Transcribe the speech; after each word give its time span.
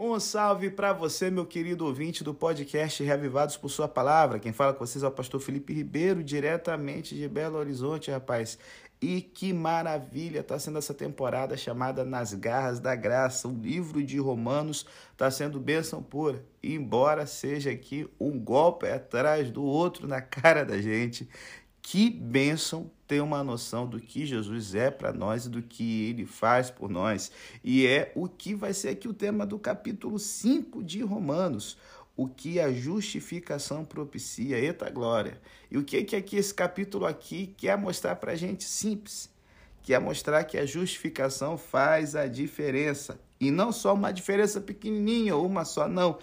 Um 0.00 0.20
salve 0.20 0.70
para 0.70 0.92
você, 0.92 1.28
meu 1.28 1.44
querido 1.44 1.84
ouvinte 1.84 2.22
do 2.22 2.32
podcast 2.32 3.02
Reavivados 3.02 3.56
por 3.56 3.68
Sua 3.68 3.88
Palavra. 3.88 4.38
Quem 4.38 4.52
fala 4.52 4.72
com 4.72 4.86
vocês 4.86 5.02
é 5.02 5.08
o 5.08 5.10
pastor 5.10 5.40
Felipe 5.40 5.72
Ribeiro, 5.72 6.22
diretamente 6.22 7.16
de 7.16 7.26
Belo 7.26 7.58
Horizonte, 7.58 8.08
rapaz. 8.08 8.56
E 9.02 9.20
que 9.20 9.52
maravilha 9.52 10.38
está 10.38 10.56
sendo 10.56 10.78
essa 10.78 10.94
temporada 10.94 11.56
chamada 11.56 12.04
Nas 12.04 12.32
Garras 12.32 12.78
da 12.78 12.94
Graça. 12.94 13.48
O 13.48 13.52
livro 13.52 14.00
de 14.00 14.18
Romanos 14.20 14.86
está 15.10 15.32
sendo 15.32 15.58
bênção 15.58 16.00
pura. 16.00 16.44
Embora 16.62 17.26
seja 17.26 17.72
aqui 17.72 18.08
um 18.20 18.38
golpe 18.38 18.86
atrás 18.86 19.50
do 19.50 19.64
outro 19.64 20.06
na 20.06 20.20
cara 20.22 20.64
da 20.64 20.80
gente, 20.80 21.28
que 21.90 22.10
bênção 22.10 22.90
ter 23.06 23.22
uma 23.22 23.42
noção 23.42 23.86
do 23.86 23.98
que 23.98 24.26
Jesus 24.26 24.74
é 24.74 24.90
para 24.90 25.10
nós 25.10 25.46
e 25.46 25.48
do 25.48 25.62
que 25.62 26.10
ele 26.10 26.26
faz 26.26 26.70
por 26.70 26.90
nós. 26.90 27.32
E 27.64 27.86
é 27.86 28.12
o 28.14 28.28
que 28.28 28.54
vai 28.54 28.74
ser 28.74 28.90
aqui 28.90 29.08
o 29.08 29.14
tema 29.14 29.46
do 29.46 29.58
capítulo 29.58 30.18
5 30.18 30.84
de 30.84 31.00
Romanos. 31.00 31.78
O 32.14 32.28
que 32.28 32.60
a 32.60 32.70
justificação 32.70 33.86
propicia, 33.86 34.58
eita 34.58 34.90
glória. 34.90 35.40
E 35.70 35.78
o 35.78 35.82
que 35.82 36.04
que 36.04 36.14
aqui 36.14 36.36
esse 36.36 36.52
capítulo 36.52 37.06
aqui 37.06 37.54
quer 37.56 37.78
mostrar 37.78 38.16
para 38.16 38.32
a 38.32 38.36
gente 38.36 38.64
simples? 38.64 39.30
Quer 39.82 39.98
mostrar 39.98 40.44
que 40.44 40.58
a 40.58 40.66
justificação 40.66 41.56
faz 41.56 42.14
a 42.14 42.26
diferença. 42.26 43.18
E 43.40 43.50
não 43.50 43.72
só 43.72 43.94
uma 43.94 44.12
diferença 44.12 44.60
pequenininha 44.60 45.34
ou 45.34 45.46
uma 45.46 45.64
só, 45.64 45.88
não 45.88 46.18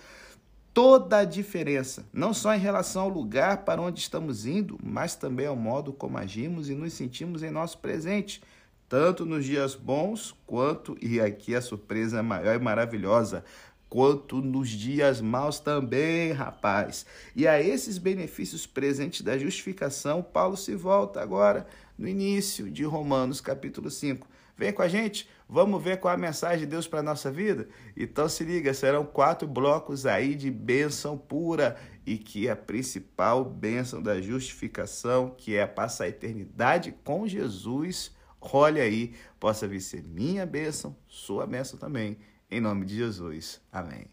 toda 0.75 1.19
a 1.19 1.23
diferença, 1.23 2.05
não 2.11 2.33
só 2.33 2.53
em 2.53 2.59
relação 2.59 3.03
ao 3.03 3.09
lugar 3.09 3.63
para 3.63 3.81
onde 3.81 4.01
estamos 4.01 4.45
indo, 4.45 4.77
mas 4.83 5.15
também 5.15 5.47
ao 5.47 5.55
modo 5.55 5.93
como 5.93 6.17
agimos 6.17 6.69
e 6.69 6.75
nos 6.75 6.91
sentimos 6.91 7.41
em 7.43 7.49
nosso 7.49 7.77
presente, 7.77 8.43
tanto 8.89 9.25
nos 9.25 9.45
dias 9.45 9.73
bons 9.73 10.35
quanto, 10.45 10.97
e 11.01 11.21
aqui 11.21 11.55
a 11.55 11.61
surpresa 11.61 12.21
maior 12.21 12.55
e 12.55 12.59
maravilhosa, 12.59 13.45
quanto 13.87 14.41
nos 14.41 14.67
dias 14.67 15.21
maus 15.21 15.61
também, 15.61 16.33
rapaz. 16.33 17.05
E 17.33 17.47
a 17.47 17.61
esses 17.61 17.97
benefícios 17.97 18.67
presentes 18.67 19.21
da 19.21 19.37
justificação, 19.37 20.21
Paulo 20.21 20.57
se 20.57 20.75
volta 20.75 21.21
agora 21.21 21.65
no 21.97 22.05
início 22.05 22.69
de 22.69 22.83
Romanos, 22.83 23.39
capítulo 23.39 23.89
5. 23.89 24.27
Vem 24.57 24.73
com 24.73 24.81
a 24.81 24.89
gente, 24.89 25.29
vamos 25.47 25.83
ver 25.83 25.99
qual 25.99 26.11
é 26.11 26.15
a 26.15 26.19
mensagem 26.19 26.59
de 26.59 26.65
Deus 26.65 26.87
para 26.87 26.99
a 26.99 27.03
nossa 27.03 27.31
vida? 27.31 27.67
Então 27.95 28.27
se 28.27 28.43
liga, 28.43 28.73
serão 28.73 29.05
quatro 29.05 29.47
blocos 29.47 30.05
aí 30.05 30.35
de 30.35 30.49
bênção 30.51 31.17
pura 31.17 31.77
e 32.05 32.17
que 32.17 32.49
a 32.49 32.55
principal 32.55 33.43
bênção 33.43 34.01
da 34.01 34.21
justificação, 34.21 35.33
que 35.37 35.55
é 35.55 35.65
passar 35.65 36.05
a 36.05 36.09
eternidade 36.09 36.93
com 37.03 37.27
Jesus, 37.27 38.15
olha 38.39 38.83
aí, 38.83 39.13
possa 39.39 39.67
vir 39.67 39.81
ser 39.81 40.03
minha 40.03 40.45
bênção, 40.45 40.95
sua 41.07 41.47
bênção 41.47 41.79
também, 41.79 42.17
em 42.49 42.61
nome 42.61 42.85
de 42.85 42.95
Jesus. 42.95 43.59
Amém. 43.71 44.05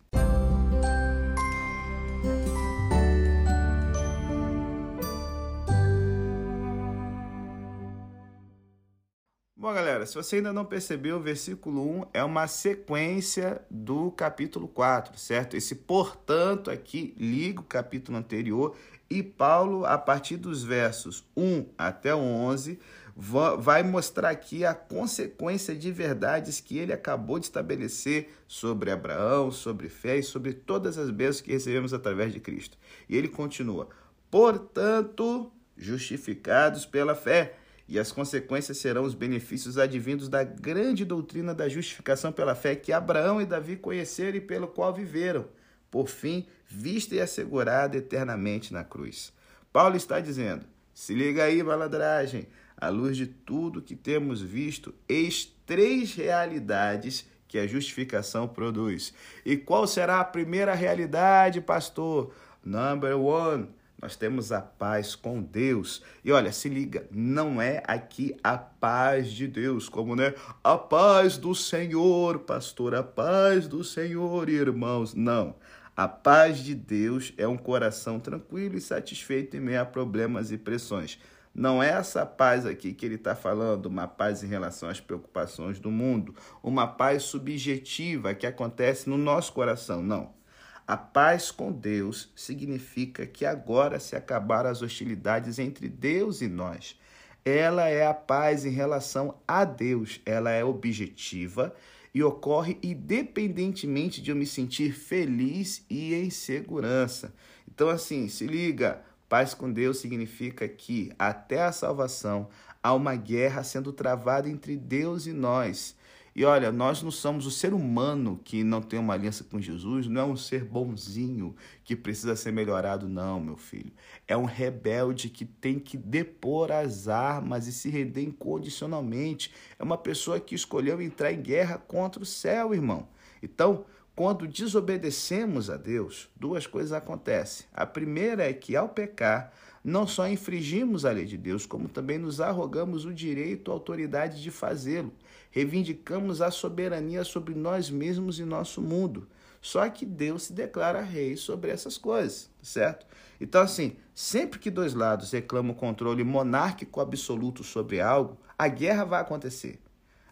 Bom, 9.63 9.73
galera, 9.73 10.05
se 10.05 10.17
você 10.17 10.39
ainda 10.39 10.53
não 10.53 10.65
percebeu, 10.65 11.19
o 11.19 11.21
versículo 11.21 11.89
1 12.01 12.07
é 12.15 12.25
uma 12.25 12.49
sequência 12.49 13.63
do 13.71 14.11
capítulo 14.11 14.67
4, 14.67 15.17
certo? 15.17 15.57
Esse 15.57 15.77
portanto 15.77 16.69
aqui 16.69 17.15
liga 17.17 17.61
o 17.61 17.63
capítulo 17.63 18.19
anterior 18.19 18.77
e 19.09 19.23
Paulo, 19.23 19.87
a 19.87 19.97
partir 19.97 20.37
dos 20.37 20.65
versos 20.65 21.25
1 21.37 21.67
até 21.79 22.13
11, 22.13 22.77
vai 23.15 23.85
mostrar 23.85 24.31
aqui 24.31 24.65
a 24.65 24.75
consequência 24.75 25.77
de 25.77 25.93
verdades 25.93 26.59
que 26.59 26.77
ele 26.77 26.93
acabou 26.93 27.39
de 27.39 27.47
estabelecer 27.47 28.31
sobre 28.49 28.91
Abraão, 28.91 29.53
sobre 29.53 29.89
fé 29.89 30.17
e 30.17 30.25
sobre 30.25 30.55
todas 30.55 30.99
as 30.99 31.09
bênçãos 31.09 31.41
que 31.41 31.53
recebemos 31.53 31.95
através 31.95 32.33
de 32.33 32.41
Cristo. 32.41 32.77
E 33.09 33.17
ele 33.17 33.29
continua: 33.29 33.89
portanto, 34.29 35.53
justificados 35.77 36.85
pela 36.85 37.15
fé 37.15 37.62
e 37.89 37.99
as 37.99 38.13
consequências 38.13 38.79
serão 38.79 39.05
os 39.05 39.15
benefícios 39.15 39.79
advindos 39.79 40.29
da 40.29 40.45
grande 40.45 41.05
doutrina 41.05 41.55
da 41.55 41.69
justificação 41.69 42.33
pela 42.33 42.55
fé 42.55 42.75
que 42.75 42.93
Abraão 42.93 43.41
e 43.41 43.47
Davi 43.47 43.77
conheceram 43.77 44.39
e 44.39 44.41
pelo 44.41 44.69
qual 44.69 44.95
viveram, 44.95 45.47
por 45.91 46.09
fim, 46.09 46.47
vista 46.67 47.15
e 47.15 47.21
assegurada 47.21 47.97
eternamente 47.97 48.73
na 48.73 48.83
cruz. 48.83 49.33
Paulo 49.73 49.97
está 49.97 50.21
dizendo: 50.21 50.65
se 50.95 51.15
liga 51.15 51.45
aí, 51.45 51.63
malandragem, 51.63 52.47
à 52.77 52.89
luz 52.89 53.17
de 53.17 53.27
tudo 53.27 53.83
que 53.83 53.95
temos 53.95 54.41
visto, 54.41 54.95
eis 55.09 55.53
três 55.67 56.15
realidades 56.15 57.27
que 57.47 57.59
a 57.59 57.67
justificação 57.67 58.49
produz. 58.49 59.13
E 59.45 59.57
qual 59.57 59.87
será 59.87 60.21
a 60.21 60.25
primeira 60.25 60.75
realidade, 60.75 61.61
pastor? 61.61 62.33
Number 62.65 63.19
one 63.19 63.69
nós 64.03 64.17
temos 64.17 64.51
a 64.51 64.61
paz 64.61 65.15
com 65.15 65.41
Deus. 65.41 66.03
E 66.25 66.33
olha, 66.33 66.51
se 66.51 66.69
liga, 66.69 67.07
não 67.13 67.63
é 67.63 67.85
aqui 67.87 68.37
a 68.43 68.59
paz 68.59 69.31
de 69.31 69.47
Deus, 69.47 69.89
como 69.89 70.17
né? 70.17 70.35
A 70.65 70.77
paz 70.77 71.39
do 71.39 71.55
Senhor, 71.55 72.41
pastor, 72.41 72.97
a 72.97 73.03
paz 73.05 73.69
do 73.69 73.85
Senhor, 73.85 74.49
irmãos. 74.49 75.15
Não. 75.15 75.55
A 75.97 76.09
paz 76.09 76.59
de 76.59 76.75
Deus 76.75 77.33
é 77.37 77.47
um 77.47 77.57
coração 77.57 78.19
tranquilo 78.19 78.77
e 78.77 78.81
satisfeito 78.81 79.57
em 79.57 79.61
meio 79.61 79.81
a 79.81 79.85
problemas 79.85 80.51
e 80.51 80.59
pressões. 80.59 81.21
Não 81.55 81.81
é 81.81 81.91
essa 81.91 82.27
paz 82.27 82.67
aqui 82.67 82.93
que 82.95 83.07
ele 83.07 83.15
está 83.17 83.37
falando, 83.37 83.87
uma 83.87 84.09
paz 84.09 84.43
em 84.43 84.49
relação 84.49 84.89
às 84.89 85.01
preocupações 85.01 85.79
do 85.79 85.93
mundo, 85.93 86.35
uma 86.61 86.89
paz 86.89 87.25
subjetiva 87.25 88.35
que 88.35 88.47
acontece 88.47 89.09
no 89.09 89.19
nosso 89.19 89.53
coração. 89.53 90.03
Não. 90.03 90.42
A 90.87 90.97
paz 90.97 91.51
com 91.51 91.71
Deus 91.71 92.31
significa 92.35 93.27
que 93.27 93.45
agora 93.47 94.01
se 94.01 94.17
acabaram 94.17 94.69
as 94.69 94.83
hostilidades 94.83 95.59
entre 95.59 95.89
Deus 95.89 96.41
e 96.41 96.49
nós. 96.49 96.99
Ela 97.45 97.89
é 97.89 98.07
a 98.07 98.15
paz 98.15 98.65
em 98.65 98.71
relação 98.71 99.37
a 99.47 99.65
Deus, 99.65 100.21
ela 100.25 100.51
é 100.51 100.65
objetiva 100.65 101.75
e 102.15 102.23
ocorre 102.23 102.79
independentemente 102.83 104.21
de 104.21 104.31
eu 104.31 104.37
me 104.37 104.47
sentir 104.47 104.93
feliz 104.93 105.85
e 105.89 106.15
em 106.15 106.31
segurança. 106.31 107.33
Então, 107.67 107.89
assim, 107.89 108.29
se 108.29 108.47
liga: 108.47 109.03
paz 109.29 109.55
com 109.55 109.73
Deus 109.73 109.99
significa 109.99 110.69
que 110.69 111.13
até 111.19 111.63
a 111.63 111.73
salvação 111.73 112.49
há 112.83 112.93
uma 112.93 113.15
guerra 113.15 113.63
sendo 113.63 113.93
travada 113.93 114.49
entre 114.49 114.77
Deus 114.77 115.27
e 115.27 115.33
nós. 115.33 115.97
E 116.35 116.45
olha, 116.45 116.73
nós 116.73 117.03
não 117.03 117.11
somos 117.11 117.45
o 117.45 117.51
ser 117.51 117.75
humano 117.75 118.41
que 118.43 118.65
não 118.65 118.81
tem 118.81 118.99
uma 118.99 119.13
aliança 119.13 119.45
com 119.45 119.61
Jesus, 119.61 120.07
não 120.07 120.21
é 120.21 120.25
um 120.25 120.37
ser 120.37 120.65
bonzinho 120.65 121.55
que 121.85 121.95
precisa 121.95 122.35
ser 122.35 122.53
melhorado, 122.53 123.07
não, 123.07 123.39
meu 123.39 123.57
filho. 123.57 123.93
É 124.27 124.35
um 124.35 124.47
rebelde 124.47 125.29
que 125.29 125.45
tem 125.45 125.79
que 125.79 125.97
depor 125.97 126.73
as 126.73 127.07
armas 127.07 127.67
e 127.67 127.73
se 127.73 127.91
render 127.91 128.23
incondicionalmente. 128.23 129.53
É 129.79 129.83
uma 129.83 129.99
pessoa 129.99 130.41
que 130.41 130.55
escolheu 130.55 131.03
entrar 131.03 131.33
em 131.33 131.43
guerra 131.43 131.77
contra 131.77 132.23
o 132.23 132.27
céu, 132.27 132.73
irmão. 132.73 133.07
Então, 133.43 133.85
quando 134.15 134.47
desobedecemos 134.47 135.69
a 135.69 135.77
Deus, 135.77 136.31
duas 136.37 136.67
coisas 136.67 136.93
acontecem. 136.93 137.67
A 137.73 137.85
primeira 137.85 138.49
é 138.49 138.53
que, 138.53 138.77
ao 138.77 138.89
pecar, 138.89 139.53
não 139.85 140.07
só 140.07 140.29
infringimos 140.29 141.05
a 141.05 141.11
lei 141.11 141.25
de 141.25 141.37
Deus, 141.37 141.67
como 141.67 141.89
também 141.89 142.19
nos 142.19 142.41
arrogamos 142.41 143.05
o 143.05 143.13
direito, 143.13 143.71
a 143.71 143.75
autoridade 143.75 144.43
de 144.43 144.51
fazê-lo. 144.51 145.13
Reivindicamos 145.53 146.43
a 146.43 146.51
soberania 146.51 147.23
sobre 147.23 147.55
nós 147.55 147.91
mesmos 147.91 148.41
e 148.41 148.45
nosso 148.45 148.83
mundo. 148.83 149.29
Só 149.61 149.89
que 149.89 150.05
Deus 150.05 150.45
se 150.45 150.53
declara 150.53 151.03
rei 151.03 151.37
sobre 151.37 151.71
essas 151.71 151.97
coisas, 151.97 152.51
certo? 152.61 153.07
Então, 153.41 153.63
assim, 153.63 153.97
sempre 154.13 154.59
que 154.59 154.71
dois 154.71 154.95
lados 154.95 155.31
reclamam 155.31 155.75
controle 155.75 156.25
monárquico 156.25 157.01
absoluto 157.01 157.63
sobre 157.63 158.01
algo, 158.01 158.37
a 158.59 158.67
guerra 158.67 159.05
vai 159.05 159.21
acontecer. 159.21 159.79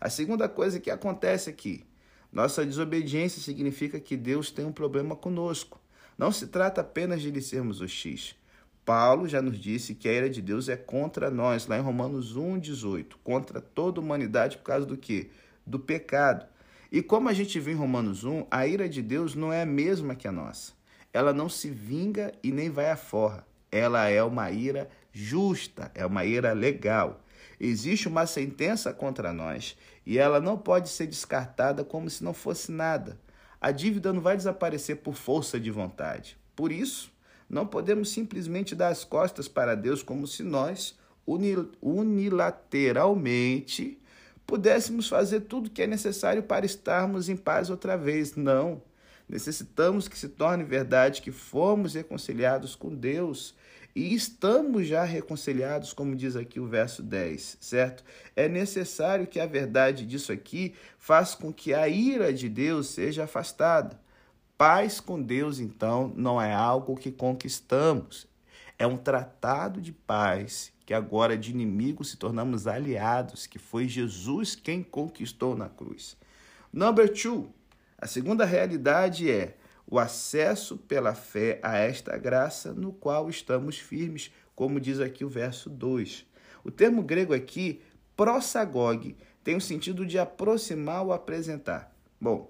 A 0.01 0.11
segunda 0.11 0.49
coisa 0.49 0.81
que 0.81 0.91
acontece 0.91 1.49
aqui, 1.49 1.85
nossa 2.33 2.65
desobediência 2.65 3.43
significa 3.43 4.01
que 4.01 4.17
Deus 4.17 4.51
tem 4.51 4.65
um 4.65 4.73
problema 4.73 5.15
conosco. 5.15 5.79
Não 6.17 6.33
se 6.33 6.47
trata 6.47 6.81
apenas 6.81 7.21
de 7.21 7.31
lhe 7.31 7.43
sermos 7.43 7.81
hostis. 7.81 8.35
Paulo 8.91 9.29
já 9.29 9.41
nos 9.41 9.57
disse 9.57 9.95
que 9.95 10.09
a 10.09 10.13
ira 10.13 10.29
de 10.29 10.43
Deus 10.43 10.69
é 10.69 10.77
contra 10.77 11.31
nós, 11.31 11.69
lá 11.69 11.79
em 11.79 11.81
Romanos 11.81 12.37
1,18, 12.37 13.15
contra 13.23 13.61
toda 13.61 14.01
a 14.01 14.03
humanidade 14.03 14.57
por 14.57 14.65
causa 14.65 14.85
do 14.85 14.97
quê? 14.97 15.31
Do 15.65 15.79
pecado. 15.79 16.45
E 16.91 17.01
como 17.01 17.29
a 17.29 17.33
gente 17.33 17.61
viu 17.61 17.75
em 17.75 17.77
Romanos 17.77 18.25
1, 18.25 18.49
a 18.51 18.67
ira 18.67 18.89
de 18.89 19.01
Deus 19.01 19.37
não 19.37 19.53
é 19.53 19.63
a 19.63 19.65
mesma 19.65 20.17
que 20.17 20.27
a 20.27 20.33
nossa. 20.33 20.73
Ela 21.13 21.33
não 21.33 21.49
se 21.49 21.71
vinga 21.71 22.33
e 22.43 22.51
nem 22.51 22.69
vai 22.69 22.91
à 22.91 22.97
forra. 22.97 23.47
Ela 23.71 24.09
é 24.09 24.25
uma 24.25 24.51
ira 24.51 24.91
justa, 25.13 25.93
é 25.95 26.05
uma 26.05 26.25
ira 26.25 26.53
legal. 26.53 27.21
Existe 27.61 28.09
uma 28.09 28.27
sentença 28.27 28.93
contra 28.93 29.33
nós 29.33 29.79
e 30.05 30.19
ela 30.19 30.41
não 30.41 30.59
pode 30.59 30.89
ser 30.89 31.07
descartada 31.07 31.85
como 31.85 32.11
se 32.11 32.25
não 32.25 32.35
fosse 32.35 32.73
nada. 32.73 33.17
A 33.61 33.71
dívida 33.71 34.13
não 34.13 34.21
vai 34.21 34.37
desaparecer 34.37 34.97
por 34.97 35.15
força 35.15 35.61
de 35.61 35.71
vontade. 35.71 36.37
Por 36.57 36.73
isso, 36.73 37.13
não 37.51 37.67
podemos 37.67 38.11
simplesmente 38.11 38.77
dar 38.77 38.89
as 38.89 39.05
costas 39.05 39.49
para 39.49 39.75
Deus 39.75 40.05
como 40.05 40.27
se 40.27 40.43
nós, 40.45 40.97
unilateralmente, 41.27 43.99
pudéssemos 44.47 45.09
fazer 45.09 45.41
tudo 45.41 45.67
o 45.67 45.71
que 45.71 45.83
é 45.83 45.87
necessário 45.87 46.45
para 46.45 46.65
estarmos 46.65 47.29
em 47.29 47.37
paz 47.37 47.69
outra 47.69 47.97
vez. 47.97 48.37
Não. 48.37 48.81
Necessitamos 49.29 50.09
que 50.09 50.17
se 50.17 50.29
torne 50.29 50.63
verdade 50.65 51.23
que 51.23 51.33
fomos 51.33 51.95
reconciliados 51.95 52.77
com 52.77 52.95
Deus 52.95 53.55
e 53.95 54.15
estamos 54.15 54.87
já 54.87 55.03
reconciliados, 55.03 55.93
como 55.93 56.15
diz 56.15 56.37
aqui 56.37 56.61
o 56.61 56.67
verso 56.67 57.03
10, 57.03 57.59
certo? 57.61 58.05
É 58.37 58.49
necessário 58.49 59.27
que 59.27 59.41
a 59.41 59.47
verdade 59.47 60.07
disso 60.07 60.31
aqui 60.31 60.75
faça 60.99 61.37
com 61.37 61.53
que 61.53 61.75
a 61.75 61.89
ira 61.89 62.33
de 62.33 62.49
Deus 62.49 62.89
seja 62.89 63.25
afastada. 63.25 63.99
Paz 64.61 65.01
com 65.01 65.23
Deus, 65.23 65.59
então, 65.59 66.13
não 66.15 66.39
é 66.39 66.53
algo 66.53 66.95
que 66.95 67.11
conquistamos, 67.11 68.27
é 68.79 68.87
um 68.87 68.99
tratado 68.99 69.81
de 69.81 69.91
paz 69.91 70.71
que 70.85 70.93
agora 70.93 71.35
de 71.35 71.51
inimigos 71.51 72.11
se 72.11 72.19
tornamos 72.19 72.67
aliados, 72.67 73.47
que 73.47 73.59
foi 73.59 73.89
Jesus 73.89 74.55
quem 74.55 74.83
conquistou 74.83 75.57
na 75.57 75.71
cruz. 75.71 76.15
Number 76.71 77.11
two, 77.11 77.51
a 77.97 78.07
segunda 78.07 78.45
realidade 78.45 79.31
é 79.31 79.57
o 79.87 79.99
acesso 79.99 80.77
pela 80.77 81.15
fé 81.15 81.59
a 81.63 81.79
esta 81.79 82.19
graça 82.19 82.75
no 82.75 82.93
qual 82.93 83.31
estamos 83.31 83.79
firmes, 83.79 84.31
como 84.55 84.79
diz 84.79 85.01
aqui 85.01 85.25
o 85.25 85.29
verso 85.31 85.71
2. 85.71 86.27
O 86.63 86.71
termo 86.71 87.03
grego 87.03 87.33
aqui, 87.33 87.81
prosagog, 88.15 89.17
tem 89.43 89.57
o 89.57 89.61
sentido 89.61 90.05
de 90.05 90.19
aproximar 90.19 91.03
ou 91.03 91.15
apresentar. 91.15 91.97
Bom, 92.21 92.50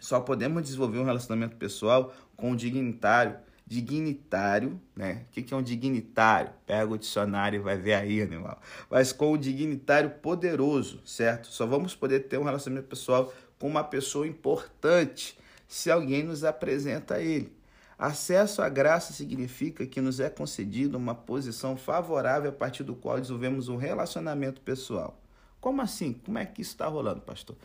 só 0.00 0.20
podemos 0.20 0.62
desenvolver 0.62 0.98
um 0.98 1.04
relacionamento 1.04 1.56
pessoal 1.56 2.14
com 2.36 2.52
o 2.52 2.56
dignitário. 2.56 3.36
Dignitário, 3.66 4.78
né? 4.94 5.24
O 5.30 5.32
que 5.32 5.54
é 5.54 5.56
um 5.56 5.62
dignitário? 5.62 6.52
Pega 6.66 6.92
o 6.92 6.98
dicionário 6.98 7.58
e 7.58 7.62
vai 7.62 7.78
ver 7.78 7.94
aí, 7.94 8.20
animal. 8.20 8.60
Mas 8.90 9.12
com 9.12 9.32
o 9.32 9.38
dignitário 9.38 10.10
poderoso, 10.10 11.00
certo? 11.04 11.48
Só 11.48 11.64
vamos 11.64 11.94
poder 11.94 12.20
ter 12.20 12.38
um 12.38 12.44
relacionamento 12.44 12.88
pessoal 12.88 13.32
com 13.58 13.66
uma 13.66 13.82
pessoa 13.82 14.26
importante 14.26 15.38
se 15.66 15.90
alguém 15.90 16.22
nos 16.22 16.44
apresenta 16.44 17.14
a 17.14 17.20
ele. 17.20 17.52
Acesso 17.98 18.60
à 18.60 18.68
graça 18.68 19.12
significa 19.12 19.86
que 19.86 20.00
nos 20.00 20.20
é 20.20 20.28
concedido 20.28 20.98
uma 20.98 21.14
posição 21.14 21.76
favorável 21.76 22.50
a 22.50 22.52
partir 22.52 22.82
do 22.82 22.94
qual 22.94 23.20
desenvolvemos 23.20 23.68
um 23.68 23.76
relacionamento 23.76 24.60
pessoal. 24.60 25.18
Como 25.60 25.80
assim? 25.80 26.12
Como 26.12 26.36
é 26.36 26.44
que 26.44 26.60
isso 26.60 26.72
está 26.72 26.86
rolando, 26.86 27.22
pastor? 27.22 27.56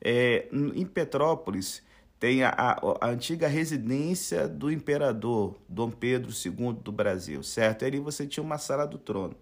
É, 0.00 0.48
em 0.52 0.84
Petrópolis 0.84 1.82
tem 2.18 2.42
a, 2.42 2.50
a, 2.50 3.06
a, 3.06 3.10
antiga 3.10 3.46
residência 3.46 4.48
do 4.48 4.70
imperador 4.70 5.56
Dom 5.68 5.90
Pedro 5.90 6.30
II 6.32 6.72
do 6.74 6.90
Brasil, 6.90 7.42
certo? 7.42 7.82
E 7.82 7.86
ali 7.86 8.00
você 8.00 8.26
tinha 8.26 8.42
uma 8.42 8.58
sala 8.58 8.86
do 8.86 8.98
trono. 8.98 9.36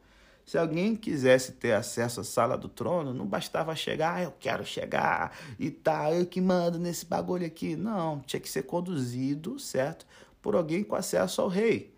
Se 0.44 0.58
alguém 0.58 0.94
quisesse 0.94 1.52
ter 1.52 1.72
acesso 1.72 2.20
à 2.20 2.24
sala 2.24 2.58
do 2.58 2.68
trono, 2.68 3.14
não 3.14 3.26
bastava 3.26 3.74
chegar, 3.74 4.16
ah, 4.16 4.22
eu 4.24 4.32
quero 4.38 4.64
chegar 4.64 5.34
e 5.58 5.70
tá, 5.70 6.12
eu 6.12 6.26
que 6.26 6.40
mando 6.40 6.78
nesse 6.78 7.06
bagulho 7.06 7.46
aqui. 7.46 7.76
Não, 7.76 8.20
tinha 8.20 8.40
que 8.40 8.48
ser 8.48 8.64
conduzido, 8.64 9.58
certo? 9.58 10.06
Por 10.42 10.54
alguém 10.54 10.84
com 10.84 10.96
acesso 10.96 11.40
ao 11.40 11.48
rei. 11.48 11.94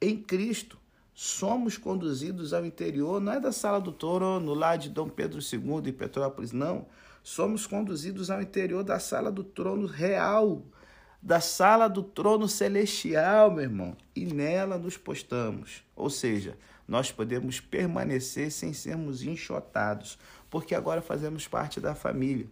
Em 0.00 0.16
Cristo, 0.16 0.76
somos 1.14 1.78
conduzidos 1.78 2.52
ao 2.52 2.66
interior, 2.66 3.20
não 3.20 3.32
é 3.32 3.40
da 3.40 3.52
sala 3.52 3.80
do 3.80 3.92
trono 3.92 4.52
lá 4.52 4.74
de 4.74 4.90
Dom 4.90 5.08
Pedro 5.08 5.38
II 5.40 5.88
em 5.88 5.92
Petrópolis, 5.92 6.50
não. 6.50 6.86
Somos 7.22 7.66
conduzidos 7.66 8.30
ao 8.30 8.42
interior 8.42 8.82
da 8.82 8.98
sala 8.98 9.30
do 9.30 9.44
trono 9.44 9.86
real, 9.86 10.62
da 11.22 11.40
sala 11.40 11.88
do 11.88 12.02
trono 12.02 12.48
celestial, 12.48 13.50
meu 13.50 13.62
irmão, 13.62 13.96
e 14.14 14.26
nela 14.26 14.76
nos 14.76 14.96
postamos. 14.96 15.84
Ou 15.94 16.10
seja, 16.10 16.58
nós 16.86 17.12
podemos 17.12 17.60
permanecer 17.60 18.50
sem 18.50 18.72
sermos 18.72 19.22
enxotados, 19.22 20.18
porque 20.50 20.74
agora 20.74 21.00
fazemos 21.00 21.46
parte 21.46 21.80
da 21.80 21.94
família. 21.94 22.46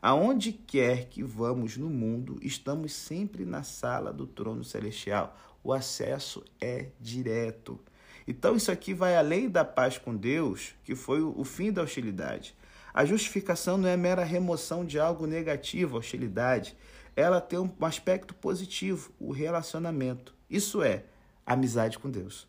Aonde 0.00 0.52
quer 0.52 1.06
que 1.06 1.22
vamos 1.22 1.76
no 1.76 1.88
mundo, 1.88 2.38
estamos 2.42 2.92
sempre 2.92 3.44
na 3.44 3.62
sala 3.62 4.12
do 4.12 4.26
trono 4.26 4.64
celestial. 4.64 5.36
O 5.62 5.72
acesso 5.72 6.44
é 6.60 6.88
direto. 7.00 7.78
Então, 8.26 8.56
isso 8.56 8.72
aqui 8.72 8.92
vai 8.92 9.16
além 9.16 9.48
da 9.48 9.64
paz 9.64 9.98
com 9.98 10.16
Deus, 10.16 10.74
que 10.84 10.94
foi 10.94 11.22
o 11.22 11.44
fim 11.44 11.70
da 11.70 11.82
hostilidade. 11.82 12.56
A 12.92 13.04
justificação 13.04 13.76
não 13.76 13.88
é 13.88 13.96
mera 13.96 14.24
remoção 14.24 14.84
de 14.84 14.98
algo 14.98 15.26
negativo, 15.26 15.98
hostilidade. 15.98 16.76
Ela 17.14 17.40
tem 17.40 17.58
um 17.58 17.70
aspecto 17.82 18.34
positivo, 18.34 19.12
o 19.20 19.32
relacionamento. 19.32 20.34
Isso 20.48 20.82
é, 20.82 21.04
amizade 21.44 21.98
com 21.98 22.10
Deus. 22.10 22.48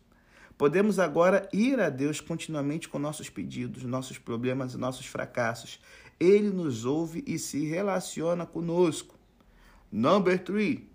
Podemos 0.56 0.98
agora 0.98 1.48
ir 1.52 1.78
a 1.78 1.88
Deus 1.88 2.20
continuamente 2.20 2.88
com 2.88 2.98
nossos 2.98 3.30
pedidos, 3.30 3.84
nossos 3.84 4.18
problemas 4.18 4.74
e 4.74 4.76
nossos 4.76 5.06
fracassos. 5.06 5.80
Ele 6.18 6.50
nos 6.50 6.84
ouve 6.84 7.22
e 7.26 7.38
se 7.38 7.64
relaciona 7.64 8.44
conosco. 8.44 9.16
Number 9.92 10.42
three. 10.42 10.90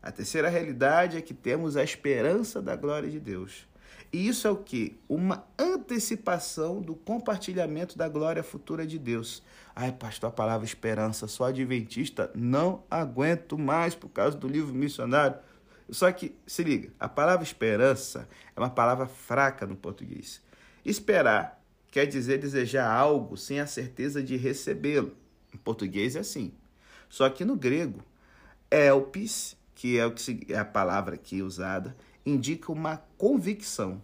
A 0.00 0.12
terceira 0.12 0.48
realidade 0.48 1.16
é 1.16 1.20
que 1.20 1.34
temos 1.34 1.76
a 1.76 1.82
esperança 1.82 2.62
da 2.62 2.76
glória 2.76 3.10
de 3.10 3.18
Deus. 3.18 3.66
E 4.12 4.26
isso 4.26 4.48
é 4.48 4.50
o 4.50 4.56
que? 4.56 4.98
Uma 5.08 5.46
antecipação 5.58 6.82
do 6.82 6.96
compartilhamento 6.96 7.96
da 7.96 8.08
glória 8.08 8.42
futura 8.42 8.84
de 8.86 8.98
Deus. 8.98 9.42
Ai, 9.74 9.92
pastor, 9.92 10.30
a 10.30 10.32
palavra 10.32 10.66
esperança, 10.66 11.28
sou 11.28 11.46
adventista, 11.46 12.30
não 12.34 12.82
aguento 12.90 13.56
mais 13.56 13.94
por 13.94 14.08
causa 14.08 14.36
do 14.36 14.48
livro 14.48 14.74
missionário. 14.74 15.38
Só 15.88 16.10
que, 16.10 16.34
se 16.46 16.62
liga, 16.64 16.90
a 16.98 17.08
palavra 17.08 17.44
esperança 17.44 18.28
é 18.54 18.60
uma 18.60 18.70
palavra 18.70 19.06
fraca 19.06 19.66
no 19.66 19.76
português. 19.76 20.42
Esperar 20.84 21.60
quer 21.90 22.06
dizer 22.06 22.38
desejar 22.38 22.90
algo 22.90 23.36
sem 23.36 23.60
a 23.60 23.66
certeza 23.66 24.22
de 24.22 24.36
recebê-lo. 24.36 25.16
Em 25.52 25.58
português 25.58 26.16
é 26.16 26.20
assim. 26.20 26.52
Só 27.08 27.28
que 27.28 27.44
no 27.44 27.56
grego, 27.56 28.02
elpis, 28.70 29.56
que 29.74 29.98
é, 29.98 30.06
o 30.06 30.12
que 30.12 30.46
é 30.48 30.58
a 30.58 30.64
palavra 30.64 31.16
aqui 31.16 31.42
usada, 31.42 31.96
indica 32.24 32.72
uma 32.72 32.98
convicção. 33.16 34.02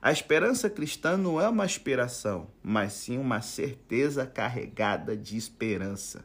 A 0.00 0.12
esperança 0.12 0.68
cristã 0.68 1.16
não 1.16 1.40
é 1.40 1.48
uma 1.48 1.64
aspiração, 1.64 2.48
mas 2.62 2.92
sim 2.92 3.18
uma 3.18 3.40
certeza 3.40 4.26
carregada 4.26 5.16
de 5.16 5.36
esperança. 5.36 6.24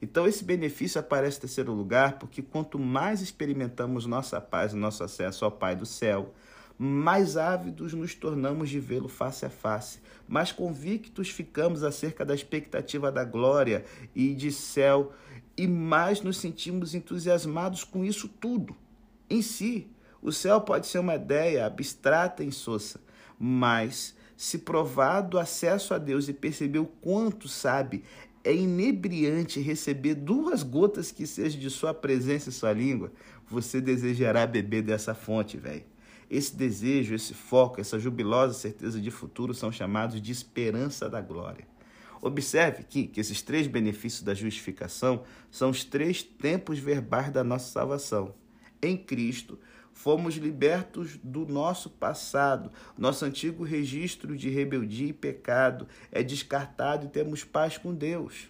Então, 0.00 0.26
esse 0.26 0.44
benefício 0.44 0.98
aparece 0.98 1.38
em 1.38 1.40
terceiro 1.42 1.72
lugar 1.72 2.18
porque 2.18 2.40
quanto 2.40 2.78
mais 2.78 3.20
experimentamos 3.20 4.06
nossa 4.06 4.40
paz 4.40 4.72
e 4.72 4.76
nosso 4.76 5.02
acesso 5.04 5.44
ao 5.44 5.50
Pai 5.50 5.74
do 5.74 5.84
céu, 5.84 6.32
mais 6.78 7.36
ávidos 7.36 7.92
nos 7.92 8.14
tornamos 8.14 8.70
de 8.70 8.78
vê-lo 8.78 9.08
face 9.08 9.44
a 9.44 9.50
face, 9.50 9.98
mais 10.28 10.52
convictos 10.52 11.28
ficamos 11.28 11.82
acerca 11.82 12.24
da 12.24 12.34
expectativa 12.34 13.10
da 13.10 13.24
glória 13.24 13.84
e 14.14 14.32
de 14.32 14.52
céu, 14.52 15.12
e 15.56 15.66
mais 15.66 16.22
nos 16.22 16.38
sentimos 16.38 16.94
entusiasmados 16.94 17.82
com 17.82 18.04
isso 18.04 18.28
tudo. 18.28 18.76
Em 19.28 19.42
si, 19.42 19.90
o 20.22 20.32
céu 20.32 20.60
pode 20.60 20.86
ser 20.86 20.98
uma 20.98 21.14
ideia 21.14 21.66
abstrata 21.66 22.42
e 22.42 22.46
insossa, 22.46 23.00
mas 23.38 24.16
se 24.36 24.58
provado 24.58 25.38
acesso 25.38 25.94
a 25.94 25.98
Deus 25.98 26.28
e 26.28 26.32
perceber 26.32 26.78
o 26.78 26.86
quanto 26.86 27.48
sabe, 27.48 28.04
é 28.44 28.54
inebriante 28.54 29.60
receber 29.60 30.14
duas 30.14 30.62
gotas 30.62 31.10
que 31.10 31.26
sejam 31.26 31.60
de 31.60 31.68
sua 31.70 31.92
presença 31.92 32.48
em 32.48 32.52
sua 32.52 32.72
língua, 32.72 33.12
você 33.48 33.80
desejará 33.80 34.46
beber 34.46 34.82
dessa 34.82 35.14
fonte, 35.14 35.56
velho. 35.56 35.84
Esse 36.30 36.54
desejo, 36.54 37.14
esse 37.14 37.32
foco, 37.34 37.80
essa 37.80 37.98
jubilosa 37.98 38.54
certeza 38.54 39.00
de 39.00 39.10
futuro 39.10 39.54
são 39.54 39.72
chamados 39.72 40.20
de 40.20 40.30
esperança 40.30 41.08
da 41.08 41.20
glória. 41.20 41.66
Observe 42.20 42.84
que, 42.84 43.06
que 43.06 43.20
esses 43.20 43.40
três 43.42 43.66
benefícios 43.66 44.22
da 44.22 44.34
justificação 44.34 45.22
são 45.50 45.70
os 45.70 45.84
três 45.84 46.22
tempos 46.22 46.78
verbais 46.78 47.32
da 47.32 47.42
nossa 47.42 47.70
salvação. 47.72 48.34
Em 48.82 48.96
Cristo, 48.96 49.58
fomos 49.98 50.36
libertos 50.36 51.18
do 51.24 51.44
nosso 51.44 51.90
passado. 51.90 52.70
Nosso 52.96 53.24
antigo 53.24 53.64
registro 53.64 54.36
de 54.36 54.48
rebeldia 54.48 55.08
e 55.08 55.12
pecado 55.12 55.88
é 56.12 56.22
descartado 56.22 57.06
e 57.06 57.08
temos 57.08 57.42
paz 57.42 57.76
com 57.76 57.92
Deus. 57.92 58.48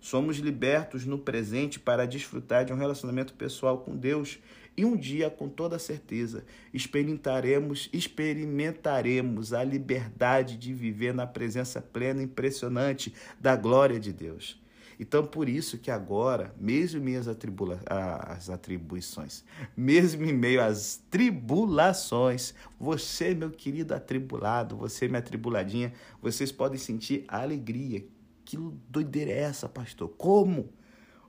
Somos 0.00 0.36
libertos 0.36 1.04
no 1.04 1.18
presente 1.18 1.80
para 1.80 2.06
desfrutar 2.06 2.64
de 2.64 2.72
um 2.72 2.76
relacionamento 2.76 3.34
pessoal 3.34 3.78
com 3.78 3.96
Deus 3.96 4.38
e 4.76 4.84
um 4.84 4.96
dia, 4.96 5.28
com 5.28 5.48
toda 5.48 5.76
certeza, 5.76 6.44
experimentaremos, 6.72 7.90
experimentaremos 7.92 9.52
a 9.52 9.64
liberdade 9.64 10.56
de 10.56 10.72
viver 10.72 11.12
na 11.12 11.26
presença 11.26 11.82
plena 11.82 12.20
e 12.20 12.26
impressionante 12.26 13.12
da 13.40 13.56
glória 13.56 13.98
de 13.98 14.12
Deus. 14.12 14.56
Então, 14.98 15.26
por 15.26 15.48
isso 15.48 15.78
que 15.78 15.90
agora, 15.90 16.54
mesmo 16.58 17.00
em 17.00 17.04
minhas 17.04 17.28
atribula 17.28 17.80
as 17.86 18.48
atribuições, 18.48 19.44
mesmo 19.76 20.24
em 20.24 20.32
meio 20.32 20.62
às 20.62 21.02
tribulações, 21.10 22.54
você, 22.78 23.34
meu 23.34 23.50
querido 23.50 23.94
atribulado, 23.94 24.76
você, 24.76 25.06
minha 25.06 25.18
atribuladinha, 25.18 25.92
vocês 26.20 26.50
podem 26.50 26.78
sentir 26.78 27.24
alegria. 27.28 28.06
Que 28.44 28.56
doideira 28.88 29.30
é 29.30 29.40
essa, 29.40 29.68
pastor? 29.68 30.08
Como? 30.16 30.72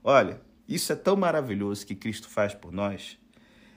Olha, 0.02 0.40
isso 0.66 0.92
é 0.92 0.96
tão 0.96 1.16
maravilhoso 1.16 1.86
que 1.86 1.94
Cristo 1.94 2.28
faz 2.28 2.54
por 2.54 2.72
nós, 2.72 3.18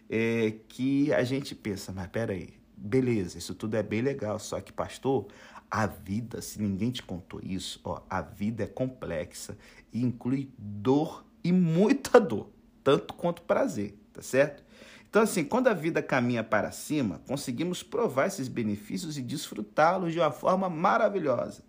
é 0.10 0.54
que 0.68 1.12
a 1.14 1.24
gente 1.24 1.56
pensa, 1.56 1.92
mas 1.92 2.08
peraí, 2.08 2.54
beleza, 2.76 3.38
isso 3.38 3.56
tudo 3.56 3.76
é 3.76 3.84
bem 3.84 4.02
legal, 4.02 4.38
só 4.40 4.60
que, 4.60 4.74
pastor, 4.74 5.28
a 5.72 5.88
vida, 5.88 6.42
se 6.42 6.62
ninguém 6.62 6.92
te 6.92 7.02
contou 7.02 7.40
isso, 7.42 7.80
ó, 7.86 8.02
a 8.10 8.22
vida 8.22 8.64
é 8.64 8.68
complexa 8.68 9.58
e 9.94 10.04
inclui 10.04 10.52
dor 10.58 11.26
e 11.42 11.52
muita 11.54 12.20
dor. 12.20 12.50
tanto 12.84 13.14
quanto 13.14 13.44
prazer, 13.44 13.96
tá 14.12 14.24
certo? 14.24 14.64
Então, 15.08 15.22
assim, 15.22 15.44
quando 15.44 15.68
a 15.68 15.74
vida 15.74 16.02
caminha 16.02 16.44
para 16.44 16.72
cima, 16.72 17.22
conseguimos 17.28 17.84
provar 17.84 18.28
esses 18.28 18.48
benefícios 18.48 19.18
e 19.18 19.22
desfrutá-los 19.22 20.14
de 20.14 20.20
uma 20.20 20.32
forma 20.32 20.68
maravilhosa. 20.68 21.64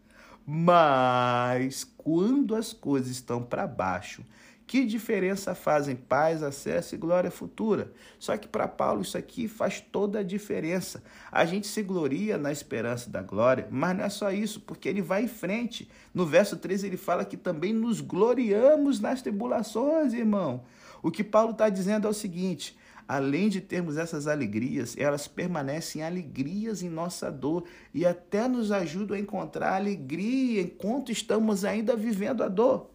Mas 0.46 1.84
quando 1.84 2.54
as 2.54 2.72
coisas 2.72 3.10
estão 3.10 3.42
para 3.42 3.66
baixo, 3.66 4.24
que 4.66 4.84
diferença 4.84 5.54
fazem 5.54 5.96
paz, 5.96 6.42
acesso 6.42 6.94
e 6.94 6.98
glória 6.98 7.30
futura? 7.30 7.92
Só 8.18 8.36
que 8.36 8.48
para 8.48 8.68
Paulo 8.68 9.02
isso 9.02 9.18
aqui 9.18 9.48
faz 9.48 9.80
toda 9.80 10.20
a 10.20 10.22
diferença. 10.22 11.02
A 11.30 11.44
gente 11.44 11.66
se 11.66 11.82
gloria 11.82 12.38
na 12.38 12.50
esperança 12.50 13.10
da 13.10 13.22
glória, 13.22 13.68
mas 13.70 13.96
não 13.96 14.04
é 14.04 14.08
só 14.08 14.30
isso, 14.30 14.60
porque 14.60 14.88
ele 14.88 15.02
vai 15.02 15.24
em 15.24 15.28
frente. 15.28 15.90
No 16.14 16.24
verso 16.24 16.56
13 16.56 16.86
ele 16.86 16.96
fala 16.96 17.24
que 17.24 17.36
também 17.36 17.72
nos 17.72 18.00
gloriamos 18.00 19.00
nas 19.00 19.20
tribulações, 19.20 20.14
irmão. 20.14 20.64
O 21.02 21.10
que 21.10 21.24
Paulo 21.24 21.50
está 21.50 21.68
dizendo 21.68 22.06
é 22.06 22.10
o 22.10 22.14
seguinte: 22.14 22.78
além 23.08 23.48
de 23.48 23.60
termos 23.60 23.96
essas 23.96 24.26
alegrias, 24.26 24.96
elas 24.96 25.26
permanecem 25.26 26.02
alegrias 26.02 26.82
em 26.82 26.88
nossa 26.88 27.30
dor 27.30 27.64
e 27.92 28.06
até 28.06 28.46
nos 28.46 28.70
ajudam 28.70 29.16
a 29.16 29.20
encontrar 29.20 29.74
alegria 29.74 30.62
enquanto 30.62 31.10
estamos 31.10 31.64
ainda 31.64 31.96
vivendo 31.96 32.42
a 32.42 32.48
dor. 32.48 32.91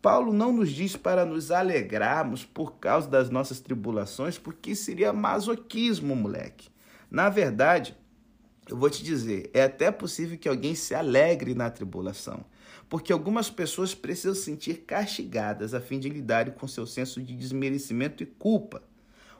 Paulo 0.00 0.32
não 0.32 0.52
nos 0.52 0.70
diz 0.70 0.96
para 0.96 1.24
nos 1.24 1.50
alegrarmos 1.50 2.44
por 2.44 2.76
causa 2.76 3.08
das 3.08 3.30
nossas 3.30 3.60
tribulações, 3.60 4.38
porque 4.38 4.74
seria 4.74 5.12
masoquismo, 5.12 6.14
moleque. 6.14 6.68
Na 7.10 7.28
verdade, 7.28 7.96
eu 8.68 8.76
vou 8.76 8.90
te 8.90 9.02
dizer, 9.02 9.50
é 9.54 9.62
até 9.62 9.90
possível 9.90 10.36
que 10.36 10.48
alguém 10.48 10.74
se 10.74 10.94
alegre 10.94 11.54
na 11.54 11.70
tribulação, 11.70 12.44
porque 12.88 13.12
algumas 13.12 13.48
pessoas 13.48 13.94
precisam 13.94 14.34
sentir 14.34 14.84
castigadas 14.86 15.72
a 15.72 15.80
fim 15.80 15.98
de 15.98 16.08
lidarem 16.08 16.52
com 16.52 16.66
seu 16.66 16.86
senso 16.86 17.22
de 17.22 17.34
desmerecimento 17.34 18.22
e 18.22 18.26
culpa. 18.26 18.82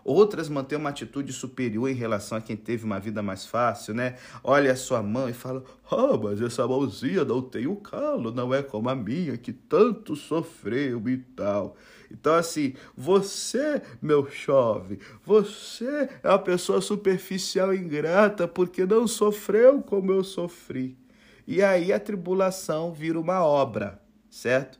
Outras 0.08 0.48
mantêm 0.48 0.78
uma 0.78 0.90
atitude 0.90 1.32
superior 1.32 1.90
em 1.90 1.92
relação 1.92 2.38
a 2.38 2.40
quem 2.40 2.56
teve 2.56 2.84
uma 2.84 3.00
vida 3.00 3.24
mais 3.24 3.44
fácil, 3.44 3.92
né? 3.92 4.14
Olha 4.44 4.70
a 4.70 4.76
sua 4.76 5.02
mão 5.02 5.28
e 5.28 5.32
fala: 5.32 5.64
Ah, 5.90 6.16
mas 6.16 6.40
essa 6.40 6.64
mãozinha 6.64 7.24
não 7.24 7.42
tem 7.42 7.66
o 7.66 7.74
calo, 7.74 8.30
não 8.30 8.54
é 8.54 8.62
como 8.62 8.88
a 8.88 8.94
minha, 8.94 9.36
que 9.36 9.52
tanto 9.52 10.14
sofreu 10.14 11.08
e 11.08 11.16
tal. 11.16 11.76
Então, 12.08 12.34
assim, 12.36 12.74
você, 12.96 13.82
meu 14.00 14.30
chove, 14.30 15.00
você 15.24 16.08
é 16.22 16.28
uma 16.28 16.38
pessoa 16.38 16.80
superficial 16.80 17.74
e 17.74 17.78
ingrata 17.78 18.46
porque 18.46 18.86
não 18.86 19.08
sofreu 19.08 19.82
como 19.82 20.12
eu 20.12 20.22
sofri. 20.22 20.96
E 21.48 21.60
aí 21.64 21.92
a 21.92 21.98
tribulação 21.98 22.92
vira 22.92 23.18
uma 23.18 23.44
obra, 23.44 24.00
certo? 24.30 24.78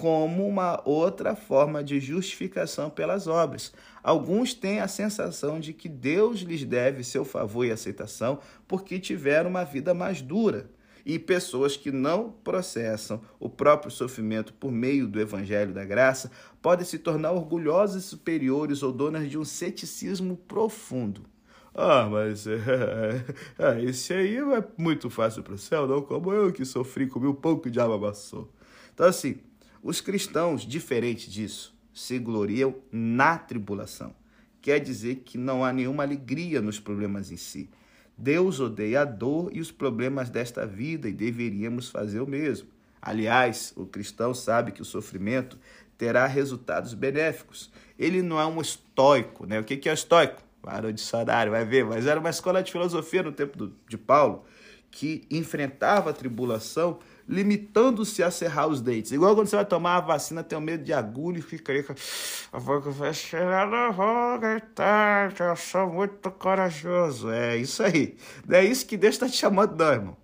como 0.00 0.48
uma 0.48 0.80
outra 0.86 1.36
forma 1.36 1.84
de 1.84 2.00
justificação 2.00 2.88
pelas 2.88 3.26
obras. 3.26 3.70
Alguns 4.02 4.54
têm 4.54 4.80
a 4.80 4.88
sensação 4.88 5.60
de 5.60 5.72
que 5.72 5.88
Deus 5.88 6.40
lhes 6.40 6.64
deve 6.64 7.04
seu 7.04 7.24
favor 7.24 7.64
e 7.64 7.70
aceitação 7.70 8.38
porque 8.66 8.98
tiveram 8.98 9.50
uma 9.50 9.64
vida 9.64 9.92
mais 9.92 10.22
dura. 10.22 10.70
E 11.04 11.18
pessoas 11.18 11.76
que 11.76 11.90
não 11.90 12.30
processam 12.30 13.20
o 13.38 13.48
próprio 13.48 13.90
sofrimento 13.90 14.52
por 14.52 14.70
meio 14.70 15.06
do 15.06 15.20
evangelho 15.20 15.72
da 15.72 15.84
graça 15.84 16.30
podem 16.60 16.84
se 16.84 16.98
tornar 16.98 17.32
orgulhosas 17.32 18.04
superiores 18.04 18.82
ou 18.82 18.92
donas 18.92 19.30
de 19.30 19.38
um 19.38 19.44
ceticismo 19.44 20.36
profundo. 20.36 21.22
Ah, 21.74 22.08
mas 22.10 22.46
é, 22.46 22.58
é, 23.58 23.84
esse 23.84 24.12
aí 24.12 24.36
é 24.36 24.64
muito 24.76 25.08
fácil 25.08 25.42
para 25.42 25.54
o 25.54 25.58
céu, 25.58 25.86
não 25.86 26.02
como 26.02 26.32
eu 26.32 26.52
que 26.52 26.64
sofri, 26.64 27.06
comi 27.06 27.26
um 27.26 27.34
pouco 27.34 27.64
de 27.64 27.74
diabo 27.74 27.94
amassou. 27.94 28.52
Então, 28.92 29.06
assim, 29.06 29.38
os 29.82 30.00
cristãos, 30.00 30.62
diferente 30.62 31.30
disso, 31.30 31.74
se 32.00 32.18
gloriam 32.18 32.74
na 32.90 33.36
tribulação. 33.36 34.14
Quer 34.62 34.78
dizer 34.78 35.16
que 35.16 35.36
não 35.36 35.62
há 35.62 35.70
nenhuma 35.70 36.02
alegria 36.02 36.62
nos 36.62 36.80
problemas 36.80 37.30
em 37.30 37.36
si. 37.36 37.68
Deus 38.16 38.58
odeia 38.58 39.02
a 39.02 39.04
dor 39.04 39.50
e 39.52 39.60
os 39.60 39.70
problemas 39.70 40.30
desta 40.30 40.66
vida 40.66 41.08
e 41.08 41.12
deveríamos 41.12 41.90
fazer 41.90 42.20
o 42.20 42.26
mesmo. 42.26 42.68
Aliás, 43.02 43.74
o 43.76 43.84
cristão 43.84 44.32
sabe 44.32 44.72
que 44.72 44.80
o 44.80 44.84
sofrimento 44.84 45.58
terá 45.98 46.26
resultados 46.26 46.94
benéficos. 46.94 47.70
Ele 47.98 48.22
não 48.22 48.40
é 48.40 48.46
um 48.46 48.62
estoico, 48.62 49.44
né? 49.44 49.60
O 49.60 49.64
que 49.64 49.86
é 49.88 49.92
estoico? 49.92 50.42
Parou 50.62 50.90
de 50.90 51.00
dicionário, 51.00 51.52
vai 51.52 51.66
ver, 51.66 51.84
mas 51.84 52.06
era 52.06 52.18
uma 52.18 52.30
escola 52.30 52.62
de 52.62 52.72
filosofia 52.72 53.22
no 53.22 53.32
tempo 53.32 53.70
de 53.86 53.98
Paulo 53.98 54.44
que 54.90 55.26
enfrentava 55.30 56.10
a 56.10 56.14
tribulação 56.14 56.98
limitando-se 57.30 58.24
a 58.24 58.30
serrar 58.30 58.66
os 58.66 58.80
dentes. 58.80 59.12
Igual 59.12 59.36
quando 59.36 59.46
você 59.46 59.54
vai 59.54 59.64
tomar 59.64 59.98
a 59.98 60.00
vacina, 60.00 60.42
tem 60.42 60.60
medo 60.60 60.82
de 60.82 60.92
agulha 60.92 61.38
e 61.38 61.42
fica 61.42 61.72
aí 61.72 61.84
com 61.84 61.94
a 62.52 62.58
boca 62.58 62.90
fechada, 62.90 63.94
eu 65.38 65.54
sou 65.54 65.88
muito 65.88 66.28
corajoso. 66.32 67.30
É 67.30 67.56
isso 67.56 67.84
aí. 67.84 68.16
Não 68.44 68.58
é 68.58 68.64
isso 68.64 68.84
que 68.84 68.96
Deus 68.96 69.14
está 69.14 69.28
te 69.28 69.36
chamando, 69.36 69.76
não, 69.76 69.92
irmão. 69.92 70.16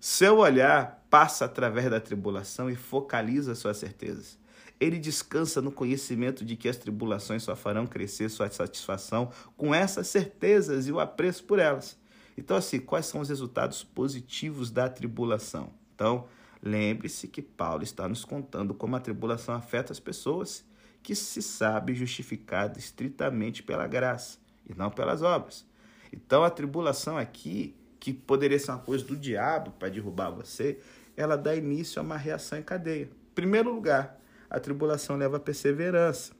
Seu 0.00 0.38
olhar 0.38 1.04
passa 1.08 1.44
através 1.44 1.88
da 1.88 2.00
tribulação 2.00 2.68
e 2.68 2.74
focaliza 2.74 3.54
suas 3.54 3.76
certezas. 3.76 4.36
Ele 4.80 4.98
descansa 4.98 5.62
no 5.62 5.70
conhecimento 5.70 6.44
de 6.44 6.56
que 6.56 6.68
as 6.68 6.76
tribulações 6.76 7.44
só 7.44 7.54
farão 7.54 7.86
crescer 7.86 8.28
sua 8.28 8.50
satisfação 8.50 9.30
com 9.56 9.72
essas 9.72 10.08
certezas 10.08 10.88
e 10.88 10.92
o 10.92 10.98
apreço 10.98 11.44
por 11.44 11.60
elas. 11.60 11.96
Então, 12.36 12.56
assim, 12.56 12.80
quais 12.80 13.06
são 13.06 13.20
os 13.20 13.28
resultados 13.28 13.84
positivos 13.84 14.70
da 14.70 14.88
tribulação? 14.88 15.70
Então, 15.94 16.26
Lembre-se 16.62 17.26
que 17.28 17.40
Paulo 17.40 17.82
está 17.82 18.06
nos 18.08 18.24
contando 18.24 18.74
como 18.74 18.96
a 18.96 19.00
tribulação 19.00 19.54
afeta 19.54 19.92
as 19.92 20.00
pessoas 20.00 20.64
que 21.02 21.14
se 21.14 21.40
sabe 21.40 21.94
justificado 21.94 22.78
estritamente 22.78 23.62
pela 23.62 23.86
graça 23.86 24.38
e 24.68 24.74
não 24.74 24.90
pelas 24.90 25.22
obras. 25.22 25.64
Então 26.12 26.44
a 26.44 26.50
tribulação 26.50 27.16
aqui, 27.16 27.74
que 27.98 28.12
poderia 28.12 28.58
ser 28.58 28.72
uma 28.72 28.78
coisa 28.80 29.04
do 29.04 29.16
diabo 29.16 29.70
para 29.72 29.88
derrubar 29.88 30.30
você, 30.30 30.78
ela 31.16 31.36
dá 31.36 31.54
início 31.54 32.00
a 32.00 32.02
uma 32.02 32.16
reação 32.16 32.58
em 32.58 32.62
cadeia. 32.62 33.04
Em 33.04 33.34
primeiro 33.34 33.72
lugar, 33.72 34.20
a 34.48 34.58
tribulação 34.58 35.16
leva 35.16 35.36
à 35.36 35.40
perseverança. 35.40 36.32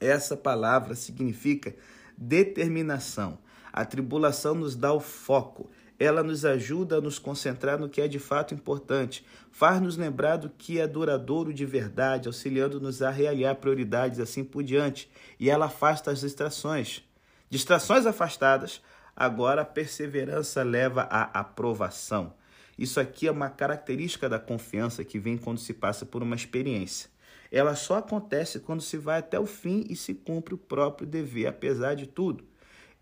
Essa 0.00 0.36
palavra 0.36 0.94
significa 0.94 1.74
determinação. 2.16 3.38
A 3.72 3.84
tribulação 3.84 4.54
nos 4.54 4.74
dá 4.74 4.92
o 4.92 5.00
foco, 5.00 5.70
ela 5.98 6.22
nos 6.22 6.44
ajuda 6.44 6.98
a 6.98 7.00
nos 7.00 7.18
concentrar 7.18 7.78
no 7.78 7.88
que 7.88 8.00
é 8.00 8.06
de 8.06 8.18
fato 8.18 8.54
importante, 8.54 9.24
faz-nos 9.50 9.96
lembrar 9.96 10.36
do 10.36 10.48
que 10.48 10.78
é 10.78 10.86
duradouro 10.86 11.52
de 11.52 11.66
verdade, 11.66 12.28
auxiliando-nos 12.28 13.02
a 13.02 13.10
realinhar 13.10 13.56
prioridades 13.56 14.20
assim 14.20 14.44
por 14.44 14.62
diante, 14.62 15.10
e 15.40 15.50
ela 15.50 15.66
afasta 15.66 16.10
as 16.10 16.20
distrações. 16.20 17.02
Distrações 17.50 18.06
afastadas, 18.06 18.80
agora 19.16 19.62
a 19.62 19.64
perseverança 19.64 20.62
leva 20.62 21.02
à 21.02 21.40
aprovação. 21.40 22.32
Isso 22.78 23.00
aqui 23.00 23.26
é 23.26 23.32
uma 23.32 23.50
característica 23.50 24.28
da 24.28 24.38
confiança 24.38 25.04
que 25.04 25.18
vem 25.18 25.36
quando 25.36 25.58
se 25.58 25.74
passa 25.74 26.06
por 26.06 26.22
uma 26.22 26.36
experiência. 26.36 27.10
Ela 27.50 27.74
só 27.74 27.96
acontece 27.96 28.60
quando 28.60 28.82
se 28.82 28.96
vai 28.96 29.18
até 29.18 29.40
o 29.40 29.46
fim 29.46 29.84
e 29.88 29.96
se 29.96 30.14
cumpre 30.14 30.54
o 30.54 30.58
próprio 30.58 31.06
dever, 31.06 31.46
apesar 31.46 31.94
de 31.94 32.06
tudo. 32.06 32.44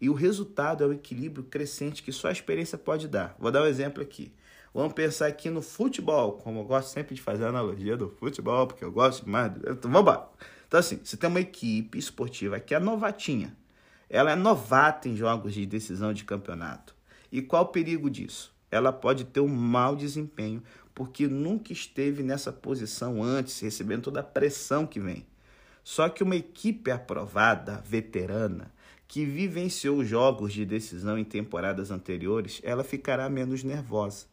E 0.00 0.10
o 0.10 0.14
resultado 0.14 0.84
é 0.84 0.86
o 0.86 0.92
equilíbrio 0.92 1.44
crescente 1.44 2.02
que 2.02 2.12
só 2.12 2.28
a 2.28 2.32
experiência 2.32 2.76
pode 2.76 3.08
dar. 3.08 3.34
Vou 3.38 3.50
dar 3.50 3.62
um 3.62 3.66
exemplo 3.66 4.02
aqui. 4.02 4.32
Vamos 4.74 4.92
pensar 4.92 5.26
aqui 5.26 5.48
no 5.48 5.62
futebol, 5.62 6.32
como 6.32 6.60
eu 6.60 6.64
gosto 6.64 6.88
sempre 6.88 7.14
de 7.14 7.22
fazer 7.22 7.44
a 7.44 7.48
analogia 7.48 7.96
do 7.96 8.10
futebol, 8.10 8.66
porque 8.66 8.84
eu 8.84 8.92
gosto 8.92 9.26
mais. 9.28 9.52
Então, 9.56 9.90
vamos 9.90 10.04
lá. 10.04 10.30
Então, 10.68 10.78
assim, 10.78 11.00
você 11.02 11.16
tem 11.16 11.30
uma 11.30 11.40
equipe 11.40 11.98
esportiva 11.98 12.60
que 12.60 12.74
é 12.74 12.78
novatinha. 12.78 13.56
Ela 14.10 14.32
é 14.32 14.36
novata 14.36 15.08
em 15.08 15.16
jogos 15.16 15.54
de 15.54 15.64
decisão 15.64 16.12
de 16.12 16.24
campeonato. 16.24 16.94
E 17.32 17.40
qual 17.40 17.62
o 17.62 17.68
perigo 17.68 18.10
disso? 18.10 18.54
Ela 18.70 18.92
pode 18.92 19.24
ter 19.24 19.40
um 19.40 19.48
mau 19.48 19.96
desempenho, 19.96 20.62
porque 20.94 21.26
nunca 21.26 21.72
esteve 21.72 22.22
nessa 22.22 22.52
posição 22.52 23.22
antes, 23.22 23.58
recebendo 23.60 24.02
toda 24.02 24.20
a 24.20 24.24
pressão 24.24 24.86
que 24.86 25.00
vem. 25.00 25.26
Só 25.82 26.08
que 26.08 26.22
uma 26.22 26.36
equipe 26.36 26.90
aprovada, 26.90 27.82
veterana, 27.86 28.72
que 29.08 29.24
vivenciou 29.24 30.04
jogos 30.04 30.52
de 30.52 30.64
decisão 30.64 31.18
em 31.18 31.24
temporadas 31.24 31.90
anteriores, 31.90 32.60
ela 32.64 32.82
ficará 32.82 33.28
menos 33.28 33.62
nervosa. 33.62 34.26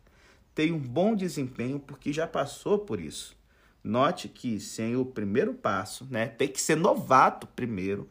Tem 0.56 0.72
um 0.72 0.80
bom 0.80 1.16
desempenho 1.16 1.80
porque 1.80 2.12
já 2.12 2.28
passou 2.28 2.80
por 2.80 3.00
isso. 3.00 3.36
Note 3.84 4.28
que 4.30 4.60
sem 4.60 4.96
o 4.96 5.06
primeiro 5.06 5.54
passo, 5.54 6.08
né, 6.10 6.28
tem 6.28 6.48
que 6.48 6.62
ser 6.62 6.78
novato 6.78 7.48
primeiro 7.48 8.10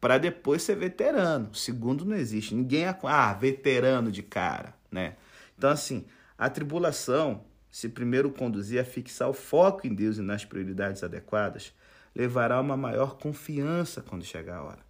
para 0.00 0.18
depois 0.18 0.62
ser 0.62 0.76
veterano. 0.76 1.54
Segundo 1.54 2.04
não 2.04 2.16
existe. 2.16 2.54
Ninguém 2.54 2.84
é 2.84 2.98
ah, 3.04 3.32
veterano 3.34 4.10
de 4.10 4.22
cara, 4.22 4.74
né? 4.90 5.16
Então 5.58 5.70
assim, 5.70 6.06
a 6.38 6.48
tribulação, 6.48 7.44
se 7.70 7.88
primeiro 7.88 8.30
conduzir 8.30 8.80
a 8.80 8.84
fixar 8.84 9.28
o 9.28 9.34
foco 9.34 9.86
em 9.86 9.94
Deus 9.94 10.16
e 10.16 10.22
nas 10.22 10.44
prioridades 10.44 11.04
adequadas, 11.04 11.74
levará 12.14 12.56
a 12.56 12.60
uma 12.60 12.76
maior 12.76 13.18
confiança 13.18 14.00
quando 14.00 14.24
chegar 14.24 14.56
a 14.56 14.62
hora. 14.62 14.89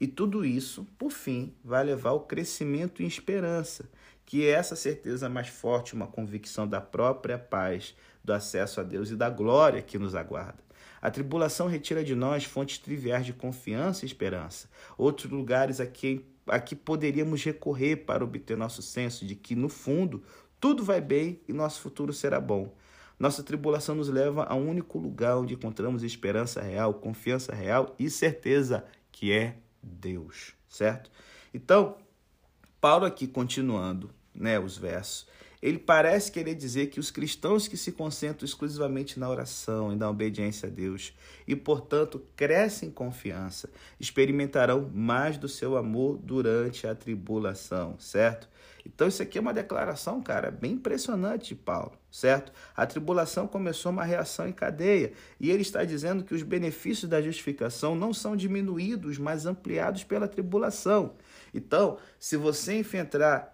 E 0.00 0.06
tudo 0.06 0.44
isso, 0.44 0.86
por 0.96 1.10
fim, 1.10 1.52
vai 1.64 1.82
levar 1.82 2.10
ao 2.10 2.20
crescimento 2.20 3.02
em 3.02 3.06
esperança, 3.06 3.90
que 4.24 4.46
é 4.46 4.50
essa 4.50 4.76
certeza 4.76 5.28
mais 5.28 5.48
forte, 5.48 5.94
uma 5.94 6.06
convicção 6.06 6.68
da 6.68 6.80
própria 6.80 7.38
paz, 7.38 7.96
do 8.22 8.32
acesso 8.32 8.80
a 8.80 8.84
Deus 8.84 9.10
e 9.10 9.16
da 9.16 9.28
glória 9.28 9.82
que 9.82 9.98
nos 9.98 10.14
aguarda. 10.14 10.62
A 11.00 11.10
tribulação 11.10 11.66
retira 11.66 12.04
de 12.04 12.14
nós 12.14 12.44
fontes 12.44 12.78
triviais 12.78 13.24
de 13.24 13.32
confiança 13.32 14.04
e 14.04 14.06
esperança. 14.06 14.68
Outros 14.96 15.30
lugares 15.30 15.80
a 15.80 15.86
que, 15.86 16.24
a 16.46 16.58
que 16.58 16.76
poderíamos 16.76 17.42
recorrer 17.42 17.96
para 17.96 18.24
obter 18.24 18.56
nosso 18.56 18.82
senso 18.82 19.24
de 19.24 19.34
que, 19.34 19.54
no 19.54 19.68
fundo, 19.68 20.22
tudo 20.60 20.84
vai 20.84 21.00
bem 21.00 21.40
e 21.48 21.52
nosso 21.52 21.80
futuro 21.80 22.12
será 22.12 22.40
bom. 22.40 22.74
Nossa 23.18 23.42
tribulação 23.42 23.94
nos 23.94 24.08
leva 24.08 24.44
a 24.44 24.54
um 24.54 24.68
único 24.68 24.98
lugar 24.98 25.38
onde 25.38 25.54
encontramos 25.54 26.04
esperança 26.04 26.60
real, 26.60 26.94
confiança 26.94 27.52
real 27.52 27.94
e 27.98 28.08
certeza, 28.08 28.84
que 29.10 29.32
é 29.32 29.56
Deus, 29.82 30.54
certo? 30.68 31.10
Então, 31.52 31.96
Paulo 32.80 33.04
aqui 33.04 33.26
continuando, 33.26 34.10
né, 34.34 34.58
os 34.58 34.76
versos, 34.76 35.26
ele 35.60 35.78
parece 35.78 36.30
querer 36.30 36.54
dizer 36.54 36.86
que 36.86 37.00
os 37.00 37.10
cristãos 37.10 37.66
que 37.66 37.76
se 37.76 37.90
concentram 37.90 38.44
exclusivamente 38.44 39.18
na 39.18 39.28
oração 39.28 39.92
e 39.92 39.96
na 39.96 40.08
obediência 40.08 40.68
a 40.68 40.70
Deus 40.70 41.12
e, 41.48 41.56
portanto, 41.56 42.24
crescem 42.36 42.90
em 42.90 42.92
confiança, 42.92 43.68
experimentarão 43.98 44.88
mais 44.94 45.36
do 45.36 45.48
seu 45.48 45.76
amor 45.76 46.16
durante 46.18 46.86
a 46.86 46.94
tribulação, 46.94 47.98
certo? 47.98 48.48
Então, 48.86 49.08
isso 49.08 49.20
aqui 49.20 49.38
é 49.38 49.40
uma 49.40 49.52
declaração, 49.52 50.22
cara, 50.22 50.50
bem 50.50 50.72
impressionante 50.72 51.48
de 51.48 51.54
Paulo, 51.56 51.97
certo? 52.10 52.52
A 52.76 52.86
tribulação 52.86 53.46
começou 53.46 53.92
uma 53.92 54.04
reação 54.04 54.48
em 54.48 54.52
cadeia 54.52 55.12
e 55.38 55.50
ele 55.50 55.62
está 55.62 55.84
dizendo 55.84 56.24
que 56.24 56.34
os 56.34 56.42
benefícios 56.42 57.08
da 57.08 57.20
justificação 57.20 57.94
não 57.94 58.12
são 58.12 58.36
diminuídos, 58.36 59.18
mas 59.18 59.46
ampliados 59.46 60.04
pela 60.04 60.28
tribulação. 60.28 61.14
Então, 61.52 61.98
se 62.18 62.36
você 62.36 62.78
enfrentar, 62.78 63.52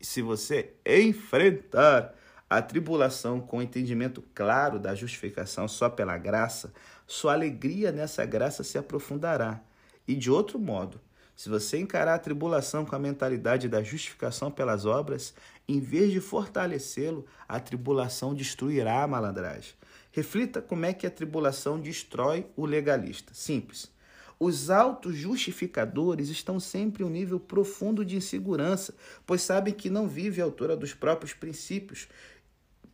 se 0.00 0.22
você 0.22 0.74
enfrentar 0.84 2.14
a 2.48 2.60
tribulação 2.60 3.40
com 3.40 3.58
o 3.58 3.62
entendimento 3.62 4.22
claro 4.34 4.78
da 4.78 4.94
justificação 4.94 5.68
só 5.68 5.88
pela 5.88 6.18
graça, 6.18 6.72
sua 7.06 7.32
alegria 7.32 7.92
nessa 7.92 8.24
graça 8.24 8.64
se 8.64 8.76
aprofundará. 8.76 9.60
E 10.06 10.16
de 10.16 10.30
outro 10.30 10.58
modo, 10.58 11.00
se 11.40 11.48
você 11.48 11.78
encarar 11.78 12.16
a 12.16 12.18
tribulação 12.18 12.84
com 12.84 12.94
a 12.94 12.98
mentalidade 12.98 13.66
da 13.66 13.82
justificação 13.82 14.50
pelas 14.50 14.84
obras, 14.84 15.32
em 15.66 15.80
vez 15.80 16.12
de 16.12 16.20
fortalecê-lo, 16.20 17.24
a 17.48 17.58
tribulação 17.58 18.34
destruirá 18.34 19.02
a 19.02 19.06
malandragem. 19.06 19.72
Reflita 20.12 20.60
como 20.60 20.84
é 20.84 20.92
que 20.92 21.06
a 21.06 21.10
tribulação 21.10 21.80
destrói 21.80 22.46
o 22.54 22.66
legalista. 22.66 23.32
Simples. 23.32 23.90
Os 24.38 24.68
autos 24.68 25.16
justificadores 25.16 26.28
estão 26.28 26.60
sempre 26.60 27.02
em 27.02 27.06
um 27.06 27.10
nível 27.10 27.40
profundo 27.40 28.04
de 28.04 28.16
insegurança, 28.16 28.94
pois 29.24 29.40
sabem 29.40 29.72
que 29.72 29.88
não 29.88 30.06
vivem 30.06 30.42
à 30.42 30.44
altura 30.44 30.76
dos 30.76 30.92
próprios 30.92 31.32
princípios. 31.32 32.06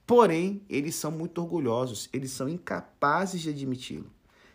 Porém, 0.06 0.62
eles 0.70 0.94
são 0.94 1.10
muito 1.10 1.38
orgulhosos, 1.38 2.08
eles 2.12 2.30
são 2.30 2.48
incapazes 2.48 3.40
de 3.40 3.50
admiti-lo. 3.50 4.08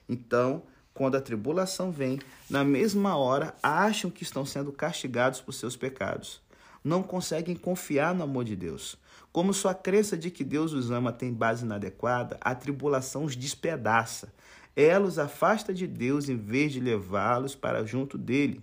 Então, 0.07 0.63
quando 0.93 1.15
a 1.15 1.21
tribulação 1.21 1.91
vem, 1.91 2.19
na 2.49 2.63
mesma 2.63 3.17
hora 3.17 3.55
acham 3.61 4.11
que 4.11 4.23
estão 4.23 4.45
sendo 4.45 4.71
castigados 4.71 5.41
por 5.41 5.53
seus 5.53 5.75
pecados. 5.75 6.41
Não 6.83 7.03
conseguem 7.03 7.55
confiar 7.55 8.13
no 8.13 8.23
amor 8.23 8.43
de 8.43 8.55
Deus. 8.55 8.97
Como 9.31 9.53
sua 9.53 9.73
crença 9.73 10.17
de 10.17 10.29
que 10.29 10.43
Deus 10.43 10.73
os 10.73 10.91
ama 10.91 11.13
tem 11.13 11.33
base 11.33 11.63
inadequada, 11.63 12.37
a 12.41 12.53
tribulação 12.53 13.23
os 13.23 13.35
despedaça. 13.35 14.33
Ela 14.75 15.05
os 15.05 15.17
afasta 15.17 15.73
de 15.73 15.87
Deus 15.87 16.27
em 16.27 16.35
vez 16.35 16.73
de 16.73 16.79
levá-los 16.79 17.55
para 17.55 17.85
junto 17.85 18.17
dele. 18.17 18.61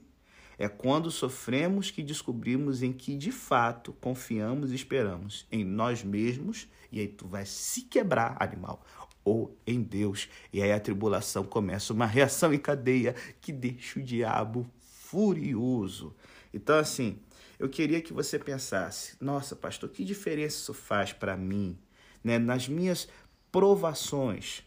É 0.58 0.68
quando 0.68 1.10
sofremos 1.10 1.90
que 1.90 2.02
descobrimos 2.02 2.82
em 2.82 2.92
que 2.92 3.16
de 3.16 3.30
fato 3.30 3.92
confiamos 4.00 4.72
e 4.72 4.74
esperamos 4.74 5.46
em 5.52 5.64
nós 5.64 6.02
mesmos, 6.02 6.66
e 6.90 6.98
aí 6.98 7.06
tu 7.06 7.28
vai 7.28 7.46
se 7.46 7.82
quebrar, 7.82 8.36
animal, 8.40 8.84
ou 9.28 9.56
em 9.66 9.82
Deus. 9.82 10.28
E 10.52 10.62
aí 10.62 10.72
a 10.72 10.80
tribulação 10.80 11.44
começa 11.44 11.92
uma 11.92 12.06
reação 12.06 12.52
em 12.52 12.58
cadeia 12.58 13.14
que 13.40 13.52
deixa 13.52 13.98
o 13.98 14.02
diabo 14.02 14.68
furioso. 14.80 16.14
Então, 16.52 16.78
assim, 16.78 17.18
eu 17.58 17.68
queria 17.68 18.00
que 18.00 18.12
você 18.12 18.38
pensasse: 18.38 19.16
nossa, 19.20 19.54
pastor, 19.54 19.90
que 19.90 20.04
diferença 20.04 20.56
isso 20.56 20.74
faz 20.74 21.12
para 21.12 21.36
mim, 21.36 21.78
né? 22.24 22.38
nas 22.38 22.68
minhas 22.68 23.08
provações 23.52 24.66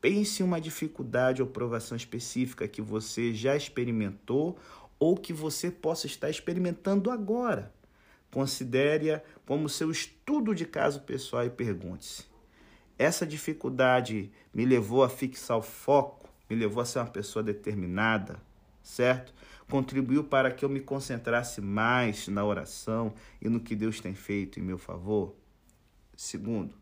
Pense 0.00 0.42
em 0.42 0.46
uma 0.46 0.60
dificuldade 0.60 1.42
ou 1.42 1.48
provação 1.48 1.94
específica 1.94 2.66
que 2.66 2.80
você 2.80 3.34
já 3.34 3.54
experimentou 3.54 4.58
ou 4.98 5.14
que 5.14 5.32
você 5.32 5.70
possa 5.70 6.06
estar 6.06 6.30
experimentando 6.30 7.10
agora. 7.10 7.72
Considere-a 8.32 9.20
como 9.44 9.68
seu 9.68 9.90
estudo 9.90 10.54
de 10.54 10.64
caso 10.64 11.02
pessoal 11.02 11.44
e 11.44 11.50
pergunte-se: 11.50 12.24
essa 13.00 13.26
dificuldade 13.26 14.30
me 14.52 14.66
levou 14.66 15.02
a 15.02 15.08
fixar 15.08 15.56
o 15.56 15.62
foco, 15.62 16.28
me 16.50 16.54
levou 16.54 16.82
a 16.82 16.84
ser 16.84 16.98
uma 16.98 17.06
pessoa 17.06 17.42
determinada, 17.42 18.38
certo? 18.82 19.32
Contribuiu 19.70 20.22
para 20.22 20.50
que 20.50 20.66
eu 20.66 20.68
me 20.68 20.80
concentrasse 20.80 21.62
mais 21.62 22.28
na 22.28 22.44
oração 22.44 23.14
e 23.40 23.48
no 23.48 23.58
que 23.58 23.74
Deus 23.74 24.00
tem 24.00 24.14
feito 24.14 24.60
em 24.60 24.62
meu 24.62 24.76
favor? 24.76 25.34
Segundo, 26.14 26.74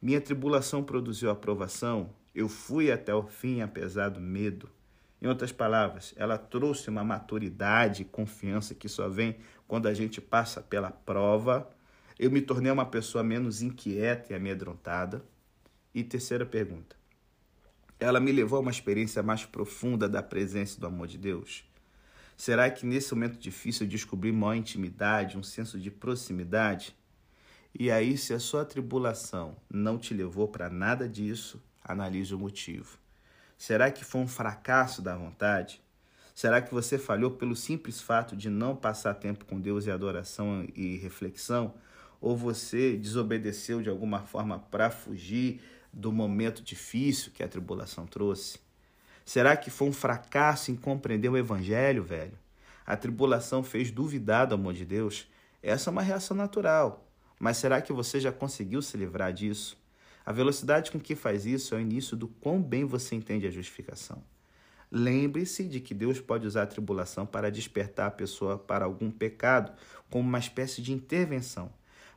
minha 0.00 0.20
tribulação 0.20 0.84
produziu 0.84 1.30
aprovação, 1.30 2.10
eu 2.32 2.48
fui 2.48 2.92
até 2.92 3.12
o 3.12 3.24
fim 3.24 3.60
apesar 3.60 4.10
do 4.10 4.20
medo. 4.20 4.70
Em 5.20 5.26
outras 5.26 5.50
palavras, 5.50 6.14
ela 6.16 6.38
trouxe 6.38 6.90
uma 6.90 7.02
maturidade 7.02 8.02
e 8.02 8.04
confiança 8.04 8.72
que 8.72 8.88
só 8.88 9.08
vem 9.08 9.36
quando 9.66 9.88
a 9.88 9.94
gente 9.94 10.20
passa 10.20 10.62
pela 10.62 10.92
prova. 10.92 11.68
Eu 12.18 12.30
me 12.30 12.40
tornei 12.40 12.72
uma 12.72 12.84
pessoa 12.84 13.22
menos 13.22 13.62
inquieta 13.62 14.32
e 14.32 14.36
amedrontada. 14.36 15.24
E 15.94 16.02
terceira 16.02 16.44
pergunta: 16.44 16.96
ela 18.00 18.20
me 18.20 18.32
levou 18.32 18.58
a 18.58 18.60
uma 18.60 18.70
experiência 18.70 19.22
mais 19.22 19.44
profunda 19.44 20.08
da 20.08 20.22
presença 20.22 20.76
e 20.76 20.80
do 20.80 20.86
amor 20.86 21.06
de 21.06 21.18
Deus? 21.18 21.64
Será 22.36 22.70
que 22.70 22.86
nesse 22.86 23.12
momento 23.14 23.36
difícil 23.38 23.84
eu 23.84 23.90
descobri 23.90 24.30
maior 24.30 24.54
intimidade, 24.54 25.36
um 25.36 25.42
senso 25.42 25.78
de 25.78 25.90
proximidade? 25.90 26.94
E 27.78 27.90
aí, 27.90 28.16
se 28.16 28.32
a 28.32 28.38
sua 28.38 28.64
tribulação 28.64 29.56
não 29.68 29.98
te 29.98 30.14
levou 30.14 30.46
para 30.46 30.70
nada 30.70 31.08
disso, 31.08 31.60
analise 31.82 32.34
o 32.34 32.38
motivo. 32.38 32.98
Será 33.56 33.90
que 33.90 34.04
foi 34.04 34.20
um 34.20 34.28
fracasso 34.28 35.02
da 35.02 35.16
vontade? 35.16 35.80
Será 36.32 36.62
que 36.62 36.72
você 36.72 36.96
falhou 36.96 37.32
pelo 37.32 37.56
simples 37.56 38.00
fato 38.00 38.36
de 38.36 38.48
não 38.48 38.76
passar 38.76 39.14
tempo 39.14 39.44
com 39.44 39.60
Deus 39.60 39.86
e 39.86 39.90
adoração 39.90 40.64
e 40.76 40.96
reflexão? 40.96 41.74
Ou 42.20 42.36
você 42.36 42.96
desobedeceu 42.96 43.80
de 43.82 43.88
alguma 43.88 44.20
forma 44.20 44.58
para 44.58 44.90
fugir 44.90 45.60
do 45.92 46.12
momento 46.12 46.62
difícil 46.62 47.32
que 47.32 47.42
a 47.42 47.48
tribulação 47.48 48.06
trouxe? 48.06 48.58
Será 49.24 49.56
que 49.56 49.70
foi 49.70 49.88
um 49.88 49.92
fracasso 49.92 50.70
em 50.70 50.76
compreender 50.76 51.28
o 51.28 51.36
Evangelho, 51.36 52.02
velho? 52.02 52.38
A 52.86 52.96
tribulação 52.96 53.62
fez 53.62 53.90
duvidar 53.90 54.46
do 54.46 54.54
amor 54.54 54.72
de 54.72 54.84
Deus? 54.84 55.28
Essa 55.62 55.90
é 55.90 55.92
uma 55.92 56.02
reação 56.02 56.36
natural. 56.36 57.06
Mas 57.38 57.58
será 57.58 57.80
que 57.80 57.92
você 57.92 58.18
já 58.18 58.32
conseguiu 58.32 58.80
se 58.80 58.96
livrar 58.96 59.32
disso? 59.32 59.76
A 60.24 60.32
velocidade 60.32 60.90
com 60.90 60.98
que 60.98 61.14
faz 61.14 61.46
isso 61.46 61.74
é 61.74 61.78
o 61.78 61.80
início 61.80 62.16
do 62.16 62.28
quão 62.28 62.60
bem 62.60 62.84
você 62.84 63.14
entende 63.14 63.46
a 63.46 63.50
justificação. 63.50 64.22
Lembre-se 64.90 65.64
de 65.64 65.80
que 65.80 65.92
Deus 65.92 66.20
pode 66.20 66.46
usar 66.46 66.62
a 66.62 66.66
tribulação 66.66 67.26
para 67.26 67.50
despertar 67.50 68.06
a 68.06 68.10
pessoa 68.10 68.58
para 68.58 68.86
algum 68.86 69.10
pecado, 69.10 69.72
como 70.10 70.26
uma 70.26 70.38
espécie 70.38 70.80
de 70.80 70.92
intervenção. 70.92 71.70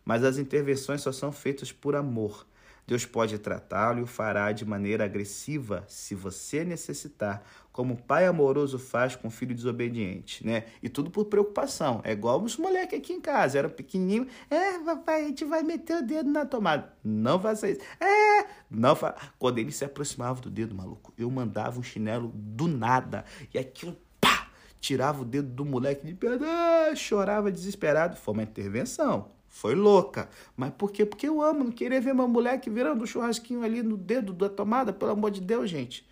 Mas 0.04 0.24
as 0.24 0.38
intervenções 0.38 1.02
só 1.02 1.12
são 1.12 1.32
feitas 1.32 1.72
por 1.72 1.96
amor. 1.96 2.46
Deus 2.92 3.06
pode 3.06 3.38
tratá-lo 3.38 4.00
e 4.00 4.04
o 4.04 4.08
fará 4.08 4.52
de 4.52 4.66
maneira 4.66 5.06
agressiva 5.06 5.86
se 5.88 6.16
você 6.16 6.66
necessitar, 6.66 7.44
como 7.72 7.94
o 7.94 7.98
pai 7.98 8.26
amoroso 8.26 8.78
faz 8.78 9.16
com 9.16 9.30
o 9.30 9.32
filho 9.32 9.56
desobediente, 9.56 10.46
né? 10.46 10.66
E 10.84 10.90
tudo 10.90 11.10
por 11.10 11.26
preocupação. 11.26 12.02
É 12.04 12.12
igual 12.12 12.42
os 12.42 12.58
moleques 12.58 13.00
aqui 13.00 13.14
em 13.14 13.22
casa, 13.22 13.58
era 13.58 13.70
pequenininho. 13.70 14.28
É, 14.50 14.78
papai, 14.80 15.24
a 15.24 15.28
gente 15.28 15.46
vai 15.46 15.64
meter 15.64 15.98
o 15.98 16.06
dedo 16.06 16.30
na 16.30 16.46
tomada. 16.46 16.92
Não 17.04 17.40
faça 17.40 17.70
isso. 17.70 17.80
É, 18.00 18.46
não 18.70 18.96
fa... 18.96 19.16
Quando 19.40 19.60
ele 19.60 19.72
se 19.72 19.86
aproximava 19.86 20.42
do 20.42 20.50
dedo, 20.50 20.76
maluco, 20.76 21.14
eu 21.18 21.32
mandava 21.32 21.80
um 21.80 21.84
chinelo 21.84 22.30
do 22.36 22.68
nada. 22.68 23.24
E 23.54 23.58
aquilo, 23.58 23.96
pá, 24.20 24.50
tirava 24.82 25.22
o 25.22 25.26
dedo 25.26 25.48
do 25.48 25.64
moleque 25.64 26.06
de 26.06 26.14
pedra, 26.14 26.94
chorava 26.94 27.50
desesperado. 27.50 28.18
Foi 28.18 28.34
uma 28.34 28.44
intervenção. 28.44 29.32
Foi 29.52 29.76
louca. 29.76 30.30
Mas 30.56 30.72
por 30.72 30.92
quê? 30.92 31.06
Porque 31.06 31.28
eu 31.28 31.42
amo. 31.42 31.66
Não 31.66 31.72
queria 31.72 32.00
ver 32.00 32.14
uma 32.14 32.28
moleque 32.28 32.70
virando 32.70 33.04
um 33.04 33.06
churrasquinho 33.06 33.64
ali 33.64 33.84
no 33.84 33.98
dedo 33.98 34.32
da 34.32 34.50
tomada, 34.50 34.94
pelo 34.94 35.12
amor 35.12 35.30
de 35.30 35.42
Deus, 35.42 35.70
gente. 35.70 36.08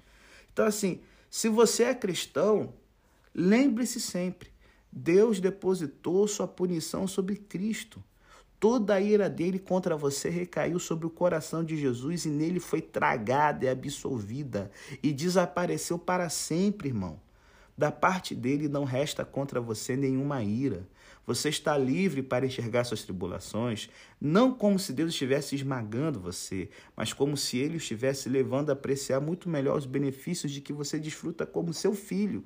Então, 0.51 0.65
assim, 0.65 0.99
se 1.29 1.47
você 1.47 1.85
é 1.85 1.95
cristão, 1.95 2.73
lembre-se 3.33 4.01
sempre: 4.01 4.51
Deus 4.91 5.39
depositou 5.39 6.27
sua 6.27 6.47
punição 6.49 7.07
sobre 7.07 7.37
Cristo. 7.37 8.03
Toda 8.59 8.95
a 8.95 9.01
ira 9.01 9.29
dele 9.29 9.57
contra 9.57 9.95
você 9.95 10.29
recaiu 10.29 10.77
sobre 10.77 11.07
o 11.07 11.09
coração 11.09 11.63
de 11.63 11.77
Jesus 11.77 12.25
e 12.25 12.29
nele 12.29 12.59
foi 12.59 12.81
tragada 12.81 13.63
e 13.63 13.69
absolvida 13.69 14.69
e 15.01 15.13
desapareceu 15.13 15.97
para 15.97 16.27
sempre, 16.27 16.89
irmão. 16.89 17.21
Da 17.77 17.89
parte 17.89 18.35
dele 18.35 18.67
não 18.67 18.83
resta 18.83 19.23
contra 19.23 19.61
você 19.61 19.95
nenhuma 19.95 20.43
ira. 20.43 20.85
Você 21.25 21.49
está 21.49 21.77
livre 21.77 22.23
para 22.23 22.45
enxergar 22.45 22.83
suas 22.83 23.03
tribulações, 23.03 23.89
não 24.19 24.53
como 24.53 24.79
se 24.79 24.91
Deus 24.91 25.11
estivesse 25.11 25.55
esmagando 25.55 26.19
você, 26.19 26.69
mas 26.95 27.13
como 27.13 27.37
se 27.37 27.57
ele 27.57 27.77
estivesse 27.77 28.27
levando 28.29 28.69
a 28.69 28.73
apreciar 28.73 29.19
muito 29.19 29.47
melhor 29.47 29.77
os 29.77 29.85
benefícios 29.85 30.51
de 30.51 30.61
que 30.61 30.73
você 30.73 30.97
desfruta 30.99 31.45
como 31.45 31.73
seu 31.73 31.93
filho. 31.93 32.43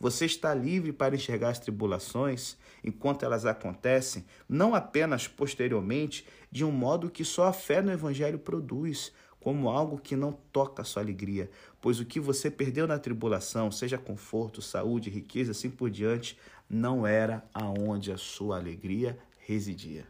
Você 0.00 0.24
está 0.24 0.54
livre 0.54 0.94
para 0.94 1.14
enxergar 1.14 1.50
as 1.50 1.58
tribulações 1.58 2.56
enquanto 2.82 3.22
elas 3.22 3.44
acontecem, 3.44 4.24
não 4.48 4.74
apenas 4.74 5.28
posteriormente, 5.28 6.26
de 6.50 6.64
um 6.64 6.72
modo 6.72 7.10
que 7.10 7.22
só 7.22 7.44
a 7.44 7.52
fé 7.52 7.82
no 7.82 7.92
Evangelho 7.92 8.38
produz, 8.38 9.12
como 9.40 9.70
algo 9.70 9.98
que 9.98 10.14
não 10.14 10.32
toca 10.52 10.82
a 10.82 10.84
sua 10.84 11.02
alegria, 11.02 11.50
pois 11.80 11.98
o 11.98 12.04
que 12.04 12.20
você 12.20 12.50
perdeu 12.50 12.86
na 12.86 12.98
tribulação, 12.98 13.70
seja 13.72 13.98
conforto, 13.98 14.60
saúde, 14.60 15.10
riqueza, 15.10 15.52
assim 15.52 15.70
por 15.70 15.90
diante, 15.90 16.38
não 16.68 17.06
era 17.06 17.44
aonde 17.52 18.12
a 18.12 18.18
sua 18.18 18.58
alegria 18.58 19.18
residia. 19.46 20.06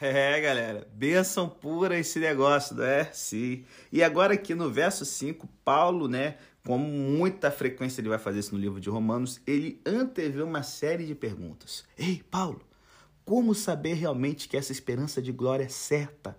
É, 0.00 0.38
galera, 0.40 0.86
bênção 0.92 1.48
pura 1.48 1.98
esse 1.98 2.18
negócio, 2.18 2.76
não 2.76 2.84
é? 2.84 3.04
Sim. 3.12 3.64
E 3.90 4.02
agora 4.02 4.34
aqui 4.34 4.54
no 4.54 4.70
verso 4.70 5.04
5, 5.04 5.48
Paulo, 5.64 6.08
né, 6.08 6.36
com 6.66 6.78
muita 6.78 7.50
frequência 7.50 8.00
ele 8.00 8.08
vai 8.08 8.18
fazer 8.18 8.38
isso 8.38 8.54
no 8.54 8.60
livro 8.60 8.80
de 8.80 8.88
Romanos, 8.88 9.40
ele 9.46 9.80
antevê 9.84 10.42
uma 10.42 10.62
série 10.62 11.04
de 11.04 11.14
perguntas. 11.14 11.84
Ei, 11.96 12.22
Paulo, 12.30 12.62
como 13.24 13.54
saber 13.54 13.94
realmente 13.94 14.48
que 14.48 14.56
essa 14.56 14.72
esperança 14.72 15.20
de 15.20 15.30
glória 15.30 15.64
é 15.64 15.68
certa? 15.68 16.36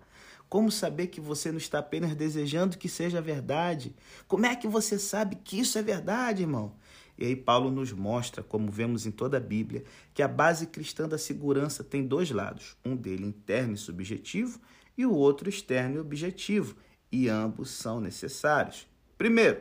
Como 0.48 0.70
saber 0.70 1.08
que 1.08 1.20
você 1.20 1.50
não 1.50 1.58
está 1.58 1.78
apenas 1.78 2.14
desejando 2.14 2.78
que 2.78 2.88
seja 2.88 3.20
verdade? 3.20 3.94
Como 4.28 4.46
é 4.46 4.54
que 4.54 4.68
você 4.68 4.98
sabe 4.98 5.36
que 5.36 5.58
isso 5.58 5.78
é 5.78 5.82
verdade, 5.82 6.42
irmão? 6.42 6.74
E 7.18 7.24
aí 7.24 7.36
Paulo 7.36 7.70
nos 7.70 7.92
mostra, 7.92 8.42
como 8.42 8.70
vemos 8.70 9.06
em 9.06 9.10
toda 9.10 9.38
a 9.38 9.40
Bíblia, 9.40 9.84
que 10.12 10.22
a 10.22 10.28
base 10.28 10.66
cristã 10.66 11.08
da 11.08 11.18
segurança 11.18 11.82
tem 11.82 12.06
dois 12.06 12.30
lados, 12.30 12.76
um 12.84 12.94
dele 12.94 13.24
interno 13.24 13.74
e 13.74 13.78
subjetivo 13.78 14.60
e 14.98 15.06
o 15.06 15.12
outro 15.12 15.48
externo 15.48 15.96
e 15.96 15.98
objetivo, 15.98 16.76
e 17.10 17.28
ambos 17.28 17.70
são 17.70 18.00
necessários. 18.00 18.86
Primeiro, 19.16 19.60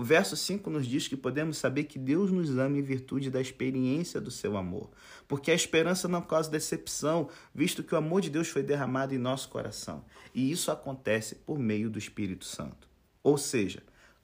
o 0.00 0.02
verso 0.02 0.34
5 0.34 0.70
nos 0.70 0.86
diz 0.86 1.06
que 1.06 1.14
podemos 1.14 1.58
saber 1.58 1.84
que 1.84 1.98
Deus 1.98 2.32
nos 2.32 2.56
ama 2.56 2.78
em 2.78 2.82
virtude 2.82 3.30
da 3.30 3.38
experiência 3.38 4.18
do 4.18 4.30
seu 4.30 4.56
amor, 4.56 4.88
porque 5.28 5.50
a 5.50 5.54
esperança 5.54 6.08
não 6.08 6.22
causa 6.22 6.50
decepção, 6.50 7.28
visto 7.54 7.82
que 7.84 7.94
o 7.94 7.98
amor 7.98 8.22
de 8.22 8.30
Deus 8.30 8.48
foi 8.48 8.62
derramado 8.62 9.14
em 9.14 9.18
nosso 9.18 9.50
coração, 9.50 10.02
e 10.34 10.50
isso 10.50 10.70
acontece 10.70 11.34
por 11.34 11.58
meio 11.58 11.90
do 11.90 11.98
Espírito 11.98 12.46
Santo. 12.46 12.88
Ou 13.22 13.36
seja, 13.36 13.82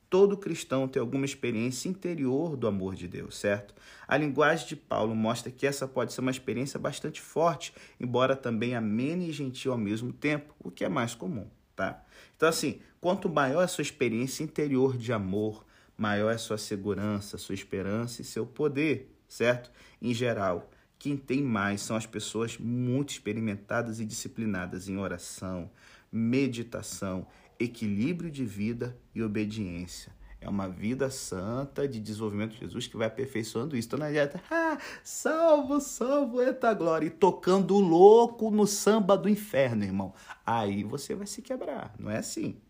todo 0.09 0.39
cristão 0.39 0.89
tem 0.89 0.99
alguma 0.99 1.27
experiência 1.27 1.91
interior 1.91 2.57
do 2.57 2.67
amor 2.67 2.95
de 2.95 3.07
Deus, 3.07 3.37
certo? 3.37 3.75
A 4.09 4.17
linguagem 4.17 4.67
de 4.67 4.77
Paulo 4.77 5.15
mostra 5.15 5.53
que 5.53 5.67
essa 5.67 5.87
pode 5.87 6.15
ser 6.15 6.23
uma 6.23 6.31
experiência 6.31 6.81
bastante 6.81 7.21
forte, 7.21 7.75
embora 8.01 8.35
também 8.35 8.75
amena 8.75 9.25
e 9.25 9.31
gentil 9.31 9.73
ao 9.73 9.79
mesmo 9.79 10.11
tempo, 10.11 10.55
o 10.59 10.71
que 10.71 10.87
é 10.87 10.89
mais 10.89 11.15
comum, 11.15 11.51
tá? 11.77 12.03
Então, 12.35 12.49
assim, 12.49 12.81
quanto 13.01 13.29
maior 13.29 13.62
a 13.62 13.69
sua 13.69 13.83
experiência 13.83 14.43
interior 14.43 14.97
de 14.97 15.12
amor, 15.12 15.65
maior 15.97 16.31
é 16.31 16.39
sua 16.39 16.59
segurança, 16.59 17.39
sua 17.39 17.55
esperança 17.55 18.23
e 18.23 18.25
seu 18.25 18.47
poder, 18.47 19.15
certo? 19.29 19.71
Em 20.01 20.12
geral, 20.12 20.71
quem 20.99 21.17
tem 21.17 21.43
mais 21.43 21.83
são 21.83 21.97
as 21.97 22.07
pessoas 22.07 22.59
muito 22.59 23.11
experimentadas 23.11 24.01
e 24.01 24.05
disciplinadas 24.05 24.89
em 24.89 24.97
oração, 24.97 25.71
meditação, 26.11 27.27
equilíbrio 27.61 28.31
de 28.31 28.45
vida 28.45 28.97
e 29.15 29.23
obediência. 29.23 30.12
É 30.46 30.48
uma 30.48 30.68
vida 30.68 31.11
santa 31.11 31.88
de 31.88 31.98
desenvolvimento 31.98 32.52
de 32.52 32.61
Jesus 32.61 32.87
que 32.87 32.96
vai 32.96 33.09
aperfeiçoando 33.09 33.76
isso. 33.76 33.88
Então 33.88 33.98
não 33.98 34.06
adianta, 34.06 34.40
ah, 34.48 34.78
salvo, 35.02 35.80
salvo, 35.80 36.40
eita 36.40 36.72
glória, 36.72 37.09
e 37.09 37.11
tocando 37.11 37.76
louco 37.76 38.48
no 38.48 38.64
samba 38.64 39.18
do 39.18 39.28
inferno, 39.28 39.82
irmão. 39.82 40.14
Aí 40.46 40.85
você 40.85 41.16
vai 41.16 41.26
se 41.26 41.42
quebrar, 41.42 41.92
não 41.98 42.12
é 42.12 42.18
assim. 42.18 42.61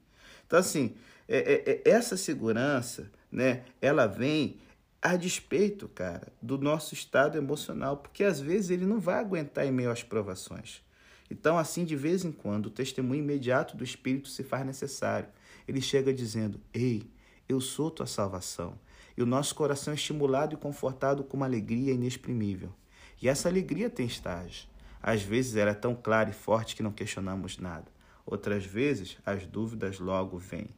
Então, 0.46 0.58
assim, 0.58 0.94
é, 1.28 1.36
é, 1.36 1.70
é, 1.70 1.90
essa 1.90 2.16
segurança, 2.16 3.12
né, 3.30 3.64
ela 3.78 4.06
vem 4.06 4.56
a 5.02 5.14
despeito, 5.14 5.86
cara, 5.86 6.32
do 6.40 6.56
nosso 6.56 6.94
estado 6.94 7.36
emocional, 7.36 7.98
porque 7.98 8.24
às 8.24 8.40
vezes 8.40 8.70
ele 8.70 8.86
não 8.86 8.98
vai 8.98 9.20
aguentar 9.20 9.66
em 9.66 9.70
meio 9.72 9.90
às 9.90 10.02
provações. 10.02 10.82
Então, 11.30 11.58
assim, 11.58 11.84
de 11.84 11.94
vez 11.94 12.24
em 12.24 12.32
quando, 12.32 12.66
o 12.66 12.70
testemunho 12.70 13.22
imediato 13.22 13.76
do 13.76 13.84
Espírito 13.84 14.30
se 14.30 14.42
faz 14.42 14.64
necessário. 14.64 15.28
Ele 15.68 15.82
chega 15.82 16.14
dizendo: 16.14 16.58
Ei, 16.72 17.02
eu 17.48 17.60
sou 17.60 17.90
tua 17.90 18.06
salvação. 18.06 18.78
E 19.16 19.22
o 19.22 19.26
nosso 19.26 19.54
coração 19.54 19.92
é 19.92 19.94
estimulado 19.94 20.54
e 20.54 20.58
confortado 20.58 21.24
com 21.24 21.36
uma 21.36 21.46
alegria 21.46 21.94
inexprimível. 21.94 22.72
E 23.20 23.28
essa 23.28 23.48
alegria 23.48 23.88
tem 23.88 24.06
estágio. 24.06 24.68
Às 25.02 25.22
vezes 25.22 25.56
ela 25.56 25.70
é 25.70 25.74
tão 25.74 25.94
clara 25.94 26.30
e 26.30 26.34
forte 26.34 26.76
que 26.76 26.82
não 26.82 26.92
questionamos 26.92 27.58
nada. 27.58 27.86
Outras 28.26 28.64
vezes 28.64 29.16
as 29.24 29.46
dúvidas 29.46 29.98
logo 29.98 30.36
vêm. 30.36 30.68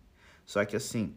Só 0.44 0.64
que 0.64 0.76
assim, 0.76 1.14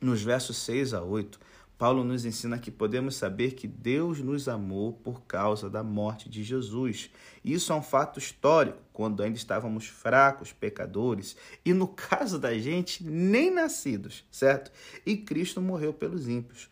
nos 0.00 0.22
versos 0.22 0.56
6 0.58 0.94
a 0.94 1.02
8, 1.02 1.38
Paulo 1.82 2.04
nos 2.04 2.24
ensina 2.24 2.60
que 2.60 2.70
podemos 2.70 3.16
saber 3.16 3.54
que 3.54 3.66
Deus 3.66 4.20
nos 4.20 4.46
amou 4.46 4.92
por 4.92 5.22
causa 5.22 5.68
da 5.68 5.82
morte 5.82 6.28
de 6.28 6.44
Jesus. 6.44 7.10
Isso 7.44 7.72
é 7.72 7.74
um 7.74 7.82
fato 7.82 8.20
histórico, 8.20 8.78
quando 8.92 9.20
ainda 9.20 9.36
estávamos 9.36 9.88
fracos, 9.88 10.52
pecadores, 10.52 11.36
e 11.64 11.72
no 11.72 11.88
caso 11.88 12.38
da 12.38 12.56
gente, 12.56 13.02
nem 13.02 13.50
nascidos, 13.50 14.24
certo? 14.30 14.70
E 15.04 15.16
Cristo 15.16 15.60
morreu 15.60 15.92
pelos 15.92 16.28
ímpios. 16.28 16.70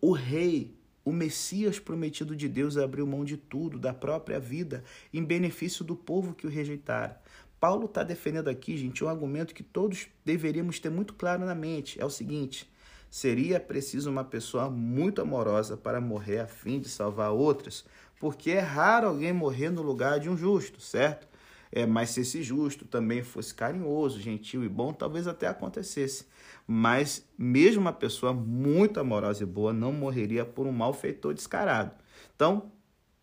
O 0.00 0.12
rei, 0.12 0.78
o 1.04 1.10
Messias 1.10 1.80
prometido 1.80 2.36
de 2.36 2.48
Deus, 2.48 2.76
abriu 2.76 3.08
mão 3.08 3.24
de 3.24 3.36
tudo, 3.36 3.76
da 3.76 3.92
própria 3.92 4.38
vida, 4.38 4.84
em 5.12 5.24
benefício 5.24 5.84
do 5.84 5.96
povo 5.96 6.32
que 6.32 6.46
o 6.46 6.50
rejeitara. 6.50 7.20
Paulo 7.58 7.86
está 7.86 8.04
defendendo 8.04 8.46
aqui, 8.46 8.76
gente, 8.76 9.02
um 9.02 9.08
argumento 9.08 9.52
que 9.52 9.64
todos 9.64 10.06
deveríamos 10.24 10.78
ter 10.78 10.90
muito 10.90 11.14
claro 11.14 11.44
na 11.44 11.56
mente. 11.56 12.00
É 12.00 12.04
o 12.04 12.10
seguinte 12.10 12.72
Seria 13.14 13.60
preciso 13.60 14.10
uma 14.10 14.24
pessoa 14.24 14.68
muito 14.68 15.22
amorosa 15.22 15.76
para 15.76 16.00
morrer 16.00 16.40
a 16.40 16.48
fim 16.48 16.80
de 16.80 16.88
salvar 16.88 17.30
outras, 17.30 17.84
porque 18.18 18.50
é 18.50 18.58
raro 18.58 19.06
alguém 19.06 19.32
morrer 19.32 19.70
no 19.70 19.82
lugar 19.82 20.18
de 20.18 20.28
um 20.28 20.36
justo, 20.36 20.80
certo? 20.80 21.28
É, 21.70 21.86
mas 21.86 22.10
se 22.10 22.22
esse 22.22 22.42
justo 22.42 22.84
também 22.84 23.22
fosse 23.22 23.54
carinhoso, 23.54 24.20
gentil 24.20 24.64
e 24.64 24.68
bom, 24.68 24.92
talvez 24.92 25.28
até 25.28 25.46
acontecesse. 25.46 26.26
Mas 26.66 27.24
mesmo 27.38 27.82
uma 27.82 27.92
pessoa 27.92 28.34
muito 28.34 28.98
amorosa 28.98 29.44
e 29.44 29.46
boa 29.46 29.72
não 29.72 29.92
morreria 29.92 30.44
por 30.44 30.66
um 30.66 30.72
malfeitor 30.72 31.34
descarado. 31.34 31.92
Então, 32.34 32.72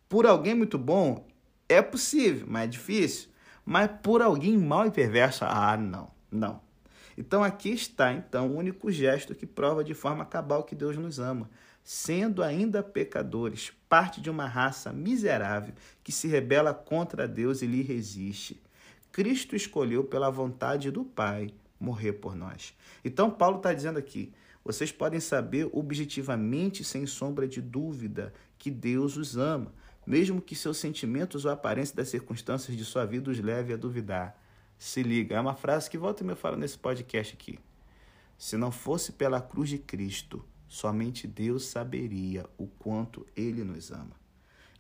por 0.08 0.25
alguém 0.25 0.56
muito 0.56 0.77
bom, 0.77 1.27
é 1.67 1.82
possível, 1.82 2.47
mas 2.49 2.63
é 2.63 2.67
difícil. 2.67 3.30
Mas 3.65 3.91
por 4.01 4.21
alguém 4.21 4.58
mau 4.58 4.86
e 4.86 4.91
perverso, 4.91 5.43
ah, 5.43 5.75
não, 5.75 6.10
não. 6.32 6.71
Então 7.17 7.43
aqui 7.43 7.69
está 7.69 8.13
então 8.13 8.50
o 8.50 8.58
único 8.58 8.91
gesto 8.91 9.36
que 9.36 9.45
prova 9.45 9.84
de 9.84 9.93
forma 9.93 10.26
cabal 10.26 10.63
que 10.63 10.76
Deus 10.76 10.97
nos 10.97 11.19
ama, 11.19 11.50
sendo 11.84 12.43
ainda 12.43 12.84
pecadores, 12.84 13.71
parte 13.89 14.21
de 14.21 14.30
uma 14.30 14.47
raça 14.47 14.93
miserável 14.93 15.74
que 16.04 16.12
se 16.12 16.28
rebela 16.28 16.74
contra 16.74 17.28
Deus 17.28 17.62
e 17.62 17.67
lhe 17.67 17.82
resiste. 17.82 18.62
Cristo 19.12 19.56
escolheu 19.56 20.04
pela 20.04 20.30
vontade 20.30 20.89
do 20.89 21.04
Pai 21.04 21.54
morrer 21.80 22.13
por 22.13 22.36
nós. 22.36 22.74
Então 23.04 23.30
Paulo 23.30 23.58
está 23.58 23.74
dizendo 23.74 24.00
aqui: 24.00 24.32
vocês 24.63 24.91
podem 24.91 25.19
saber 25.19 25.69
objetivamente, 25.74 26.84
sem 26.84 27.06
sombra 27.06 27.47
de 27.47 27.62
dúvida, 27.62 28.32
que 28.58 28.69
Deus 28.69 29.17
os 29.17 29.36
ama, 29.36 29.74
mesmo 30.06 30.41
que 30.41 30.56
seus 30.56 30.78
sentimentos 30.78 31.45
ou 31.45 31.52
aparência 31.52 31.95
das 31.95 32.10
circunstâncias 32.10 32.78
de 32.78 32.86
sua 32.86 33.06
vida 33.06 33.32
os 33.32 33.39
leve 33.39 33.74
a 33.74 33.78
duvidar. 33.78 34.39
Se 34.82 35.04
liga, 35.04 35.36
é 35.36 35.39
uma 35.39 35.54
frase 35.54 35.88
que 35.88 35.96
volta 35.96 36.24
e 36.24 36.26
me 36.26 36.34
fala 36.34 36.58
nesse 36.58 36.76
podcast 36.76 37.36
aqui. 37.36 37.60
Se 38.36 38.58
não 38.58 38.72
fosse 38.72 39.12
pela 39.12 39.39
cruz 39.39 39.70
de 39.70 39.78
Cristo, 39.78 40.44
somente 40.67 41.28
Deus 41.28 41.67
saberia 41.67 42.48
o 42.58 42.65
quanto 42.65 43.24
ele 43.38 43.63
nos 43.63 43.91
ama. 43.91 44.15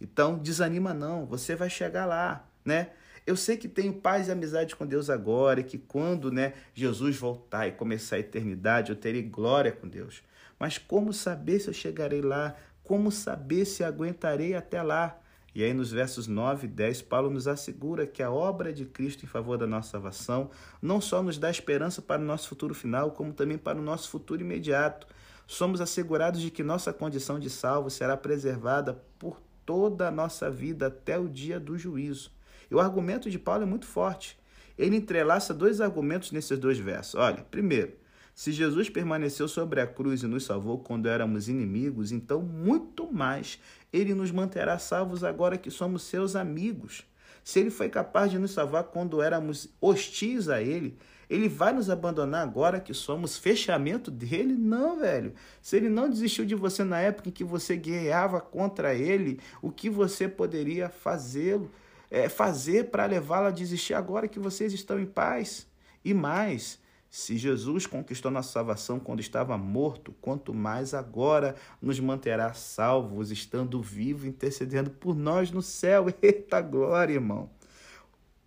Então, 0.01 0.39
desanima 0.39 0.91
não, 0.91 1.27
você 1.27 1.55
vai 1.55 1.69
chegar 1.69 2.07
lá, 2.07 2.49
né? 2.65 2.89
Eu 3.27 3.37
sei 3.37 3.57
que 3.57 3.67
tenho 3.67 3.93
paz 3.93 4.27
e 4.27 4.31
amizade 4.31 4.75
com 4.75 4.87
Deus 4.87 5.07
agora 5.07 5.59
e 5.59 5.63
que 5.63 5.77
quando, 5.77 6.31
né, 6.31 6.55
Jesus 6.73 7.15
voltar 7.17 7.67
e 7.67 7.71
começar 7.71 8.15
a 8.15 8.21
eternidade, 8.21 8.89
eu 8.89 8.95
terei 8.95 9.21
glória 9.21 9.71
com 9.71 9.87
Deus. 9.87 10.23
Mas 10.57 10.79
como 10.79 11.13
saber 11.13 11.59
se 11.59 11.67
eu 11.67 11.73
chegarei 11.75 12.23
lá? 12.23 12.55
Como 12.83 13.11
saber 13.11 13.65
se 13.65 13.83
aguentarei 13.83 14.55
até 14.55 14.81
lá? 14.81 15.20
E 15.53 15.63
aí, 15.63 15.73
nos 15.73 15.91
versos 15.91 16.27
9 16.27 16.65
e 16.65 16.69
10, 16.69 17.01
Paulo 17.01 17.29
nos 17.29 17.45
assegura 17.47 18.07
que 18.07 18.23
a 18.23 18.31
obra 18.31 18.71
de 18.71 18.85
Cristo 18.85 19.25
em 19.25 19.27
favor 19.27 19.57
da 19.57 19.67
nossa 19.67 19.91
salvação 19.91 20.49
não 20.81 21.01
só 21.01 21.21
nos 21.21 21.37
dá 21.37 21.49
esperança 21.49 22.01
para 22.01 22.21
o 22.21 22.25
nosso 22.25 22.47
futuro 22.47 22.73
final, 22.73 23.11
como 23.11 23.33
também 23.33 23.57
para 23.57 23.77
o 23.77 23.81
nosso 23.81 24.09
futuro 24.09 24.41
imediato. 24.41 25.07
Somos 25.45 25.81
assegurados 25.81 26.39
de 26.39 26.49
que 26.49 26.63
nossa 26.63 26.93
condição 26.93 27.37
de 27.37 27.49
salvo 27.49 27.89
será 27.89 28.15
preservada 28.15 29.03
por 29.19 29.41
toda 29.65 30.07
a 30.07 30.11
nossa 30.11 30.49
vida 30.49 30.87
até 30.87 31.19
o 31.19 31.27
dia 31.27 31.59
do 31.59 31.77
juízo. 31.77 32.31
E 32.69 32.75
o 32.75 32.79
argumento 32.79 33.29
de 33.29 33.37
Paulo 33.37 33.63
é 33.63 33.65
muito 33.65 33.85
forte. 33.85 34.39
ele 34.77 34.95
entrelaça 34.95 35.53
dois 35.53 35.81
argumentos 35.81 36.31
nesses 36.31 36.57
dois 36.57 36.77
versos. 36.77 37.15
Olha, 37.15 37.45
primeiro, 37.51 37.93
se 38.33 38.51
Jesus 38.51 38.89
permaneceu 38.89 39.47
sobre 39.47 39.81
a 39.81 39.87
cruz 39.87 40.23
e 40.23 40.27
nos 40.27 40.45
salvou 40.45 40.79
quando 40.79 41.07
éramos 41.07 41.49
inimigos, 41.49 42.11
então 42.11 42.41
muito 42.41 43.11
mais 43.11 43.59
ele 43.91 44.13
nos 44.13 44.31
manterá 44.31 44.79
salvos 44.79 45.23
agora 45.23 45.57
que 45.57 45.69
somos 45.69 46.03
seus 46.03 46.35
amigos. 46.35 47.03
Se 47.43 47.59
ele 47.59 47.69
foi 47.69 47.89
capaz 47.89 48.31
de 48.31 48.37
nos 48.37 48.51
salvar 48.51 48.85
quando 48.85 49.21
éramos 49.21 49.69
hostis 49.81 50.47
a 50.47 50.61
ele, 50.61 50.97
ele 51.29 51.47
vai 51.47 51.71
nos 51.71 51.89
abandonar 51.89 52.43
agora 52.43 52.79
que 52.79 52.93
somos 52.93 53.37
fechamento 53.37 54.11
dele? 54.11 54.53
Não, 54.53 54.99
velho. 54.99 55.33
Se 55.61 55.77
ele 55.77 55.87
não 55.87 56.09
desistiu 56.09 56.45
de 56.45 56.55
você 56.55 56.83
na 56.83 56.99
época 56.99 57.29
em 57.29 57.31
que 57.31 57.43
você 57.43 57.77
guerreava 57.77 58.41
contra 58.41 58.93
ele, 58.93 59.39
o 59.61 59.71
que 59.71 59.89
você 59.89 60.27
poderia 60.27 60.89
fazê-lo? 60.89 61.71
É, 62.09 62.27
fazer 62.27 62.89
para 62.89 63.05
levá-lo 63.05 63.47
a 63.47 63.51
desistir 63.51 63.93
agora 63.93 64.27
que 64.27 64.39
vocês 64.39 64.73
estão 64.73 64.99
em 64.99 65.05
paz? 65.05 65.65
E 66.03 66.13
mais, 66.13 66.77
se 67.11 67.37
Jesus 67.37 67.85
conquistou 67.85 68.31
nossa 68.31 68.53
salvação 68.53 68.97
quando 68.97 69.19
estava 69.19 69.57
morto, 69.57 70.13
quanto 70.21 70.53
mais 70.53 70.93
agora 70.93 71.57
nos 71.81 71.99
manterá 71.99 72.53
salvos, 72.53 73.31
estando 73.31 73.81
vivo, 73.81 74.25
intercedendo 74.25 74.89
por 74.89 75.13
nós 75.13 75.51
no 75.51 75.61
céu. 75.61 76.05
Eita 76.23 76.61
glória, 76.61 77.15
irmão! 77.15 77.49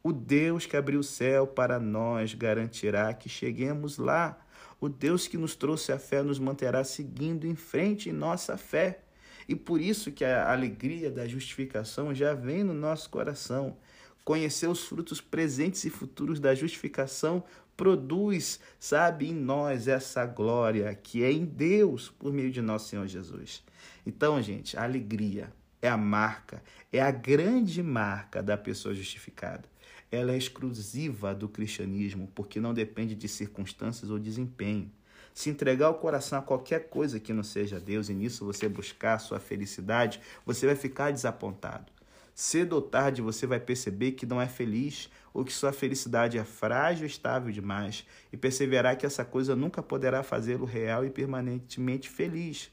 O 0.03 0.15
Deus 0.15 0.65
que 0.65 0.79
abriu 0.79 1.01
o 1.01 1.05
céu 1.05 1.47
para 1.47 1.79
nós 1.79 2.33
garantirá 2.33 3.13
que 3.13 3.29
cheguemos 3.29 3.99
lá. 3.99 4.43
O 4.81 4.89
Deus 4.89 5.29
que 5.29 5.37
nos 5.37 5.55
trouxe 5.55 5.93
a 5.93 5.99
fé 5.99 6.23
nos 6.23 6.39
manterá 6.39 6.83
seguindo 6.85 7.47
em 7.47 7.55
frente 7.55 8.09
em 8.09 8.13
nossa 8.13 8.57
fé. 8.57 9.01
E 9.47 9.55
por 9.55 9.79
isso 9.79 10.11
que 10.11 10.25
a 10.25 10.51
alegria 10.51 11.11
da 11.11 11.29
justificação 11.29 12.15
já 12.15 12.33
vem 12.33 12.65
no 12.65 12.73
nosso 12.73 13.11
coração. 13.11 13.77
Conhecer 14.25 14.69
os 14.69 14.87
frutos 14.87 15.21
presentes 15.21 15.85
e 15.85 15.91
futuros 15.91 16.41
da 16.41 16.55
justificação 16.55 17.45
produz, 17.77 18.61
sabe, 18.79 19.29
em 19.29 19.35
nós 19.35 19.89
essa 19.89 20.25
glória 20.27 20.95
que 20.95 21.23
é 21.23 21.33
em 21.33 21.45
Deus 21.45 22.09
por 22.11 22.33
meio 22.33 22.51
de 22.51 22.61
nosso 22.63 22.89
Senhor 22.89 23.07
Jesus. 23.07 23.63
Então, 24.07 24.41
gente, 24.41 24.77
a 24.77 24.85
alegria 24.85 25.53
é 25.83 25.89
a 25.89 25.97
marca, 25.97 26.63
é 26.93 27.01
a 27.01 27.11
grande 27.11 27.83
marca 27.83 28.43
da 28.43 28.57
pessoa 28.57 28.95
justificada 28.95 29.75
ela 30.15 30.33
é 30.33 30.37
exclusiva 30.37 31.35
do 31.35 31.49
cristianismo, 31.49 32.31
porque 32.35 32.61
não 32.61 32.73
depende 32.73 33.15
de 33.15 33.29
circunstâncias 33.29 34.11
ou 34.11 34.19
desempenho. 34.19 34.91
Se 35.33 35.51
entregar 35.51 35.91
o 35.91 35.95
coração 35.95 36.39
a 36.39 36.43
qualquer 36.43 36.89
coisa 36.89 37.19
que 37.19 37.33
não 37.33 37.43
seja 37.43 37.81
Deus 37.81 38.09
e 38.09 38.15
nisso 38.15 38.45
você 38.45 38.69
buscar 38.69 39.19
sua 39.19 39.41
felicidade, 39.41 40.21
você 40.47 40.67
vai 40.67 40.77
ficar 40.77 41.11
desapontado. 41.11 41.93
Cedo 42.35 42.75
ou 42.75 42.83
tarde 42.83 43.21
você 43.21 43.47
vai 43.47 43.59
perceber 43.59 44.13
que 44.13 44.27
não 44.27 44.41
é 44.41 44.47
feliz 44.47 45.11
ou 45.35 45.45
que 45.45 45.53
sua 45.53 45.73
felicidade 45.73 46.39
é 46.39 46.45
frágil 46.45 47.05
e 47.05 47.11
estável 47.11 47.53
demais 47.53 48.07
e 48.33 48.37
perceberá 48.37 48.95
que 48.95 49.05
essa 49.05 49.25
coisa 49.25 49.57
nunca 49.57 49.83
poderá 49.83 50.23
fazê-lo 50.23 50.65
real 50.65 51.05
e 51.05 51.11
permanentemente 51.11 52.09
feliz. 52.09 52.71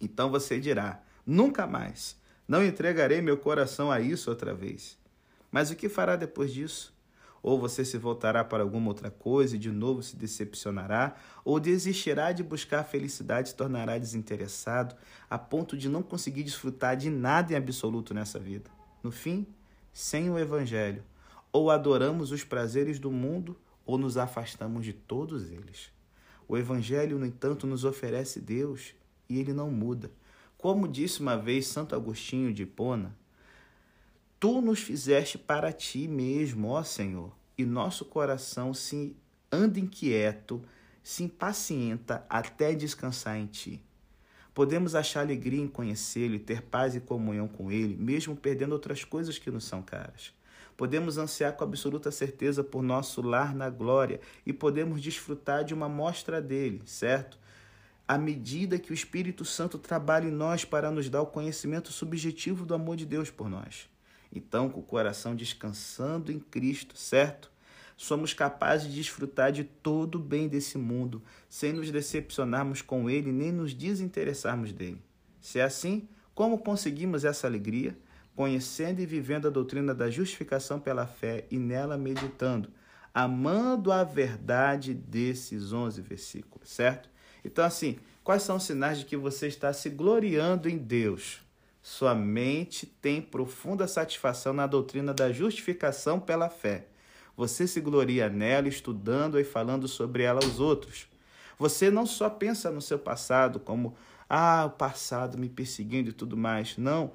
Então 0.00 0.30
você 0.30 0.58
dirá: 0.58 1.02
nunca 1.26 1.66
mais, 1.66 2.16
não 2.48 2.64
entregarei 2.64 3.20
meu 3.20 3.36
coração 3.36 3.92
a 3.92 4.00
isso 4.00 4.30
outra 4.30 4.54
vez. 4.54 4.96
Mas 5.52 5.70
o 5.70 5.76
que 5.76 5.88
fará 5.88 6.16
depois 6.16 6.52
disso? 6.52 6.96
Ou 7.42 7.58
você 7.58 7.84
se 7.84 7.96
voltará 7.96 8.42
para 8.42 8.62
alguma 8.62 8.88
outra 8.88 9.10
coisa 9.10 9.54
e 9.54 9.58
de 9.58 9.70
novo 9.70 10.02
se 10.02 10.16
decepcionará, 10.16 11.16
ou 11.44 11.60
desistirá 11.60 12.32
de 12.32 12.42
buscar 12.42 12.80
a 12.80 12.84
felicidade 12.84 13.48
e 13.48 13.50
se 13.50 13.56
tornará 13.56 13.96
desinteressado, 13.96 14.96
a 15.30 15.38
ponto 15.38 15.76
de 15.76 15.88
não 15.88 16.02
conseguir 16.02 16.42
desfrutar 16.42 16.96
de 16.96 17.10
nada 17.10 17.52
em 17.52 17.56
absoluto 17.56 18.12
nessa 18.12 18.38
vida. 18.38 18.68
No 19.02 19.12
fim, 19.12 19.46
sem 19.92 20.28
o 20.28 20.38
Evangelho, 20.38 21.04
ou 21.52 21.70
adoramos 21.70 22.32
os 22.32 22.44
prazeres 22.44 22.98
do 22.98 23.10
mundo, 23.10 23.56
ou 23.84 23.96
nos 23.96 24.16
afastamos 24.16 24.84
de 24.84 24.92
todos 24.92 25.50
eles. 25.50 25.90
O 26.46 26.56
Evangelho, 26.56 27.18
no 27.18 27.26
entanto, 27.26 27.66
nos 27.66 27.84
oferece 27.84 28.40
Deus 28.40 28.94
e 29.28 29.38
ele 29.38 29.52
não 29.52 29.70
muda. 29.70 30.10
Como 30.56 30.88
disse 30.88 31.20
uma 31.20 31.36
vez 31.36 31.66
Santo 31.66 31.94
Agostinho 31.94 32.52
de 32.52 32.62
Hipona, 32.64 33.16
Tu 34.40 34.60
nos 34.60 34.78
fizeste 34.78 35.36
para 35.36 35.72
ti 35.72 36.06
mesmo, 36.06 36.68
ó 36.68 36.84
Senhor, 36.84 37.32
e 37.56 37.64
nosso 37.64 38.04
coração 38.04 38.72
se 38.72 39.16
anda 39.50 39.80
inquieto, 39.80 40.62
se 41.02 41.24
impacienta 41.24 42.24
até 42.30 42.72
descansar 42.72 43.36
em 43.36 43.46
ti. 43.46 43.82
Podemos 44.54 44.94
achar 44.94 45.22
alegria 45.22 45.60
em 45.60 45.66
conhecê-lo 45.66 46.36
e 46.36 46.38
ter 46.38 46.62
paz 46.62 46.94
e 46.94 47.00
comunhão 47.00 47.48
com 47.48 47.72
ele, 47.72 47.96
mesmo 47.96 48.36
perdendo 48.36 48.72
outras 48.72 49.02
coisas 49.02 49.38
que 49.38 49.50
nos 49.50 49.64
são 49.64 49.82
caras. 49.82 50.32
Podemos 50.78 51.18
ansiar 51.18 51.56
com 51.56 51.64
absoluta 51.64 52.08
certeza 52.12 52.62
por 52.62 52.84
nosso 52.84 53.20
lar 53.20 53.52
na 53.52 53.68
glória 53.68 54.20
e 54.46 54.52
podemos 54.52 55.02
desfrutar 55.02 55.64
de 55.64 55.74
uma 55.74 55.88
mostra 55.88 56.40
dele, 56.40 56.80
certo? 56.84 57.36
À 58.06 58.16
medida 58.16 58.78
que 58.78 58.92
o 58.92 58.94
Espírito 58.94 59.44
Santo 59.44 59.76
trabalha 59.76 60.28
em 60.28 60.30
nós 60.30 60.64
para 60.64 60.88
nos 60.92 61.10
dar 61.10 61.20
o 61.20 61.26
conhecimento 61.26 61.90
subjetivo 61.90 62.64
do 62.64 62.74
amor 62.74 62.94
de 62.96 63.04
Deus 63.04 63.28
por 63.28 63.50
nós. 63.50 63.88
Então, 64.32 64.70
com 64.70 64.78
o 64.78 64.84
coração 64.84 65.34
descansando 65.34 66.30
em 66.30 66.38
Cristo, 66.38 66.96
certo? 66.96 67.50
Somos 67.96 68.32
capazes 68.32 68.88
de 68.88 68.94
desfrutar 68.94 69.50
de 69.50 69.64
todo 69.64 70.14
o 70.14 70.22
bem 70.22 70.46
desse 70.46 70.78
mundo, 70.78 71.20
sem 71.48 71.72
nos 71.72 71.90
decepcionarmos 71.90 72.82
com 72.82 73.10
ele 73.10 73.32
nem 73.32 73.50
nos 73.50 73.74
desinteressarmos 73.74 74.72
dele. 74.72 75.02
Se 75.40 75.58
é 75.58 75.64
assim, 75.64 76.08
como 76.36 76.56
conseguimos 76.56 77.24
essa 77.24 77.48
alegria? 77.48 77.98
Conhecendo 78.38 79.00
e 79.00 79.04
vivendo 79.04 79.48
a 79.48 79.50
doutrina 79.50 79.92
da 79.92 80.08
justificação 80.08 80.78
pela 80.78 81.08
fé 81.08 81.44
e 81.50 81.58
nela 81.58 81.98
meditando, 81.98 82.70
amando 83.12 83.90
a 83.90 84.04
verdade 84.04 84.94
desses 84.94 85.72
11 85.72 86.00
versículos, 86.02 86.70
certo? 86.70 87.08
Então, 87.44 87.64
assim, 87.64 87.98
quais 88.22 88.44
são 88.44 88.54
os 88.54 88.62
sinais 88.62 89.00
de 89.00 89.06
que 89.06 89.16
você 89.16 89.48
está 89.48 89.72
se 89.72 89.90
gloriando 89.90 90.68
em 90.68 90.78
Deus? 90.78 91.40
Sua 91.82 92.14
mente 92.14 92.86
tem 92.86 93.20
profunda 93.20 93.88
satisfação 93.88 94.52
na 94.52 94.68
doutrina 94.68 95.12
da 95.12 95.32
justificação 95.32 96.20
pela 96.20 96.48
fé. 96.48 96.86
Você 97.36 97.66
se 97.66 97.80
gloria 97.80 98.28
nela, 98.28 98.68
estudando 98.68 99.40
e 99.40 99.42
falando 99.42 99.88
sobre 99.88 100.22
ela 100.22 100.38
aos 100.44 100.60
outros. 100.60 101.08
Você 101.58 101.90
não 101.90 102.06
só 102.06 102.30
pensa 102.30 102.70
no 102.70 102.80
seu 102.80 103.00
passado 103.00 103.58
como, 103.58 103.96
ah, 104.30 104.66
o 104.66 104.70
passado 104.78 105.36
me 105.36 105.48
perseguindo 105.48 106.10
e 106.10 106.12
tudo 106.12 106.36
mais. 106.36 106.78
Não. 106.78 107.10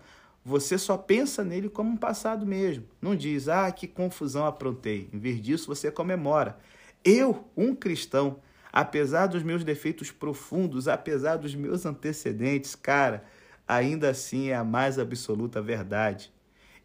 Você 0.46 0.78
só 0.78 0.98
pensa 0.98 1.44
nele 1.44 1.70
como 1.70 1.92
um 1.92 1.98
passado 1.98 2.46
mesmo. 2.46 2.84
Não 3.02 3.16
diz, 3.16 3.48
ah, 3.48 3.72
que 3.72 3.88
confusão 3.88 4.46
aprontei. 4.46 5.10
Em 5.14 5.18
vez 5.18 5.42
disso, 5.42 5.68
você 5.68 5.90
comemora. 5.90 6.58
Eu, 7.04 7.48
um 7.56 7.74
cristão, 7.74 8.40
apesar 8.72 9.28
dos 9.28 9.42
meus 9.42 9.64
defeitos 9.64 10.12
profundos, 10.12 10.88
apesar 10.88 11.38
dos 11.38 11.56
meus 11.56 11.86
antecedentes, 11.86 12.76
cara, 12.76 13.24
ainda 13.68 14.10
assim 14.10 14.50
é 14.50 14.56
a 14.56 14.64
mais 14.64 15.00
absoluta 15.00 15.62
verdade. 15.62 16.32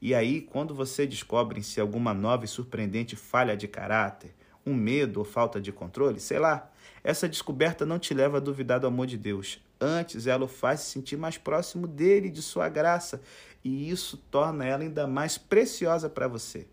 E 0.01 0.15
aí, 0.15 0.41
quando 0.41 0.73
você 0.73 1.05
descobre 1.05 1.59
em 1.59 1.63
si 1.63 1.81
alguma 1.81 2.15
nova 2.15 2.45
e 2.45 2.49
surpreendente 2.49 3.17
falha 3.17 3.57
de 3.57 3.67
caráter, 3.67 4.33
um 4.65 4.73
medo 4.73 5.19
ou 5.19 5.25
falta 5.25 5.61
de 5.61 5.73
controle, 5.73 6.21
sei 6.21 6.39
lá, 6.39 6.71
essa 7.03 7.29
descoberta 7.29 7.85
não 7.85 7.99
te 7.99 8.15
leva 8.15 8.37
a 8.37 8.41
duvidar 8.41 8.79
do 8.79 8.87
amor 8.87 9.07
de 9.07 9.17
Deus. 9.17 9.61
Antes, 9.81 10.27
ela 10.27 10.45
o 10.45 10.49
faz 10.49 10.81
se 10.81 10.91
sentir 10.91 11.17
mais 11.17 11.39
próximo 11.39 11.87
dele, 11.87 12.31
de 12.31 12.43
sua 12.43 12.69
graça, 12.69 13.21
e 13.65 13.91
isso 13.91 14.17
torna 14.31 14.65
ela 14.65 14.83
ainda 14.83 15.07
mais 15.07 15.37
preciosa 15.37 16.09
para 16.09 16.29
você. 16.29 16.67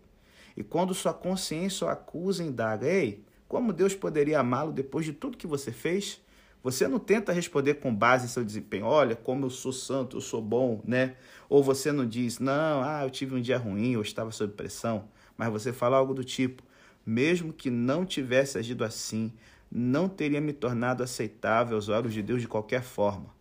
E 0.56 0.62
quando 0.62 0.94
sua 0.94 1.12
consciência 1.12 1.86
o 1.86 1.90
acusa 1.90 2.42
e 2.42 2.46
indaga, 2.46 2.86
ei, 2.86 3.22
como 3.48 3.72
Deus 3.72 3.94
poderia 3.94 4.40
amá-lo 4.40 4.72
depois 4.72 5.04
de 5.04 5.12
tudo 5.12 5.36
que 5.36 5.46
você 5.46 5.70
fez? 5.70 6.20
Você 6.62 6.88
não 6.88 6.98
tenta 6.98 7.32
responder 7.32 7.74
com 7.74 7.94
base 7.94 8.24
em 8.24 8.28
seu 8.28 8.44
desempenho. 8.44 8.86
Olha, 8.86 9.14
como 9.14 9.46
eu 9.46 9.50
sou 9.50 9.72
santo, 9.72 10.16
eu 10.16 10.20
sou 10.20 10.42
bom, 10.42 10.80
né? 10.84 11.14
Ou 11.48 11.62
você 11.62 11.92
não 11.92 12.04
diz, 12.04 12.40
não, 12.40 12.82
ah, 12.82 13.02
eu 13.04 13.10
tive 13.10 13.36
um 13.36 13.40
dia 13.40 13.56
ruim, 13.56 13.92
eu 13.92 14.02
estava 14.02 14.32
sob 14.32 14.52
pressão. 14.54 15.08
Mas 15.36 15.52
você 15.52 15.72
fala 15.72 15.96
algo 15.96 16.12
do 16.12 16.24
tipo, 16.24 16.62
mesmo 17.04 17.52
que 17.52 17.70
não 17.70 18.04
tivesse 18.04 18.58
agido 18.58 18.82
assim, 18.82 19.32
não 19.70 20.08
teria 20.08 20.40
me 20.40 20.52
tornado 20.52 21.04
aceitável 21.04 21.76
aos 21.76 21.88
olhos 21.88 22.12
de 22.12 22.22
Deus 22.22 22.40
de 22.40 22.48
qualquer 22.48 22.82
forma. 22.82 23.35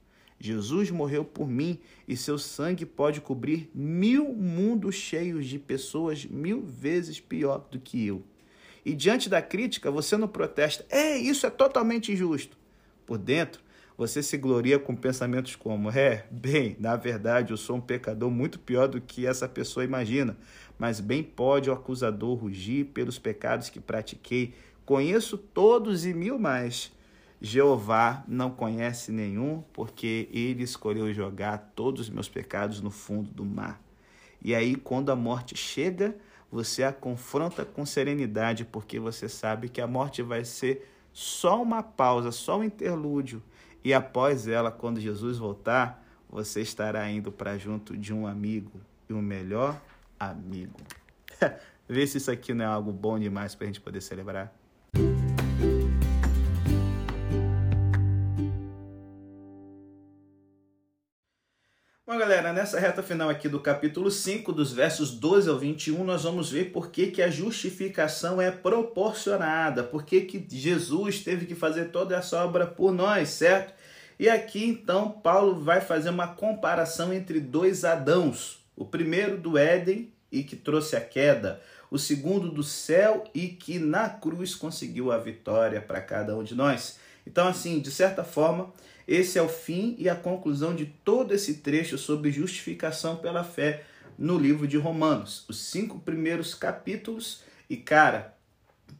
Jesus 0.45 0.91
morreu 0.91 1.25
por 1.25 1.49
mim 1.49 1.79
e 2.07 2.15
seu 2.15 2.37
sangue 2.37 2.85
pode 2.85 3.21
cobrir 3.21 3.69
mil 3.73 4.33
mundos 4.33 4.95
cheios 4.95 5.47
de 5.47 5.59
pessoas 5.59 6.25
mil 6.25 6.61
vezes 6.61 7.19
pior 7.19 7.67
do 7.71 7.79
que 7.79 8.05
eu. 8.05 8.23
E 8.85 8.93
diante 8.93 9.27
da 9.29 9.41
crítica, 9.41 9.89
você 9.89 10.15
não 10.15 10.27
protesta. 10.27 10.85
É, 10.89 11.17
isso 11.17 11.45
é 11.47 11.49
totalmente 11.49 12.11
injusto 12.11 12.55
por 13.05 13.17
dentro, 13.17 13.61
você 13.97 14.21
se 14.21 14.37
gloria 14.37 14.77
com 14.79 14.95
pensamentos 14.95 15.55
como: 15.55 15.89
é, 15.89 16.25
bem, 16.29 16.75
na 16.79 16.95
verdade 16.95 17.51
eu 17.51 17.57
sou 17.57 17.77
um 17.77 17.81
pecador 17.81 18.29
muito 18.29 18.59
pior 18.59 18.87
do 18.87 18.99
que 18.99 19.25
essa 19.25 19.47
pessoa 19.47 19.85
imagina, 19.85 20.35
mas 20.77 20.99
bem 20.99 21.23
pode 21.23 21.69
o 21.69 21.73
acusador 21.73 22.35
rugir 22.35 22.85
pelos 22.85 23.17
pecados 23.17 23.69
que 23.69 23.79
pratiquei. 23.79 24.53
Conheço 24.85 25.37
todos 25.37 26.05
e 26.05 26.13
mil 26.13 26.37
mais. 26.37 26.91
Jeová 27.45 28.23
não 28.27 28.49
conhece 28.49 29.11
nenhum, 29.11 29.63
porque 29.71 30.27
ele 30.31 30.63
escolheu 30.63 31.13
jogar 31.13 31.73
todos 31.75 32.01
os 32.01 32.09
meus 32.09 32.27
pecados 32.27 32.81
no 32.81 32.89
fundo 32.89 33.29
do 33.29 33.45
mar. 33.45 33.79
E 34.41 34.55
aí, 34.55 34.75
quando 34.75 35.11
a 35.11 35.15
morte 35.15 35.55
chega, 35.55 36.17
você 36.51 36.83
a 36.83 36.91
confronta 36.91 37.63
com 37.63 37.85
serenidade, 37.85 38.65
porque 38.65 38.99
você 38.99 39.29
sabe 39.29 39.69
que 39.69 39.79
a 39.79 39.85
morte 39.85 40.23
vai 40.23 40.43
ser 40.43 40.91
só 41.13 41.61
uma 41.61 41.83
pausa, 41.83 42.31
só 42.31 42.57
um 42.57 42.63
interlúdio. 42.63 43.43
E 43.83 43.93
após 43.93 44.47
ela, 44.47 44.71
quando 44.71 44.99
Jesus 44.99 45.37
voltar, 45.37 46.03
você 46.27 46.61
estará 46.61 47.07
indo 47.11 47.31
para 47.31 47.59
junto 47.59 47.95
de 47.95 48.11
um 48.11 48.25
amigo 48.25 48.81
e 49.07 49.13
um 49.13 49.21
melhor 49.21 49.79
amigo. 50.19 50.79
Vê 51.87 52.07
se 52.07 52.17
isso 52.17 52.31
aqui 52.31 52.55
não 52.55 52.65
é 52.65 52.67
algo 52.67 52.91
bom 52.91 53.19
demais 53.19 53.53
para 53.53 53.65
a 53.65 53.67
gente 53.67 53.81
poder 53.81 54.01
celebrar. 54.01 54.51
Galera, 62.45 62.53
nessa 62.53 62.79
reta 62.79 63.01
final 63.01 63.29
aqui 63.29 63.49
do 63.49 63.59
capítulo 63.59 64.11
5, 64.11 64.51
dos 64.53 64.71
versos 64.71 65.11
12 65.11 65.49
ao 65.49 65.57
21, 65.57 66.03
nós 66.03 66.23
vamos 66.23 66.51
ver 66.51 66.65
por 66.65 66.91
que, 66.91 67.07
que 67.07 67.21
a 67.21 67.29
justificação 67.29 68.39
é 68.39 68.51
proporcionada, 68.51 69.83
por 69.83 70.03
que, 70.03 70.21
que 70.21 70.45
Jesus 70.49 71.21
teve 71.21 71.47
que 71.47 71.55
fazer 71.55 71.85
toda 71.85 72.15
essa 72.15 72.43
obra 72.43 72.67
por 72.67 72.91
nós, 72.91 73.29
certo? 73.29 73.73
E 74.19 74.29
aqui 74.29 74.63
então 74.63 75.09
Paulo 75.09 75.63
vai 75.63 75.81
fazer 75.81 76.09
uma 76.09 76.27
comparação 76.27 77.11
entre 77.11 77.39
dois 77.39 77.83
Adãos, 77.83 78.63
o 78.75 78.85
primeiro 78.85 79.37
do 79.37 79.57
Éden 79.57 80.11
e 80.31 80.43
que 80.43 80.55
trouxe 80.55 80.95
a 80.95 81.01
queda, 81.01 81.61
o 81.89 81.97
segundo 81.97 82.51
do 82.51 82.63
céu 82.63 83.23
e 83.33 83.47
que 83.47 83.79
na 83.79 84.07
cruz 84.07 84.53
conseguiu 84.53 85.11
a 85.11 85.17
vitória 85.17 85.81
para 85.81 86.01
cada 86.01 86.37
um 86.37 86.43
de 86.43 86.53
nós. 86.53 86.99
Então, 87.25 87.47
assim, 87.47 87.79
de 87.79 87.89
certa 87.89 88.23
forma, 88.23 88.71
esse 89.07 89.37
é 89.37 89.41
o 89.41 89.49
fim 89.49 89.95
e 89.99 90.09
a 90.09 90.15
conclusão 90.15 90.75
de 90.75 90.85
todo 90.85 91.33
esse 91.33 91.55
trecho 91.55 91.97
sobre 91.97 92.31
justificação 92.31 93.17
pela 93.17 93.43
fé 93.43 93.83
no 94.17 94.37
livro 94.37 94.67
de 94.67 94.77
Romanos, 94.77 95.45
os 95.47 95.57
cinco 95.57 95.99
primeiros 95.99 96.55
capítulos. 96.55 97.43
E 97.69 97.77
cara, 97.77 98.33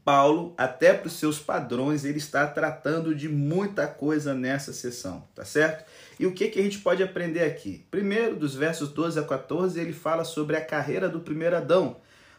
Paulo, 0.03 0.53
até 0.55 0.93
para 0.93 1.07
os 1.07 1.13
seus 1.13 1.39
padrões, 1.39 2.05
ele 2.05 2.19
está 2.19 2.45
tratando 2.45 3.15
de 3.15 3.27
muita 3.27 3.87
coisa 3.87 4.35
nessa 4.35 4.71
sessão, 4.71 5.27
tá 5.33 5.43
certo? 5.43 5.83
E 6.19 6.27
o 6.27 6.33
que, 6.33 6.49
que 6.49 6.59
a 6.59 6.63
gente 6.63 6.79
pode 6.79 7.01
aprender 7.01 7.43
aqui? 7.43 7.83
Primeiro, 7.89 8.35
dos 8.35 8.53
versos 8.53 8.89
12 8.89 9.19
a 9.19 9.23
14, 9.23 9.79
ele 9.79 9.93
fala 9.93 10.23
sobre 10.23 10.55
a 10.55 10.63
carreira 10.63 11.09
do 11.09 11.19
primeiro 11.19 11.57
Adão. 11.57 11.97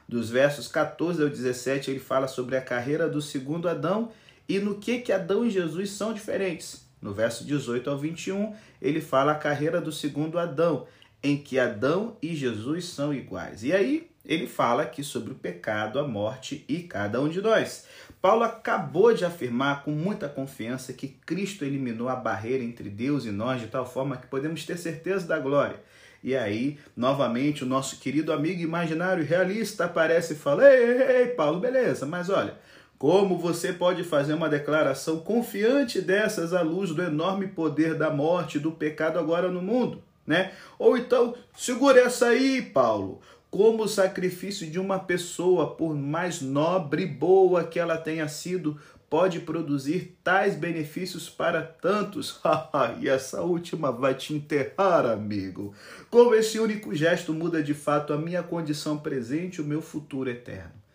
Dos 0.08 0.30
versos 0.30 0.68
14 0.68 1.20
ao 1.20 1.28
17, 1.28 1.90
ele 1.90 1.98
fala 1.98 2.28
sobre 2.28 2.56
a 2.56 2.60
carreira 2.60 3.08
do 3.08 3.20
segundo 3.20 3.68
Adão 3.68 4.12
e 4.48 4.60
no 4.60 4.76
que, 4.76 5.00
que 5.00 5.12
Adão 5.12 5.44
e 5.44 5.50
Jesus 5.50 5.90
são 5.90 6.14
diferentes. 6.14 6.85
No 7.00 7.12
verso 7.12 7.44
18 7.44 7.88
ao 7.90 7.98
21, 7.98 8.54
ele 8.80 9.00
fala 9.00 9.32
a 9.32 9.36
carreira 9.36 9.80
do 9.80 9.92
segundo 9.92 10.38
Adão, 10.38 10.86
em 11.22 11.36
que 11.36 11.58
Adão 11.58 12.16
e 12.22 12.34
Jesus 12.34 12.86
são 12.86 13.12
iguais. 13.12 13.62
E 13.62 13.72
aí 13.72 14.10
ele 14.24 14.46
fala 14.46 14.82
aqui 14.82 15.04
sobre 15.04 15.32
o 15.32 15.36
pecado, 15.36 15.98
a 15.98 16.06
morte 16.06 16.64
e 16.68 16.80
cada 16.80 17.20
um 17.20 17.28
de 17.28 17.40
nós. 17.40 17.86
Paulo 18.20 18.42
acabou 18.42 19.14
de 19.14 19.24
afirmar 19.24 19.84
com 19.84 19.92
muita 19.92 20.28
confiança 20.28 20.92
que 20.92 21.08
Cristo 21.08 21.64
eliminou 21.64 22.08
a 22.08 22.16
barreira 22.16 22.64
entre 22.64 22.90
Deus 22.90 23.24
e 23.24 23.30
nós 23.30 23.60
de 23.60 23.68
tal 23.68 23.86
forma 23.86 24.16
que 24.16 24.26
podemos 24.26 24.64
ter 24.64 24.76
certeza 24.76 25.26
da 25.26 25.38
glória. 25.38 25.80
E 26.24 26.34
aí, 26.34 26.76
novamente, 26.96 27.62
o 27.62 27.66
nosso 27.66 28.00
querido 28.00 28.32
amigo 28.32 28.60
imaginário 28.60 29.24
realista 29.24 29.84
aparece 29.84 30.32
e 30.32 30.36
fala: 30.36 30.68
Ei, 30.68 30.84
ei, 30.84 31.16
ei, 31.18 31.26
Paulo, 31.28 31.60
beleza, 31.60 32.04
mas 32.04 32.28
olha, 32.28 32.56
como 32.98 33.36
você 33.36 33.72
pode 33.72 34.02
fazer 34.04 34.32
uma 34.32 34.48
declaração 34.48 35.18
confiante 35.18 36.00
dessas 36.00 36.54
à 36.54 36.62
luz 36.62 36.90
do 36.90 37.02
enorme 37.02 37.46
poder 37.48 37.94
da 37.94 38.10
morte 38.10 38.58
do 38.58 38.72
pecado 38.72 39.18
agora 39.18 39.50
no 39.50 39.60
mundo? 39.60 40.02
Né? 40.26 40.52
Ou 40.78 40.96
então, 40.96 41.34
segura 41.56 42.00
essa 42.00 42.28
aí, 42.28 42.62
Paulo. 42.62 43.20
Como 43.50 43.84
o 43.84 43.88
sacrifício 43.88 44.68
de 44.68 44.78
uma 44.78 44.98
pessoa, 44.98 45.74
por 45.74 45.94
mais 45.94 46.40
nobre 46.40 47.02
e 47.02 47.06
boa 47.06 47.64
que 47.64 47.78
ela 47.78 47.96
tenha 47.96 48.26
sido, 48.28 48.78
pode 49.08 49.40
produzir 49.40 50.16
tais 50.24 50.56
benefícios 50.56 51.28
para 51.28 51.62
tantos. 51.62 52.40
e 53.00 53.08
essa 53.08 53.42
última 53.42 53.92
vai 53.92 54.14
te 54.14 54.34
enterrar, 54.34 55.06
amigo. 55.06 55.74
Como 56.10 56.34
esse 56.34 56.58
único 56.58 56.94
gesto 56.94 57.32
muda 57.32 57.62
de 57.62 57.74
fato 57.74 58.12
a 58.12 58.18
minha 58.18 58.42
condição 58.42 58.98
presente 58.98 59.56
e 59.56 59.60
o 59.60 59.64
meu 59.64 59.80
futuro 59.80 60.28
eterno. 60.28 60.85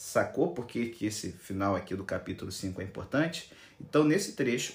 Sacou 0.00 0.54
por 0.54 0.64
que, 0.64 0.90
que 0.90 1.06
esse 1.06 1.32
final 1.32 1.74
aqui 1.74 1.92
do 1.96 2.04
capítulo 2.04 2.52
5 2.52 2.80
é 2.80 2.84
importante? 2.84 3.50
Então, 3.80 4.04
nesse 4.04 4.34
trecho, 4.36 4.74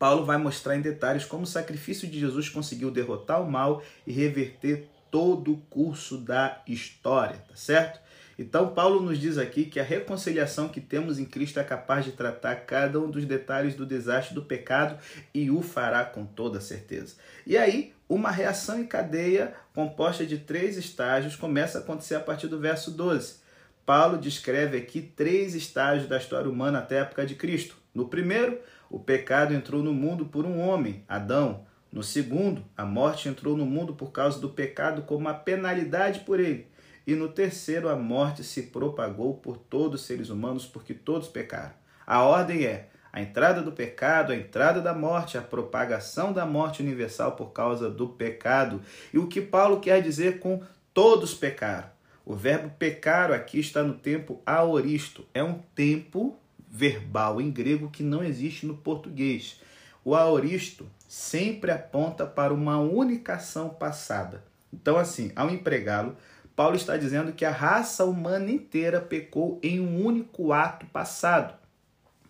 Paulo 0.00 0.24
vai 0.24 0.36
mostrar 0.36 0.74
em 0.74 0.80
detalhes 0.80 1.24
como 1.24 1.44
o 1.44 1.46
sacrifício 1.46 2.08
de 2.08 2.18
Jesus 2.18 2.48
conseguiu 2.48 2.90
derrotar 2.90 3.40
o 3.40 3.48
mal 3.48 3.84
e 4.04 4.12
reverter 4.12 4.88
todo 5.12 5.52
o 5.52 5.58
curso 5.70 6.18
da 6.18 6.60
história, 6.66 7.36
tá 7.48 7.54
certo? 7.54 8.00
Então, 8.36 8.74
Paulo 8.74 9.00
nos 9.00 9.20
diz 9.20 9.38
aqui 9.38 9.64
que 9.64 9.78
a 9.78 9.84
reconciliação 9.84 10.68
que 10.68 10.80
temos 10.80 11.20
em 11.20 11.24
Cristo 11.24 11.60
é 11.60 11.64
capaz 11.64 12.04
de 12.04 12.10
tratar 12.10 12.56
cada 12.66 12.98
um 12.98 13.08
dos 13.08 13.24
detalhes 13.24 13.76
do 13.76 13.86
desastre 13.86 14.34
do 14.34 14.42
pecado 14.42 14.98
e 15.32 15.52
o 15.52 15.62
fará 15.62 16.04
com 16.04 16.26
toda 16.26 16.60
certeza. 16.60 17.14
E 17.46 17.56
aí, 17.56 17.94
uma 18.08 18.32
reação 18.32 18.80
em 18.80 18.86
cadeia 18.88 19.54
composta 19.72 20.26
de 20.26 20.38
três 20.38 20.76
estágios 20.76 21.36
começa 21.36 21.78
a 21.78 21.80
acontecer 21.80 22.16
a 22.16 22.20
partir 22.20 22.48
do 22.48 22.58
verso 22.58 22.90
12. 22.90 23.41
Paulo 23.84 24.16
descreve 24.16 24.76
aqui 24.76 25.02
três 25.02 25.54
estágios 25.54 26.08
da 26.08 26.16
história 26.16 26.48
humana 26.48 26.78
até 26.78 26.98
a 26.98 27.02
época 27.02 27.26
de 27.26 27.34
Cristo. 27.34 27.76
No 27.92 28.08
primeiro, 28.08 28.58
o 28.88 28.98
pecado 28.98 29.52
entrou 29.52 29.82
no 29.82 29.92
mundo 29.92 30.26
por 30.26 30.44
um 30.44 30.60
homem, 30.60 31.04
Adão. 31.08 31.66
No 31.90 32.02
segundo, 32.02 32.64
a 32.76 32.84
morte 32.84 33.28
entrou 33.28 33.56
no 33.56 33.66
mundo 33.66 33.94
por 33.94 34.12
causa 34.12 34.40
do 34.40 34.48
pecado 34.48 35.02
como 35.02 35.20
uma 35.20 35.34
penalidade 35.34 36.20
por 36.20 36.40
ele. 36.40 36.66
E 37.06 37.14
no 37.14 37.28
terceiro, 37.28 37.88
a 37.88 37.96
morte 37.96 38.44
se 38.44 38.62
propagou 38.62 39.34
por 39.34 39.58
todos 39.58 40.00
os 40.00 40.06
seres 40.06 40.30
humanos, 40.30 40.64
porque 40.64 40.94
todos 40.94 41.28
pecaram. 41.28 41.74
A 42.06 42.22
ordem 42.22 42.64
é 42.64 42.88
a 43.12 43.20
entrada 43.20 43.60
do 43.60 43.72
pecado, 43.72 44.32
a 44.32 44.36
entrada 44.36 44.80
da 44.80 44.94
morte, 44.94 45.36
a 45.36 45.42
propagação 45.42 46.32
da 46.32 46.46
morte 46.46 46.80
universal 46.80 47.32
por 47.32 47.52
causa 47.52 47.90
do 47.90 48.08
pecado. 48.08 48.80
E 49.12 49.18
o 49.18 49.26
que 49.26 49.40
Paulo 49.40 49.80
quer 49.80 50.00
dizer 50.00 50.38
com 50.38 50.62
todos 50.94 51.34
pecaram? 51.34 51.90
O 52.24 52.34
verbo 52.34 52.70
pecar 52.78 53.32
aqui 53.32 53.58
está 53.58 53.82
no 53.82 53.94
tempo 53.94 54.40
aoristo. 54.46 55.24
É 55.34 55.42
um 55.42 55.58
tempo 55.74 56.36
verbal 56.70 57.40
em 57.40 57.50
grego 57.50 57.90
que 57.90 58.02
não 58.02 58.22
existe 58.22 58.64
no 58.64 58.76
português. 58.76 59.60
O 60.04 60.14
aoristo 60.14 60.86
sempre 61.08 61.70
aponta 61.70 62.26
para 62.26 62.54
uma 62.54 62.78
única 62.78 63.34
ação 63.34 63.68
passada. 63.68 64.42
Então, 64.72 64.96
assim, 64.96 65.30
ao 65.36 65.50
empregá-lo, 65.50 66.16
Paulo 66.56 66.76
está 66.76 66.96
dizendo 66.96 67.32
que 67.32 67.44
a 67.44 67.50
raça 67.50 68.04
humana 68.04 68.50
inteira 68.50 69.00
pecou 69.00 69.58
em 69.62 69.80
um 69.80 70.04
único 70.04 70.52
ato 70.52 70.86
passado. 70.86 71.54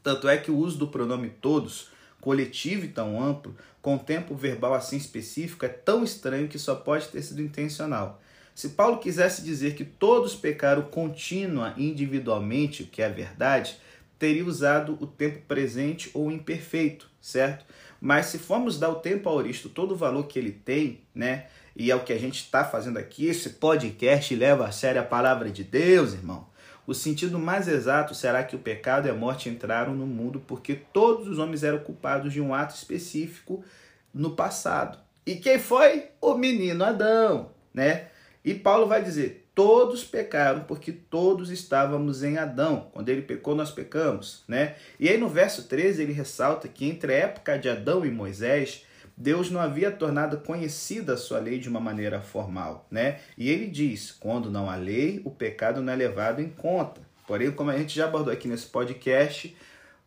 Tanto 0.03 0.29
é 0.29 0.37
que 0.37 0.51
o 0.51 0.57
uso 0.57 0.79
do 0.79 0.89
pronome 0.89 1.29
todos, 1.29 1.91
coletivo 2.21 2.85
e 2.85 2.89
tão 2.89 3.23
amplo, 3.23 3.55
com 3.81 3.99
tempo 3.99 4.35
verbal 4.35 4.75
assim 4.75 4.97
específico, 4.97 5.65
é 5.65 5.69
tão 5.69 6.03
estranho 6.03 6.49
que 6.49 6.59
só 6.59 6.75
pode 6.75 7.09
ter 7.09 7.23
sido 7.23 7.43
intencional. 7.43 8.21
Se 8.55 8.71
Paulo 8.71 8.99
quisesse 8.99 9.43
dizer 9.43 9.75
que 9.75 9.85
todos 9.85 10.35
pecaram 10.35 10.83
contínua 10.83 11.75
individualmente, 11.77 12.83
o 12.83 12.87
que 12.87 13.03
é 13.03 13.09
verdade, 13.09 13.79
teria 14.19 14.45
usado 14.45 14.97
o 15.01 15.07
tempo 15.07 15.41
presente 15.49 16.11
ou 16.15 16.31
imperfeito, 16.31 17.11
certo? 17.21 17.65
Mas 18.01 18.27
se 18.27 18.38
formos 18.38 18.79
dar 18.79 18.91
o 18.91 18.97
tempo 18.97 19.29
auristo 19.29 19.69
todo 19.69 19.93
o 19.93 19.97
valor 19.97 20.27
que 20.27 20.38
ele 20.38 20.53
tem, 20.53 21.01
né? 21.15 21.47
E 21.75 21.91
é 21.91 21.97
o 21.97 22.05
que 22.05 22.12
a 22.12 22.19
gente 22.19 22.37
está 22.37 22.65
fazendo 22.65 22.99
aqui, 22.99 23.27
esse 23.27 23.51
podcast 23.51 24.35
leva 24.37 24.67
a 24.67 24.73
sério 24.73 25.01
a 25.01 25.05
palavra 25.05 25.51
de 25.51 25.65
Deus, 25.65 26.12
irmão. 26.12 26.47
O 26.87 26.95
sentido 26.95 27.38
mais 27.38 27.69
exato 27.69 28.15
será 28.15 28.43
que 28.43 28.57
o 28.57 28.59
pecado 28.59 29.07
e 29.07 29.11
a 29.11 29.15
morte 29.15 29.49
entraram 29.49 29.95
no 29.95 30.07
mundo 30.07 30.43
porque 30.47 30.75
todos 30.75 31.29
os 31.29 31.38
homens 31.38 31.62
eram 31.62 31.79
culpados 31.79 32.33
de 32.33 32.41
um 32.41 32.53
ato 32.53 32.75
específico 32.75 33.65
no 34.12 34.33
passado. 34.33 34.99
E 35.25 35.37
quem 35.37 35.59
foi? 35.59 36.09
O 36.21 36.35
menino 36.35 36.85
Adão, 36.85 37.51
né? 37.73 38.09
E 38.45 38.55
Paulo 38.55 38.87
vai 38.87 39.03
dizer: 39.03 39.49
todos 39.55 40.05
pecaram 40.05 40.65
porque 40.65 40.93
todos 40.93 41.51
estávamos 41.51 42.23
em 42.23 42.39
Adão. 42.39 42.89
Quando 42.93 43.09
ele 43.09 43.23
pecou, 43.23 43.55
nós 43.55 43.71
pecamos, 43.71 44.43
né? 44.49 44.75
E 44.99 45.09
aí 45.09 45.19
no 45.19 45.29
verso 45.29 45.65
13 45.65 46.03
ele 46.03 46.13
ressalta 46.13 46.69
que 46.69 46.87
entre 46.87 47.13
a 47.13 47.19
época 47.19 47.59
de 47.59 47.69
Adão 47.69 48.05
e 48.05 48.11
Moisés, 48.11 48.85
Deus 49.17 49.51
não 49.51 49.61
havia 49.61 49.91
tornado 49.91 50.38
conhecida 50.38 51.15
a 51.15 51.17
sua 51.17 51.38
lei 51.38 51.59
de 51.59 51.69
uma 51.69 51.81
maneira 51.81 52.21
formal, 52.21 52.87
né? 52.90 53.21
E 53.37 53.51
ele 53.51 53.67
diz: 53.67 54.11
quando 54.11 54.51
não 54.51 54.69
há 54.69 54.77
lei, 54.77 55.21
o 55.25 55.31
pecado 55.31 55.81
não 55.83 55.93
é 55.93 55.97
levado 55.97 56.40
em 56.40 56.49
conta. 56.49 57.01
Porém, 57.27 57.51
como 57.53 57.71
a 57.71 57.79
gente 57.79 57.95
já 57.95 58.07
abordou 58.07 58.33
aqui 58.33 58.49
nesse 58.49 58.67
podcast, 58.67 59.57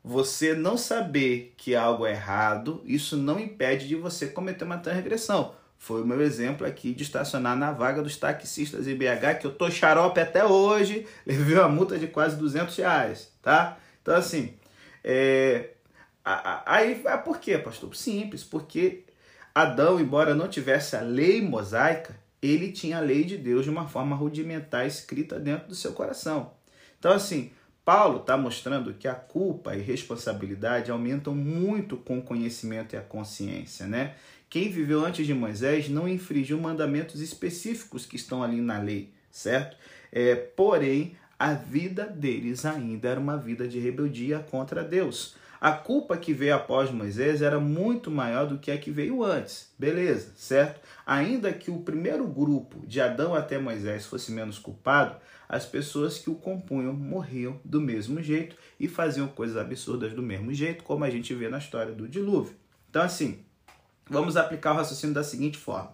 você 0.04 0.54
não 0.54 0.78
saber 0.78 1.54
que 1.58 1.76
algo 1.76 2.06
é 2.06 2.12
errado, 2.12 2.84
isso 2.86 3.18
não 3.18 3.40
impede 3.40 3.88
de 3.88 3.96
você 3.96 4.28
cometer 4.28 4.64
uma 4.64 4.78
transgressão. 4.78 5.56
Foi 5.78 6.02
o 6.02 6.06
meu 6.06 6.22
exemplo 6.22 6.66
aqui 6.66 6.94
de 6.94 7.04
estacionar 7.04 7.56
na 7.56 7.72
vaga 7.72 8.02
dos 8.02 8.18
taxistas 8.18 8.88
IBH, 8.88 9.40
que 9.40 9.48
eu 9.48 9.54
tô 9.54 9.70
xarope 9.70 10.20
até 10.20 10.44
hoje, 10.44 11.06
levei 11.26 11.58
uma 11.58 11.70
multa 11.70 11.98
de 11.98 12.08
quase 12.08 12.36
200 12.38 12.76
reais, 12.76 13.32
tá? 13.42 13.78
Então, 14.02 14.16
assim, 14.16 14.54
é... 15.04 15.72
aí, 16.24 17.04
por 17.24 17.40
quê, 17.40 17.58
pastor? 17.58 17.96
Simples, 17.96 18.44
porque 18.44 19.04
Adão, 19.54 20.00
embora 20.00 20.36
não 20.36 20.48
tivesse 20.48 20.96
a 20.96 21.02
lei 21.02 21.42
mosaica, 21.42 22.16
ele 22.42 22.72
tinha 22.72 22.98
a 22.98 23.02
lei 23.02 23.24
de 23.24 23.38
Deus 23.38 23.64
de 23.64 23.70
uma 23.70 23.88
forma 23.88 24.16
rudimentar 24.16 24.86
escrita 24.86 25.40
dentro 25.40 25.68
do 25.68 25.76
seu 25.76 25.94
coração. 25.94 26.52
Então, 27.00 27.12
assim, 27.12 27.52
Paulo 27.86 28.22
está 28.22 28.36
mostrando 28.36 28.96
que 28.96 29.08
a 29.08 29.14
culpa 29.14 29.76
e 29.76 29.82
responsabilidade 29.82 30.90
aumentam 30.90 31.36
muito 31.36 31.98
com 31.98 32.18
o 32.18 32.22
conhecimento 32.22 32.96
e 32.96 32.98
a 32.98 33.02
consciência, 33.02 33.86
né? 33.86 34.16
Quem 34.50 34.70
viveu 34.70 35.06
antes 35.06 35.26
de 35.26 35.34
Moisés 35.34 35.90
não 35.90 36.08
infringiu 36.08 36.60
mandamentos 36.60 37.22
específicos 37.22 38.06
que 38.06 38.16
estão 38.16 38.44
ali 38.44 38.62
na 38.62 38.80
lei, 38.80 39.12
certo? 39.30 39.78
É, 40.12 40.36
porém, 40.36 41.18
a 41.38 41.54
vida 41.54 42.06
deles 42.06 42.66
ainda 42.66 43.10
era 43.10 43.20
uma 43.20 43.38
vida 43.38 43.68
de 43.68 43.80
rebeldia 43.80 44.40
contra 44.40 44.84
Deus. 44.84 45.36
A 45.60 45.72
culpa 45.72 46.16
que 46.16 46.34
veio 46.34 46.56
após 46.56 46.92
Moisés 46.92 47.42
era 47.42 47.60
muito 47.60 48.12
maior 48.12 48.46
do 48.46 48.60
que 48.60 48.70
a 48.70 48.78
que 48.78 48.92
veio 48.92 49.24
antes. 49.24 49.74
Beleza, 49.80 50.32
certo? 50.36 50.80
Ainda 51.06 51.52
que 51.52 51.72
o 51.72 51.80
primeiro 51.80 52.28
grupo, 52.28 52.86
de 52.86 53.02
Adão 53.02 53.34
até 53.34 53.58
Moisés, 53.58 54.06
fosse 54.06 54.32
menos 54.32 54.60
culpado, 54.60 55.18
as 55.50 55.66
pessoas 55.66 56.20
que 56.20 56.30
o 56.30 56.36
compunham 56.36 56.94
morriam 56.94 57.60
do 57.64 57.82
mesmo 57.82 58.22
jeito 58.22 58.56
e 58.80 58.88
faziam 58.88 59.28
coisas 59.28 59.58
absurdas 59.58 60.14
do 60.14 60.22
mesmo 60.22 60.54
jeito, 60.54 60.84
como 60.84 61.04
a 61.04 61.10
gente 61.10 61.34
vê 61.34 61.50
na 61.50 61.58
história 61.58 61.94
do 61.94 62.08
dilúvio. 62.08 62.56
Então, 62.90 63.02
assim, 63.02 63.40
vamos 64.10 64.38
aplicar 64.38 64.74
o 64.74 64.76
raciocínio 64.76 65.14
da 65.14 65.24
seguinte 65.24 65.58
forma: 65.58 65.94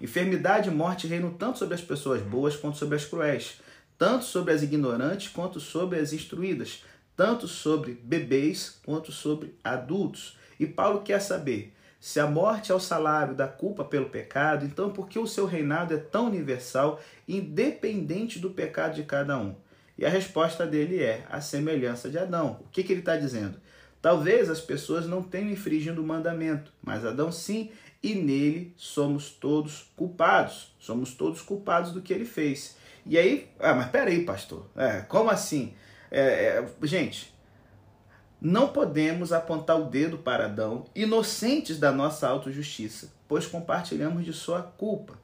enfermidade 0.00 0.68
e 0.68 0.72
morte 0.72 1.06
reinam 1.06 1.32
tanto 1.32 1.58
sobre 1.58 1.74
as 1.74 1.80
pessoas 1.80 2.22
boas 2.22 2.56
quanto 2.56 2.78
sobre 2.78 2.96
as 2.96 3.04
cruéis, 3.04 3.60
tanto 3.98 4.24
sobre 4.24 4.52
as 4.52 4.62
ignorantes 4.62 5.28
quanto 5.28 5.60
sobre 5.60 5.98
as 5.98 6.12
instruídas 6.12 6.82
tanto 7.20 7.46
sobre 7.46 7.92
bebês 8.02 8.80
quanto 8.82 9.12
sobre 9.12 9.54
adultos. 9.62 10.38
E 10.58 10.64
Paulo 10.66 11.02
quer 11.02 11.20
saber 11.20 11.70
se 12.00 12.18
a 12.18 12.26
morte 12.26 12.72
é 12.72 12.74
o 12.74 12.80
salário 12.80 13.34
da 13.34 13.46
culpa 13.46 13.84
pelo 13.84 14.08
pecado, 14.08 14.64
então 14.64 14.88
por 14.88 15.06
que 15.06 15.18
o 15.18 15.26
seu 15.26 15.44
reinado 15.44 15.92
é 15.92 15.98
tão 15.98 16.28
universal, 16.28 16.98
independente 17.28 18.38
do 18.38 18.48
pecado 18.48 18.94
de 18.94 19.02
cada 19.02 19.36
um? 19.36 19.54
E 19.98 20.06
a 20.06 20.08
resposta 20.08 20.66
dele 20.66 21.02
é 21.02 21.26
a 21.28 21.42
semelhança 21.42 22.08
de 22.08 22.16
Adão. 22.16 22.58
O 22.62 22.70
que, 22.72 22.82
que 22.82 22.90
ele 22.90 23.00
está 23.00 23.18
dizendo? 23.18 23.60
Talvez 24.00 24.48
as 24.48 24.60
pessoas 24.60 25.06
não 25.06 25.22
tenham 25.22 25.50
infringido 25.50 26.02
o 26.02 26.06
mandamento, 26.06 26.72
mas 26.82 27.04
Adão 27.04 27.30
sim, 27.30 27.70
e 28.02 28.14
nele 28.14 28.72
somos 28.76 29.30
todos 29.30 29.90
culpados. 29.94 30.74
Somos 30.78 31.14
todos 31.14 31.42
culpados 31.42 31.92
do 31.92 32.00
que 32.00 32.12
ele 32.12 32.24
fez. 32.24 32.76
E 33.04 33.18
aí, 33.18 33.48
ah, 33.58 33.74
mas 33.74 33.90
peraí, 33.90 34.24
pastor, 34.24 34.66
é, 34.76 35.00
como 35.00 35.30
assim? 35.30 35.74
É, 36.10 36.20
é, 36.22 36.86
gente, 36.86 37.34
não 38.40 38.68
podemos 38.68 39.32
apontar 39.32 39.78
o 39.78 39.84
dedo 39.84 40.18
para 40.18 40.46
Adão, 40.46 40.86
inocentes 40.94 41.78
da 41.78 41.92
nossa 41.92 42.26
autojustiça, 42.26 43.12
pois 43.28 43.46
compartilhamos 43.46 44.24
de 44.24 44.32
sua 44.32 44.62
culpa. 44.62 45.18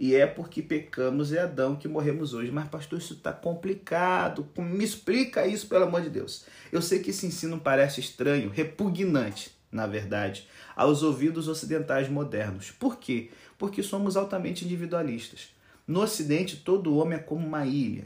E 0.00 0.14
é 0.14 0.26
porque 0.26 0.62
pecamos 0.62 1.30
é 1.30 1.40
Adão 1.40 1.76
que 1.76 1.86
morremos 1.86 2.32
hoje. 2.32 2.50
Mas, 2.50 2.66
pastor, 2.70 2.98
isso 2.98 3.12
está 3.12 3.34
complicado. 3.34 4.48
Me 4.56 4.82
explica 4.82 5.46
isso, 5.46 5.68
pelo 5.68 5.84
amor 5.84 6.00
de 6.00 6.08
Deus. 6.08 6.46
Eu 6.72 6.80
sei 6.80 7.00
que 7.00 7.10
esse 7.10 7.26
ensino 7.26 7.60
parece 7.60 8.00
estranho, 8.00 8.48
repugnante, 8.48 9.54
na 9.70 9.86
verdade, 9.86 10.48
aos 10.74 11.02
ouvidos 11.02 11.48
ocidentais 11.48 12.08
modernos. 12.08 12.70
Por 12.70 12.96
quê? 12.96 13.28
Porque 13.58 13.82
somos 13.82 14.16
altamente 14.16 14.64
individualistas. 14.64 15.50
No 15.86 16.00
Ocidente, 16.00 16.56
todo 16.56 16.96
homem 16.96 17.18
é 17.18 17.22
como 17.22 17.46
uma 17.46 17.66
ilha, 17.66 18.04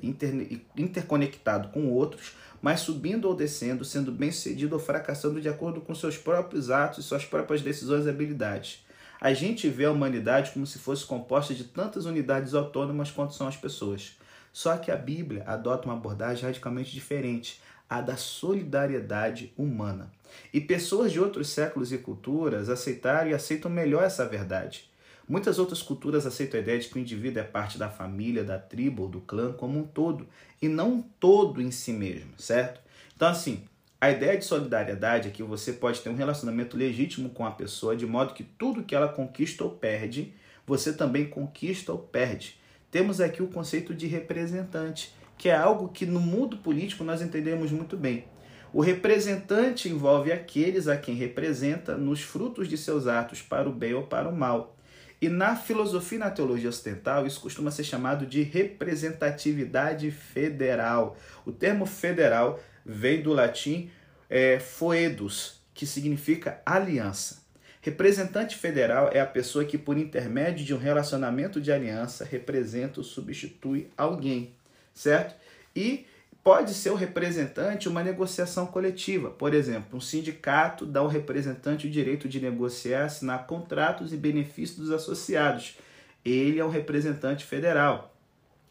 interconectado 0.77 1.69
com 1.69 1.93
outros, 1.93 2.33
mas 2.61 2.81
subindo 2.81 3.27
ou 3.27 3.37
descendo, 3.37 3.85
sendo 3.85 4.11
bem-sucedido 4.11 4.75
ou 4.75 4.81
fracassando 4.81 5.41
de 5.41 5.49
acordo 5.49 5.81
com 5.81 5.95
seus 5.95 6.17
próprios 6.17 6.71
atos 6.71 7.05
e 7.05 7.07
suas 7.07 7.25
próprias 7.25 7.63
decisões 7.63 8.05
e 8.07 8.09
habilidades. 8.09 8.85
A 9.25 9.33
gente 9.33 9.71
vê 9.71 9.87
a 9.87 9.91
humanidade 9.91 10.51
como 10.51 10.67
se 10.67 10.79
fosse 10.79 11.07
composta 11.07 11.55
de 11.55 11.65
tantas 11.65 12.05
unidades 12.05 12.53
autônomas 12.53 13.11
quanto 13.11 13.33
são 13.33 13.49
as 13.49 13.57
pessoas. 13.57 14.19
Só 14.53 14.77
que 14.77 14.91
a 14.91 14.97
Bíblia 14.97 15.45
adota 15.47 15.89
uma 15.89 15.95
abordagem 15.95 16.45
radicalmente 16.45 16.93
diferente, 16.93 17.59
a 17.89 18.03
da 18.03 18.19
solidariedade 18.19 19.51
humana. 19.57 20.13
E 20.53 20.61
pessoas 20.61 21.11
de 21.11 21.19
outros 21.19 21.49
séculos 21.49 21.91
e 21.91 21.97
culturas 21.97 22.69
aceitaram 22.69 23.31
e 23.31 23.33
aceitam 23.33 23.71
melhor 23.71 24.05
essa 24.05 24.27
verdade. 24.27 24.91
Muitas 25.27 25.59
outras 25.59 25.81
culturas 25.81 26.27
aceitam 26.27 26.61
a 26.61 26.63
ideia 26.63 26.79
de 26.79 26.89
que 26.89 26.99
o 26.99 27.01
indivíduo 27.01 27.41
é 27.41 27.45
parte 27.45 27.79
da 27.79 27.89
família, 27.89 28.45
da 28.45 28.59
tribo 28.59 29.05
ou 29.05 29.09
do 29.09 29.23
clã 29.23 29.55
como 29.55 29.79
um 29.79 29.85
todo, 29.85 30.29
e 30.61 30.69
não 30.69 30.97
um 30.97 31.03
todo 31.03 31.63
em 31.63 31.71
si 31.71 31.95
mesmo, 31.95 32.35
certo? 32.37 32.79
Então, 33.17 33.29
assim, 33.29 33.65
a 34.05 34.11
ideia 34.11 34.37
de 34.37 34.45
solidariedade 34.45 35.29
é 35.29 35.31
que 35.31 35.43
você 35.43 35.73
pode 35.73 36.03
ter 36.03 36.11
um 36.11 36.15
relacionamento 36.15 36.77
legítimo 36.77 37.31
com 37.31 37.47
a 37.47 37.51
pessoa, 37.51 37.97
de 37.97 38.05
modo 38.05 38.35
que 38.35 38.43
tudo 38.43 38.83
que 38.83 38.95
ela 38.95 39.09
conquista 39.09 39.65
ou 39.65 39.71
perde, 39.71 40.35
você 40.67 40.93
também 40.93 41.25
conquista 41.25 41.91
ou 41.91 41.97
perde. 41.97 42.61
Temos 42.91 43.19
aqui 43.19 43.43
o 43.43 43.49
conceito 43.49 43.95
de 43.95 44.07
representante, 44.07 45.15
que 45.39 45.49
é 45.49 45.57
algo 45.57 45.89
que 45.89 46.05
no 46.05 46.21
mundo 46.21 46.59
político 46.59 47.03
nós 47.03 47.23
entendemos 47.23 47.73
muito 47.73 47.97
bem. 47.97 48.27
O 48.75 48.83
representante 48.83 49.89
envolve 49.89 50.31
aqueles 50.31 50.87
a 50.87 50.99
quem 50.99 51.15
representa 51.15 51.97
nos 51.97 52.21
frutos 52.21 52.69
de 52.69 52.77
seus 52.77 53.07
atos 53.07 53.41
para 53.41 53.67
o 53.67 53.73
bem 53.73 53.95
ou 53.95 54.03
para 54.03 54.29
o 54.29 54.37
mal. 54.37 54.77
E 55.19 55.31
na 55.31 55.57
filosofia 55.57 56.17
e 56.17 56.21
na 56.21 56.31
teologia 56.31 56.69
ocidental, 56.69 57.27
isso 57.27 57.41
costuma 57.41 57.71
ser 57.71 57.85
chamado 57.85 58.27
de 58.27 58.43
representatividade 58.43 60.11
federal. 60.11 61.17
O 61.47 61.53
termo 61.53 61.87
federal 61.87 62.61
vem 62.85 63.23
do 63.23 63.33
latim 63.33 63.91
é, 64.29 64.59
foedus, 64.59 65.61
que 65.73 65.87
significa 65.87 66.61
aliança. 66.65 67.43
Representante 67.81 68.57
federal 68.57 69.11
é 69.13 69.21
a 69.21 69.27
pessoa 69.27 69.65
que, 69.65 69.77
por 69.77 69.99
intermédio 69.99 70.65
de 70.65 70.75
um 70.75 70.79
relacionamento 70.79 71.61
de 71.61 71.71
aliança, 71.71 72.25
representa 72.25 73.01
ou 73.01 73.05
substitui 73.05 73.89
alguém, 73.97 74.55
certo? 74.95 75.35
E 75.77 76.07
Pode 76.45 76.75
ser 76.75 76.91
o 76.91 76.95
representante 76.95 77.89
uma 77.89 78.03
negociação 78.03 78.67
coletiva. 78.67 79.31
Por 79.31 79.55
exemplo, 79.55 79.97
um 79.97 80.01
sindicato 80.01 80.85
dá 80.85 81.01
ao 81.01 81.09
representante 81.09 81.87
o 81.87 81.91
direito 81.91 82.29
de 82.29 82.39
negociar, 82.39 83.07
assinar 83.07 83.47
contratos 83.47 84.13
e 84.13 84.19
benefícios 84.19 84.77
dos 84.77 84.91
associados. 84.91 85.79
Ele 86.23 86.59
é 86.59 86.65
um 86.65 86.69
representante 86.69 87.47
federal. 87.47 88.15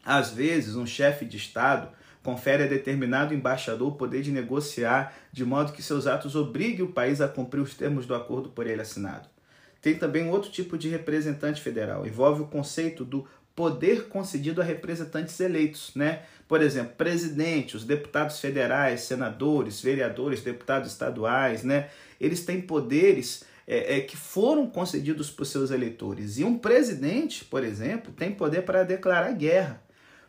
Às 0.04 0.30
vezes, 0.30 0.76
um 0.76 0.86
chefe 0.86 1.24
de 1.24 1.36
Estado 1.36 1.88
confere 2.24 2.64
a 2.64 2.66
determinado 2.66 3.34
embaixador 3.34 3.88
o 3.88 3.96
poder 3.96 4.22
de 4.22 4.32
negociar 4.32 5.14
de 5.30 5.44
modo 5.44 5.72
que 5.72 5.82
seus 5.82 6.06
atos 6.06 6.34
obriguem 6.34 6.84
o 6.84 6.90
país 6.90 7.20
a 7.20 7.28
cumprir 7.28 7.60
os 7.60 7.74
termos 7.74 8.06
do 8.06 8.14
acordo 8.14 8.48
por 8.48 8.66
ele 8.66 8.80
assinado. 8.80 9.28
Tem 9.80 9.94
também 9.94 10.30
outro 10.30 10.50
tipo 10.50 10.78
de 10.78 10.88
representante 10.88 11.60
federal, 11.60 12.06
envolve 12.06 12.40
o 12.40 12.46
conceito 12.46 13.04
do 13.04 13.28
poder 13.54 14.08
concedido 14.08 14.62
a 14.62 14.64
representantes 14.64 15.38
eleitos, 15.38 15.92
né? 15.94 16.22
Por 16.48 16.62
exemplo, 16.62 16.94
presidente, 16.96 17.76
os 17.76 17.84
deputados 17.84 18.40
federais, 18.40 19.02
senadores, 19.02 19.80
vereadores, 19.80 20.42
deputados 20.42 20.90
estaduais, 20.90 21.62
né? 21.62 21.90
Eles 22.18 22.44
têm 22.44 22.60
poderes 22.60 23.44
é, 23.66 23.98
é, 23.98 24.00
que 24.00 24.16
foram 24.16 24.66
concedidos 24.66 25.30
por 25.30 25.44
seus 25.44 25.70
eleitores. 25.70 26.38
E 26.38 26.44
um 26.44 26.58
presidente, 26.58 27.44
por 27.44 27.62
exemplo, 27.62 28.12
tem 28.12 28.32
poder 28.32 28.62
para 28.62 28.82
declarar 28.82 29.32
guerra. 29.32 29.83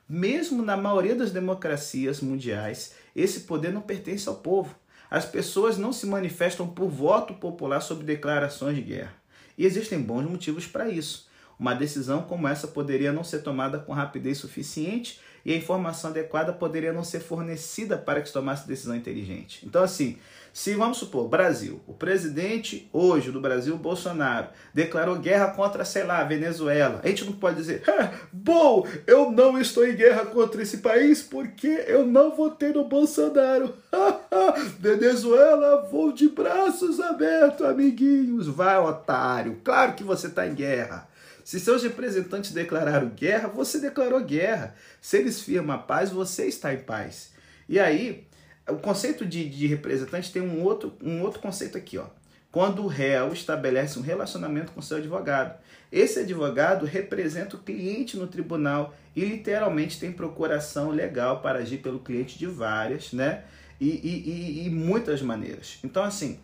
Mesmo 0.07 0.61
na 0.61 0.77
maioria 0.77 1.15
das 1.15 1.31
democracias 1.31 2.21
mundiais, 2.21 2.93
esse 3.15 3.41
poder 3.41 3.73
não 3.73 3.81
pertence 3.81 4.29
ao 4.29 4.35
povo. 4.35 4.75
As 5.09 5.25
pessoas 5.25 5.77
não 5.77 5.91
se 5.91 6.05
manifestam 6.05 6.67
por 6.67 6.89
voto 6.89 7.33
popular 7.33 7.81
sobre 7.81 8.05
declarações 8.05 8.75
de 8.75 8.81
guerra. 8.81 9.13
E 9.57 9.65
existem 9.65 9.99
bons 9.99 10.29
motivos 10.29 10.67
para 10.67 10.89
isso. 10.89 11.27
Uma 11.57 11.73
decisão 11.73 12.23
como 12.23 12.47
essa 12.47 12.67
poderia 12.67 13.13
não 13.13 13.23
ser 13.23 13.39
tomada 13.39 13.79
com 13.79 13.93
rapidez 13.93 14.37
suficiente 14.37 15.19
e 15.45 15.53
a 15.53 15.57
informação 15.57 16.09
adequada 16.09 16.51
poderia 16.51 16.91
não 16.91 17.03
ser 17.03 17.21
fornecida 17.21 17.97
para 17.97 18.21
que 18.21 18.27
se 18.27 18.33
tomasse 18.33 18.67
decisão 18.67 18.95
inteligente. 18.95 19.65
Então, 19.65 19.81
assim, 19.81 20.17
se 20.55 20.73
vamos 20.73 20.99
supor, 20.99 21.27
Brasil, 21.27 21.81
o 21.85 21.93
presidente 21.93 22.89
hoje 22.93 23.29
do 23.29 23.41
Brasil, 23.41 23.77
Bolsonaro, 23.77 24.47
declarou 24.73 25.17
guerra 25.17 25.51
contra, 25.51 25.83
sei 25.83 26.05
lá, 26.05 26.23
Venezuela, 26.23 27.01
a 27.03 27.07
gente 27.09 27.25
não 27.25 27.33
pode 27.33 27.57
dizer, 27.57 27.83
bom, 28.31 28.87
eu 29.05 29.29
não 29.33 29.59
estou 29.59 29.85
em 29.85 29.93
guerra 29.93 30.27
contra 30.27 30.61
esse 30.61 30.77
país 30.77 31.21
porque 31.21 31.83
eu 31.87 32.05
não 32.05 32.33
votei 32.33 32.71
no 32.71 32.85
Bolsonaro. 32.85 33.75
Venezuela, 34.79 35.89
vou 35.91 36.13
de 36.13 36.29
braços 36.29 37.01
abertos, 37.01 37.67
amiguinhos. 37.67 38.47
Vai, 38.47 38.77
otário, 38.77 39.59
claro 39.61 39.91
que 39.91 40.05
você 40.05 40.27
está 40.27 40.47
em 40.47 40.55
guerra. 40.55 41.05
Se 41.43 41.59
seus 41.59 41.83
representantes 41.83 42.53
declararam 42.53 43.09
guerra, 43.09 43.49
você 43.49 43.77
declarou 43.77 44.21
guerra. 44.21 44.73
Se 45.01 45.17
eles 45.17 45.41
firmam 45.41 45.75
a 45.75 45.79
paz, 45.79 46.11
você 46.11 46.45
está 46.45 46.73
em 46.73 46.79
paz. 46.79 47.33
E 47.67 47.77
aí, 47.77 48.25
o 48.67 48.75
conceito 48.75 49.25
de, 49.25 49.47
de 49.47 49.67
representante 49.67 50.31
tem 50.31 50.41
um 50.41 50.63
outro, 50.63 50.93
um 51.01 51.21
outro 51.21 51.39
conceito 51.39 51.77
aqui, 51.77 51.97
ó. 51.97 52.05
Quando 52.51 52.83
o 52.83 52.87
réu 52.87 53.33
estabelece 53.33 53.99
um 53.99 54.01
relacionamento 54.01 54.71
com 54.71 54.81
seu 54.81 54.97
advogado. 54.97 55.59
Esse 55.91 56.19
advogado 56.19 56.85
representa 56.85 57.57
o 57.57 57.59
cliente 57.59 58.15
no 58.15 58.27
tribunal 58.27 58.95
e 59.13 59.25
literalmente 59.25 59.99
tem 59.99 60.11
procuração 60.11 60.89
legal 60.89 61.41
para 61.41 61.59
agir 61.59 61.79
pelo 61.79 61.99
cliente 61.99 62.39
de 62.39 62.47
várias, 62.47 63.11
né? 63.11 63.43
E, 63.79 63.89
e, 63.89 64.29
e, 64.29 64.67
e 64.67 64.69
muitas 64.69 65.21
maneiras. 65.21 65.79
Então, 65.83 66.01
assim, 66.01 66.39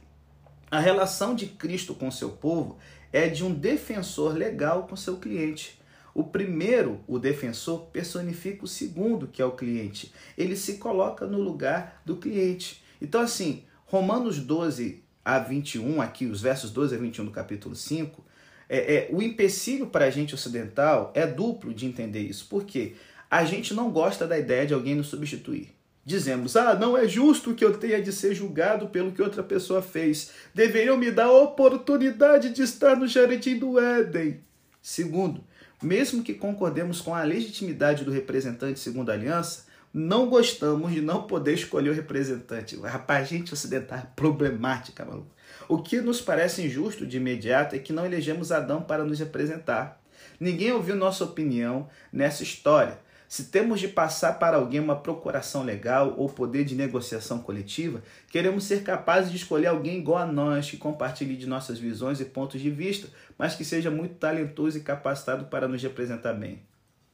a 0.69 0.80
relação 0.80 1.34
de 1.34 1.47
Cristo 1.47 1.95
com 1.95 2.11
seu 2.11 2.30
povo 2.30 2.78
é 3.11 3.28
de 3.28 3.43
um 3.43 3.53
defensor 3.53 4.34
legal 4.34 4.88
com 4.88 4.95
seu 4.97 5.17
cliente. 5.17 5.80
O 6.14 6.24
primeiro, 6.24 6.99
o 7.07 7.18
defensor, 7.18 7.88
personifica 7.88 8.66
o 8.66 8.68
segundo, 8.68 9.28
que 9.28 9.41
é 9.41 9.45
o 9.45 9.51
cliente. 9.51 10.12
Ele 10.38 10.55
se 10.55 10.78
coloca 10.78 11.26
no 11.26 11.39
lugar 11.39 12.01
do 12.05 12.18
cliente. 12.18 12.84
Então, 13.01 13.22
assim, 13.22 13.64
Romanos 13.86 14.39
12 14.39 15.03
a 15.24 15.39
21, 15.39 16.01
aqui, 16.01 16.26
os 16.26 16.41
versos 16.41 16.72
12 16.72 16.95
a 16.95 16.97
21 16.97 17.26
do 17.26 17.32
capítulo 17.32 17.76
5, 17.76 18.24
é, 18.68 18.95
é, 18.95 19.09
o 19.12 19.22
empecilho 19.22 19.88
para 19.88 20.05
a 20.05 20.09
gente 20.09 20.34
ocidental 20.34 21.12
é 21.14 21.28
duplo 21.28 21.74
de 21.74 21.86
entender 21.86 22.22
isso. 22.22 22.47
Por 22.47 22.64
quê? 22.64 22.93
A 23.30 23.43
gente 23.43 23.74
não 23.74 23.91
gosta 23.91 24.26
da 24.26 24.38
ideia 24.38 24.66
de 24.66 24.74
alguém 24.74 24.95
nos 24.95 25.07
substituir. 25.07 25.76
Dizemos, 26.03 26.55
ah, 26.55 26.74
não 26.74 26.97
é 26.97 27.07
justo 27.07 27.53
que 27.53 27.64
eu 27.64 27.78
tenha 27.78 28.01
de 28.01 28.12
ser 28.12 28.34
julgado 28.34 28.88
pelo 28.88 29.12
que 29.12 29.22
outra 29.22 29.43
pessoa 29.43 29.82
fez. 29.82 30.32
Deveriam 30.53 30.97
me 30.97 31.12
dar 31.12 31.26
a 31.26 31.41
oportunidade 31.41 32.49
de 32.49 32.64
estar 32.64 32.95
no 32.95 33.07
jardim 33.07 33.57
do 33.57 33.80
Éden. 33.80 34.39
Segundo, 34.82 35.43
mesmo 35.82 36.23
que 36.23 36.34
concordemos 36.34 37.01
com 37.01 37.15
a 37.15 37.23
legitimidade 37.23 38.05
do 38.05 38.11
representante 38.11 38.79
segundo 38.79 39.09
a 39.09 39.13
aliança, 39.13 39.65
não 39.93 40.29
gostamos 40.29 40.91
de 40.91 41.01
não 41.01 41.23
poder 41.23 41.53
escolher 41.53 41.89
o 41.89 41.93
representante. 41.93 42.79
Rapaz, 42.79 43.27
gente 43.27 43.53
ocidental 43.53 44.01
problemática, 44.15 45.03
maluco. 45.03 45.27
O 45.67 45.79
que 45.79 45.99
nos 45.99 46.21
parece 46.21 46.63
injusto 46.63 47.05
de 47.05 47.17
imediato 47.17 47.75
é 47.75 47.79
que 47.79 47.93
não 47.93 48.05
elegemos 48.05 48.51
Adão 48.51 48.82
para 48.82 49.03
nos 49.03 49.19
representar. 49.19 50.01
Ninguém 50.39 50.71
ouviu 50.71 50.95
nossa 50.95 51.23
opinião 51.23 51.89
nessa 52.11 52.43
história. 52.43 52.99
Se 53.32 53.45
temos 53.45 53.79
de 53.79 53.88
passar 53.88 54.39
para 54.39 54.57
alguém 54.57 54.82
uma 54.82 54.97
procuração 54.97 55.63
legal 55.63 56.15
ou 56.17 56.27
poder 56.27 56.65
de 56.65 56.75
negociação 56.75 57.39
coletiva, 57.39 58.03
queremos 58.29 58.65
ser 58.65 58.84
capazes 58.84 59.32
de 59.32 59.38
escolher 59.38 59.67
alguém 59.67 59.99
igual 59.99 60.17
a 60.17 60.25
nós, 60.25 60.69
que 60.69 60.75
compartilhe 60.75 61.38
de 61.38 61.47
nossas 61.47 61.79
visões 61.79 62.19
e 62.19 62.25
pontos 62.25 62.59
de 62.59 62.69
vista, 62.69 63.07
mas 63.38 63.55
que 63.55 63.63
seja 63.63 63.89
muito 63.89 64.15
talentoso 64.15 64.77
e 64.77 64.82
capacitado 64.82 65.45
para 65.45 65.65
nos 65.65 65.82
representar 65.82 66.34
bem. 66.34 66.61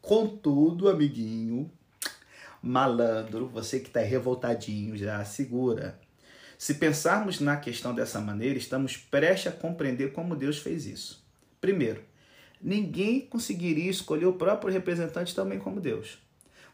Contudo, 0.01 0.89
amiguinho, 0.89 1.69
malandro, 2.63 3.47
você 3.47 3.79
que 3.79 3.89
está 3.89 3.99
revoltadinho 3.99 4.97
já, 4.97 5.23
segura. 5.23 5.99
Se 6.57 6.73
pensarmos 6.73 7.39
na 7.39 7.57
questão 7.57 7.93
dessa 7.93 8.19
maneira, 8.19 8.57
estamos 8.57 8.97
prestes 8.97 9.53
a 9.53 9.55
compreender 9.55 10.13
como 10.13 10.35
Deus 10.35 10.57
fez 10.57 10.87
isso. 10.87 11.23
Primeiro, 11.61 12.01
ninguém 12.61 13.21
conseguiria 13.21 13.89
escolher 13.89 14.25
o 14.25 14.33
próprio 14.33 14.71
representante 14.71 15.35
também 15.35 15.59
como 15.59 15.79
Deus. 15.79 16.17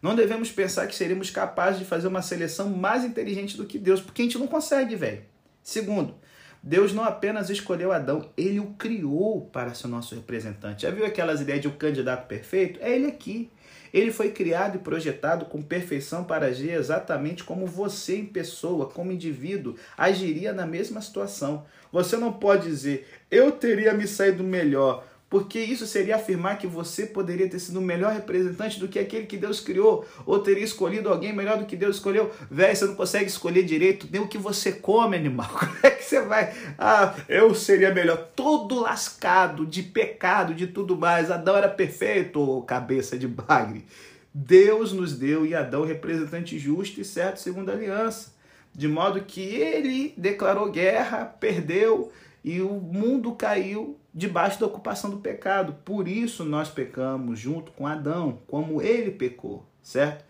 Não 0.01 0.15
devemos 0.15 0.51
pensar 0.51 0.85
que 0.87 0.95
seríamos 0.95 1.29
capazes 1.29 1.79
de 1.79 1.85
fazer 1.85 2.07
uma 2.07 2.21
seleção 2.21 2.69
mais 2.69 3.05
inteligente 3.05 3.55
do 3.55 3.65
que 3.65 3.79
Deus, 3.79 4.01
porque 4.01 4.21
a 4.21 4.25
gente 4.25 4.37
não 4.37 4.47
consegue, 4.47 4.95
velho. 4.95 5.21
Segundo, 5.63 6.15
Deus 6.61 6.93
não 6.93 7.03
apenas 7.03 7.49
escolheu 7.49 7.91
Adão, 7.91 8.29
ele 8.35 8.59
o 8.59 8.67
criou 8.77 9.49
para 9.51 9.73
ser 9.73 9.87
nosso 9.87 10.15
representante. 10.15 10.83
Já 10.83 10.91
viu 10.91 11.05
aquelas 11.05 11.41
ideias 11.41 11.61
de 11.61 11.67
um 11.67 11.77
candidato 11.77 12.27
perfeito? 12.27 12.79
É 12.81 12.93
ele 12.93 13.07
aqui. 13.07 13.49
Ele 13.93 14.11
foi 14.11 14.31
criado 14.31 14.77
e 14.77 14.79
projetado 14.79 15.45
com 15.45 15.61
perfeição 15.61 16.23
para 16.23 16.47
agir 16.47 16.71
exatamente 16.71 17.43
como 17.43 17.67
você, 17.67 18.17
em 18.17 18.25
pessoa, 18.25 18.89
como 18.89 19.11
indivíduo, 19.11 19.75
agiria 19.95 20.51
na 20.51 20.65
mesma 20.65 20.99
situação. 20.99 21.65
Você 21.91 22.17
não 22.17 22.33
pode 22.33 22.67
dizer, 22.67 23.07
eu 23.29 23.51
teria 23.51 23.93
me 23.93 24.07
saído 24.07 24.43
melhor 24.43 25.05
porque 25.33 25.59
isso 25.59 25.87
seria 25.87 26.17
afirmar 26.17 26.59
que 26.59 26.67
você 26.67 27.07
poderia 27.07 27.49
ter 27.49 27.57
sido 27.57 27.79
o 27.79 27.81
melhor 27.81 28.13
representante 28.13 28.79
do 28.79 28.87
que 28.87 28.99
aquele 28.99 29.25
que 29.25 29.35
Deus 29.35 29.59
criou, 29.59 30.05
ou 30.27 30.37
teria 30.37 30.63
escolhido 30.63 31.09
alguém 31.09 31.33
melhor 31.33 31.57
do 31.57 31.65
que 31.65 31.75
Deus 31.75 31.95
escolheu. 31.95 32.29
Véi, 32.51 32.75
você 32.75 32.85
não 32.85 32.93
consegue 32.93 33.25
escolher 33.25 33.63
direito 33.63 34.07
nem 34.11 34.21
o 34.21 34.27
que 34.27 34.37
você 34.37 34.71
come, 34.71 35.17
animal. 35.17 35.49
Como 35.57 35.75
é 35.81 35.89
que 35.89 36.03
você 36.03 36.21
vai? 36.21 36.53
Ah, 36.77 37.15
eu 37.27 37.55
seria 37.55 37.91
melhor. 37.91 38.29
Todo 38.35 38.79
lascado 38.79 39.65
de 39.65 39.81
pecado, 39.81 40.53
de 40.53 40.67
tudo 40.67 40.95
mais. 40.95 41.31
Adão 41.31 41.57
era 41.57 41.67
perfeito, 41.67 42.61
cabeça 42.67 43.17
de 43.17 43.27
bagre. 43.27 43.87
Deus 44.31 44.93
nos 44.93 45.17
deu 45.17 45.47
e 45.47 45.55
Adão 45.55 45.83
representante 45.83 46.59
justo 46.59 47.01
e 47.01 47.03
certo 47.03 47.39
segundo 47.39 47.71
a 47.71 47.73
aliança. 47.73 48.35
De 48.71 48.87
modo 48.87 49.19
que 49.21 49.41
ele 49.41 50.13
declarou 50.15 50.69
guerra, 50.69 51.25
perdeu 51.25 52.11
e 52.43 52.61
o 52.61 52.69
mundo 52.73 53.31
caiu 53.31 53.97
debaixo 54.13 54.59
da 54.59 54.65
ocupação 54.65 55.09
do 55.09 55.17
pecado. 55.17 55.73
Por 55.83 56.07
isso 56.07 56.45
nós 56.45 56.69
pecamos 56.69 57.39
junto 57.39 57.71
com 57.71 57.87
Adão, 57.87 58.39
como 58.47 58.81
ele 58.81 59.11
pecou, 59.11 59.65
certo? 59.81 60.23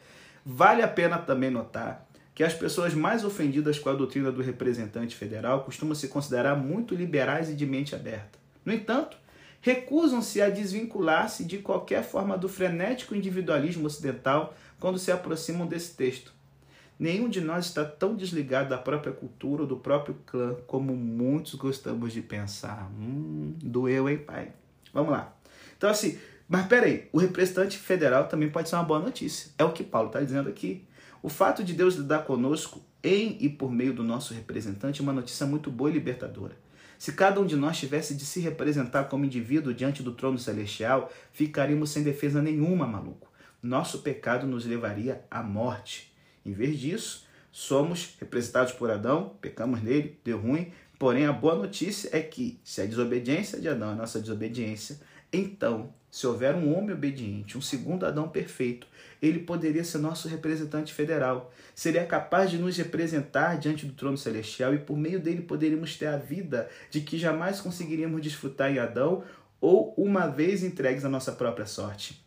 Vale 0.45 0.81
a 0.81 0.87
pena 0.87 1.17
também 1.17 1.49
notar 1.49 2.07
que 2.35 2.43
as 2.43 2.53
pessoas 2.53 2.93
mais 2.93 3.23
ofendidas 3.23 3.77
com 3.77 3.89
a 3.89 3.93
doutrina 3.93 4.31
do 4.31 4.41
representante 4.41 5.15
federal 5.15 5.63
costumam 5.63 5.93
se 5.93 6.07
considerar 6.07 6.55
muito 6.55 6.95
liberais 6.95 7.49
e 7.49 7.53
de 7.53 7.65
mente 7.65 7.93
aberta. 7.93 8.39
No 8.65 8.73
entanto, 8.73 9.17
recusam-se 9.61 10.41
a 10.41 10.49
desvincular-se 10.49 11.45
de 11.45 11.59
qualquer 11.59 12.03
forma 12.03 12.37
do 12.37 12.49
frenético 12.49 13.15
individualismo 13.15 13.85
ocidental 13.85 14.55
quando 14.79 14.97
se 14.97 15.11
aproximam 15.11 15.67
desse 15.67 15.95
texto. 15.95 16.32
Nenhum 16.97 17.27
de 17.27 17.41
nós 17.41 17.65
está 17.65 17.83
tão 17.83 18.15
desligado 18.15 18.69
da 18.69 18.77
própria 18.77 19.11
cultura 19.11 19.63
ou 19.63 19.67
do 19.67 19.77
próprio 19.77 20.15
clã 20.25 20.55
como 20.67 20.95
muitos 20.95 21.55
gostamos 21.55 22.13
de 22.13 22.21
pensar. 22.21 22.89
Hum, 22.99 23.55
doeu, 23.61 24.07
hein, 24.07 24.19
pai? 24.19 24.53
Vamos 24.93 25.11
lá. 25.11 25.35
Então, 25.75 25.89
assim, 25.89 26.17
mas 26.47 26.67
peraí, 26.67 27.09
o 27.11 27.17
representante 27.17 27.77
federal 27.77 28.27
também 28.27 28.49
pode 28.49 28.69
ser 28.69 28.75
uma 28.75 28.83
boa 28.83 28.99
notícia. 28.99 29.51
É 29.57 29.63
o 29.63 29.71
que 29.71 29.83
Paulo 29.83 30.07
está 30.07 30.21
dizendo 30.21 30.49
aqui. 30.49 30.85
O 31.21 31.29
fato 31.29 31.63
de 31.63 31.73
Deus 31.73 31.95
lidar 31.95 32.25
conosco 32.25 32.81
em 33.03 33.37
e 33.39 33.49
por 33.49 33.71
meio 33.71 33.93
do 33.93 34.03
nosso 34.03 34.33
representante 34.33 35.01
é 35.01 35.03
uma 35.03 35.13
notícia 35.13 35.45
muito 35.45 35.71
boa 35.71 35.89
e 35.89 35.93
libertadora. 35.93 36.55
Se 36.97 37.11
cada 37.11 37.41
um 37.41 37.45
de 37.45 37.57
nós 37.57 37.77
tivesse 37.77 38.15
de 38.15 38.25
se 38.25 38.39
representar 38.39 39.05
como 39.05 39.25
indivíduo 39.25 39.73
diante 39.73 40.01
do 40.01 40.13
trono 40.13 40.37
celestial, 40.37 41.11
ficaríamos 41.33 41.89
sem 41.89 42.01
defesa 42.01 42.41
nenhuma, 42.41 42.87
maluco. 42.87 43.29
Nosso 43.61 43.99
pecado 43.99 44.47
nos 44.47 44.65
levaria 44.65 45.21
à 45.29 45.43
morte. 45.43 46.12
Em 46.45 46.53
vez 46.53 46.79
disso, 46.79 47.25
somos 47.51 48.15
representados 48.19 48.73
por 48.73 48.89
Adão, 48.89 49.35
pecamos 49.41 49.81
nele, 49.81 50.19
deu 50.23 50.39
ruim. 50.39 50.71
Porém, 50.97 51.25
a 51.25 51.33
boa 51.33 51.55
notícia 51.55 52.09
é 52.11 52.21
que, 52.21 52.59
se 52.63 52.81
a 52.81 52.85
desobediência 52.85 53.59
de 53.59 53.67
Adão 53.67 53.91
é 53.91 53.95
nossa 53.95 54.19
desobediência, 54.19 54.99
então, 55.31 55.93
se 56.11 56.27
houver 56.27 56.53
um 56.53 56.77
homem 56.77 56.93
obediente, 56.93 57.57
um 57.57 57.61
segundo 57.61 58.05
Adão 58.05 58.29
perfeito, 58.29 58.85
ele 59.19 59.39
poderia 59.39 59.83
ser 59.83 59.97
nosso 59.97 60.27
representante 60.27 60.93
federal. 60.93 61.51
Seria 61.73 62.05
capaz 62.05 62.51
de 62.51 62.57
nos 62.59 62.77
representar 62.77 63.57
diante 63.57 63.85
do 63.85 63.93
trono 63.93 64.17
celestial 64.17 64.75
e 64.75 64.77
por 64.77 64.95
meio 64.95 65.19
dele 65.19 65.41
poderíamos 65.41 65.97
ter 65.97 66.05
a 66.05 66.17
vida 66.17 66.69
de 66.91 67.01
que 67.01 67.17
jamais 67.17 67.59
conseguiríamos 67.59 68.21
desfrutar 68.21 68.71
em 68.71 68.77
Adão 68.77 69.23
ou 69.59 69.93
uma 69.97 70.27
vez 70.27 70.63
entregues 70.63 71.03
à 71.03 71.09
nossa 71.09 71.31
própria 71.31 71.65
sorte. 71.65 72.22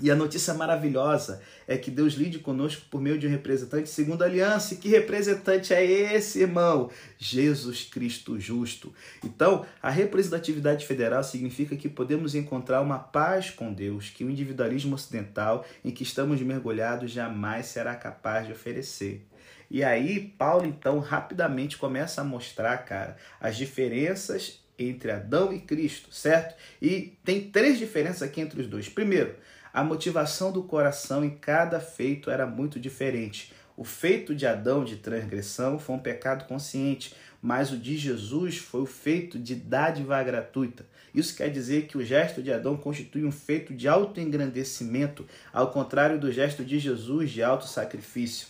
E 0.00 0.10
a 0.10 0.16
notícia 0.16 0.54
maravilhosa 0.54 1.42
é 1.68 1.76
que 1.76 1.90
Deus 1.90 2.14
lide 2.14 2.38
conosco 2.38 2.86
por 2.90 3.00
meio 3.00 3.18
de 3.18 3.26
um 3.26 3.30
representante 3.30 3.88
segundo 3.88 4.22
a 4.22 4.26
aliança. 4.26 4.74
E 4.74 4.76
que 4.78 4.88
representante 4.88 5.74
é 5.74 5.84
esse, 5.84 6.40
irmão? 6.40 6.90
Jesus 7.18 7.84
Cristo 7.84 8.40
justo. 8.40 8.92
Então, 9.22 9.66
a 9.82 9.90
representatividade 9.90 10.86
federal 10.86 11.22
significa 11.22 11.76
que 11.76 11.88
podemos 11.88 12.34
encontrar 12.34 12.80
uma 12.80 12.98
paz 12.98 13.50
com 13.50 13.72
Deus 13.72 14.08
que 14.08 14.24
o 14.24 14.30
individualismo 14.30 14.94
ocidental 14.94 15.66
em 15.84 15.90
que 15.90 16.02
estamos 16.02 16.40
mergulhados 16.40 17.10
jamais 17.10 17.66
será 17.66 17.94
capaz 17.94 18.46
de 18.46 18.52
oferecer. 18.52 19.26
E 19.70 19.84
aí, 19.84 20.34
Paulo 20.36 20.66
então 20.66 20.98
rapidamente 20.98 21.76
começa 21.76 22.22
a 22.22 22.24
mostrar, 22.24 22.78
cara, 22.78 23.16
as 23.40 23.56
diferenças 23.56 24.60
entre 24.76 25.12
Adão 25.12 25.52
e 25.52 25.60
Cristo, 25.60 26.12
certo? 26.12 26.56
E 26.80 27.16
tem 27.22 27.50
três 27.50 27.78
diferenças 27.78 28.22
aqui 28.22 28.40
entre 28.40 28.60
os 28.60 28.66
dois. 28.66 28.88
Primeiro, 28.88 29.36
a 29.72 29.84
motivação 29.84 30.50
do 30.50 30.62
coração 30.62 31.24
em 31.24 31.30
cada 31.30 31.78
feito 31.78 32.30
era 32.30 32.46
muito 32.46 32.80
diferente. 32.80 33.52
O 33.76 33.84
feito 33.84 34.34
de 34.34 34.46
Adão 34.46 34.84
de 34.84 34.96
transgressão 34.96 35.78
foi 35.78 35.96
um 35.96 36.00
pecado 36.00 36.44
consciente, 36.46 37.14
mas 37.40 37.72
o 37.72 37.78
de 37.78 37.96
Jesus 37.96 38.58
foi 38.58 38.82
o 38.82 38.86
feito 38.86 39.38
de 39.38 39.54
dádiva 39.54 40.22
gratuita. 40.22 40.84
Isso 41.14 41.34
quer 41.34 41.50
dizer 41.50 41.86
que 41.86 41.96
o 41.96 42.04
gesto 42.04 42.42
de 42.42 42.52
Adão 42.52 42.76
constitui 42.76 43.24
um 43.24 43.32
feito 43.32 43.72
de 43.72 43.88
autoengrandecimento, 43.88 45.26
ao 45.52 45.70
contrário 45.70 46.18
do 46.18 46.30
gesto 46.30 46.64
de 46.64 46.78
Jesus 46.78 47.30
de 47.30 47.42
auto-sacrifício. 47.42 48.48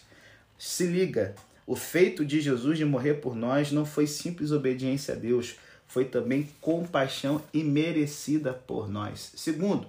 Se 0.59 0.87
liga, 0.87 1.35
o 1.66 1.77
feito 1.77 2.25
de 2.25 2.41
Jesus 2.41 2.77
de 2.77 2.85
morrer 2.85 3.14
por 3.14 3.37
nós 3.37 3.71
não 3.71 3.85
foi 3.85 4.07
simples 4.07 4.51
obediência 4.51 5.14
a 5.14 5.16
Deus, 5.16 5.57
foi 5.87 6.05
também 6.05 6.49
compaixão 6.61 7.43
imerecida 7.55 8.53
por 8.53 8.89
nós. 8.89 9.33
Segundo, 9.37 9.87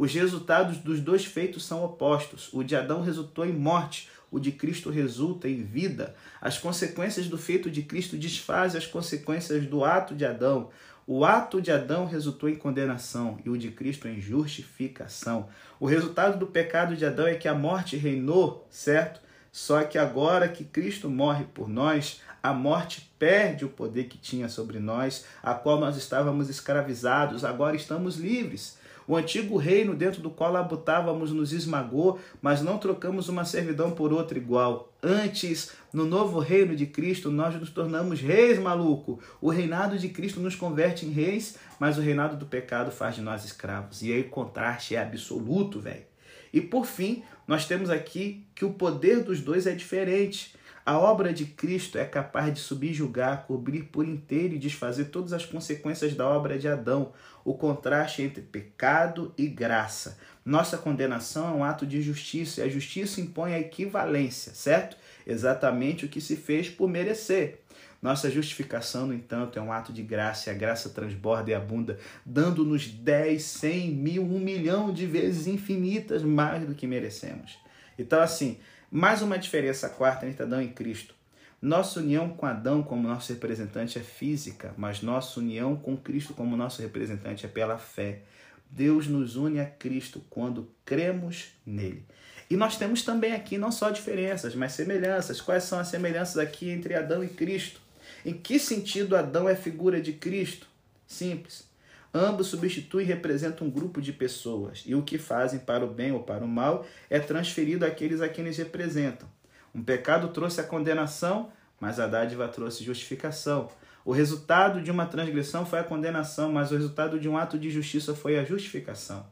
os 0.00 0.14
resultados 0.14 0.78
dos 0.78 0.98
dois 0.98 1.26
feitos 1.26 1.62
são 1.62 1.84
opostos. 1.84 2.48
O 2.54 2.62
de 2.62 2.74
Adão 2.74 3.02
resultou 3.02 3.44
em 3.44 3.52
morte, 3.52 4.08
o 4.30 4.40
de 4.40 4.50
Cristo 4.50 4.88
resulta 4.88 5.46
em 5.46 5.62
vida. 5.62 6.14
As 6.40 6.56
consequências 6.56 7.28
do 7.28 7.36
feito 7.36 7.70
de 7.70 7.82
Cristo 7.82 8.16
desfazem 8.16 8.78
as 8.78 8.86
consequências 8.86 9.66
do 9.66 9.84
ato 9.84 10.14
de 10.14 10.24
Adão. 10.24 10.70
O 11.06 11.22
ato 11.22 11.60
de 11.60 11.70
Adão 11.70 12.06
resultou 12.06 12.48
em 12.48 12.56
condenação 12.56 13.38
e 13.44 13.50
o 13.50 13.58
de 13.58 13.72
Cristo 13.72 14.08
em 14.08 14.18
justificação. 14.18 15.50
O 15.78 15.84
resultado 15.84 16.38
do 16.38 16.46
pecado 16.46 16.96
de 16.96 17.04
Adão 17.04 17.26
é 17.26 17.34
que 17.34 17.46
a 17.46 17.52
morte 17.52 17.94
reinou, 17.98 18.66
certo? 18.70 19.20
Só 19.52 19.82
que 19.82 19.98
agora 19.98 20.48
que 20.48 20.64
Cristo 20.64 21.10
morre 21.10 21.44
por 21.44 21.68
nós, 21.68 22.22
a 22.42 22.54
morte 22.54 23.12
perde 23.18 23.66
o 23.66 23.68
poder 23.68 24.04
que 24.04 24.16
tinha 24.16 24.48
sobre 24.48 24.78
nós, 24.78 25.26
a 25.42 25.52
qual 25.52 25.78
nós 25.78 25.98
estávamos 25.98 26.48
escravizados, 26.48 27.44
agora 27.44 27.76
estamos 27.76 28.16
livres. 28.16 28.79
O 29.10 29.16
antigo 29.16 29.56
reino 29.56 29.96
dentro 29.96 30.22
do 30.22 30.30
qual 30.30 30.54
habitávamos 30.54 31.32
nos 31.32 31.52
esmagou, 31.52 32.20
mas 32.40 32.62
não 32.62 32.78
trocamos 32.78 33.28
uma 33.28 33.44
servidão 33.44 33.90
por 33.90 34.12
outra 34.12 34.38
igual. 34.38 34.92
Antes, 35.02 35.72
no 35.92 36.04
novo 36.06 36.38
reino 36.38 36.76
de 36.76 36.86
Cristo, 36.86 37.28
nós 37.28 37.58
nos 37.58 37.70
tornamos 37.70 38.20
reis, 38.20 38.56
maluco. 38.60 39.18
O 39.40 39.50
reinado 39.50 39.98
de 39.98 40.10
Cristo 40.10 40.38
nos 40.38 40.54
converte 40.54 41.06
em 41.06 41.10
reis, 41.10 41.56
mas 41.76 41.98
o 41.98 42.00
reinado 42.00 42.36
do 42.36 42.46
pecado 42.46 42.92
faz 42.92 43.16
de 43.16 43.20
nós 43.20 43.44
escravos. 43.44 44.00
E 44.00 44.12
aí 44.12 44.20
o 44.20 44.28
contraste 44.30 44.94
é 44.94 45.02
absoluto, 45.02 45.80
velho. 45.80 46.04
E 46.52 46.60
por 46.60 46.86
fim, 46.86 47.24
nós 47.48 47.66
temos 47.66 47.90
aqui 47.90 48.46
que 48.54 48.64
o 48.64 48.74
poder 48.74 49.24
dos 49.24 49.40
dois 49.40 49.66
é 49.66 49.72
diferente. 49.72 50.54
A 50.84 50.98
obra 50.98 51.32
de 51.32 51.44
Cristo 51.44 51.98
é 51.98 52.04
capaz 52.04 52.52
de 52.52 52.60
subjugar, 52.60 53.44
cobrir 53.46 53.84
por 53.84 54.06
inteiro 54.06 54.54
e 54.54 54.58
desfazer 54.58 55.06
todas 55.06 55.32
as 55.32 55.44
consequências 55.44 56.14
da 56.14 56.26
obra 56.26 56.58
de 56.58 56.68
Adão, 56.68 57.12
o 57.44 57.54
contraste 57.54 58.22
entre 58.22 58.40
pecado 58.42 59.32
e 59.36 59.46
graça. 59.46 60.18
Nossa 60.44 60.78
condenação 60.78 61.48
é 61.48 61.52
um 61.52 61.64
ato 61.64 61.86
de 61.86 62.00
justiça 62.00 62.60
e 62.60 62.64
a 62.64 62.68
justiça 62.68 63.20
impõe 63.20 63.52
a 63.52 63.60
equivalência, 63.60 64.54
certo? 64.54 64.96
Exatamente 65.26 66.06
o 66.06 66.08
que 66.08 66.20
se 66.20 66.34
fez 66.34 66.70
por 66.70 66.88
merecer. 66.88 67.60
Nossa 68.00 68.30
justificação, 68.30 69.06
no 69.06 69.12
entanto, 69.12 69.58
é 69.58 69.62
um 69.62 69.70
ato 69.70 69.92
de 69.92 70.02
graça 70.02 70.48
e 70.48 70.52
a 70.52 70.56
graça 70.56 70.88
transborda 70.88 71.50
e 71.50 71.54
abunda, 71.54 71.98
dando-nos 72.24 72.86
10, 72.86 73.42
100 73.42 73.90
mil, 73.90 74.22
um 74.22 74.40
milhão 74.40 74.90
de 74.90 75.06
vezes 75.06 75.46
infinitas 75.46 76.22
mais 76.22 76.66
do 76.66 76.74
que 76.74 76.86
merecemos. 76.86 77.58
Então, 77.98 78.22
assim, 78.22 78.58
mais 78.90 79.22
uma 79.22 79.38
diferença 79.38 79.88
quarta 79.88 80.26
entre 80.26 80.42
Adão 80.42 80.60
e 80.60 80.66
Cristo. 80.66 81.14
Nossa 81.62 82.00
união 82.00 82.30
com 82.30 82.44
Adão 82.44 82.82
como 82.82 83.06
nosso 83.06 83.32
representante 83.32 83.98
é 83.98 84.02
física, 84.02 84.74
mas 84.76 85.00
nossa 85.00 85.38
união 85.38 85.76
com 85.76 85.96
Cristo 85.96 86.34
como 86.34 86.56
nosso 86.56 86.82
representante 86.82 87.46
é 87.46 87.48
pela 87.48 87.78
fé. 87.78 88.22
Deus 88.68 89.06
nos 89.06 89.36
une 89.36 89.60
a 89.60 89.66
Cristo 89.66 90.20
quando 90.28 90.68
cremos 90.84 91.52
nele. 91.64 92.04
E 92.48 92.56
nós 92.56 92.76
temos 92.76 93.02
também 93.02 93.32
aqui 93.32 93.56
não 93.56 93.70
só 93.70 93.90
diferenças, 93.90 94.56
mas 94.56 94.72
semelhanças. 94.72 95.40
Quais 95.40 95.62
são 95.64 95.78
as 95.78 95.86
semelhanças 95.86 96.38
aqui 96.38 96.68
entre 96.68 96.94
Adão 96.94 97.22
e 97.22 97.28
Cristo? 97.28 97.80
Em 98.24 98.34
que 98.34 98.58
sentido 98.58 99.16
Adão 99.16 99.48
é 99.48 99.54
figura 99.54 100.00
de 100.00 100.14
Cristo? 100.14 100.66
Simples. 101.06 101.69
Ambos 102.12 102.48
substituem 102.48 103.06
e 103.06 103.08
representam 103.08 103.68
um 103.68 103.70
grupo 103.70 104.02
de 104.02 104.12
pessoas, 104.12 104.82
e 104.84 104.96
o 104.96 105.02
que 105.02 105.16
fazem 105.16 105.60
para 105.60 105.84
o 105.84 105.88
bem 105.88 106.10
ou 106.10 106.24
para 106.24 106.44
o 106.44 106.48
mal 106.48 106.84
é 107.08 107.20
transferido 107.20 107.86
àqueles 107.86 108.20
a 108.20 108.28
quem 108.28 108.44
eles 108.44 108.58
representam. 108.58 109.28
Um 109.72 109.82
pecado 109.82 110.28
trouxe 110.28 110.60
a 110.60 110.64
condenação, 110.64 111.52
mas 111.78 112.00
a 112.00 112.08
dádiva 112.08 112.48
trouxe 112.48 112.82
justificação. 112.82 113.68
O 114.04 114.12
resultado 114.12 114.82
de 114.82 114.90
uma 114.90 115.06
transgressão 115.06 115.64
foi 115.64 115.78
a 115.78 115.84
condenação, 115.84 116.50
mas 116.52 116.72
o 116.72 116.74
resultado 116.74 117.20
de 117.20 117.28
um 117.28 117.38
ato 117.38 117.56
de 117.56 117.70
justiça 117.70 118.14
foi 118.14 118.38
a 118.38 118.44
justificação. 118.44 119.24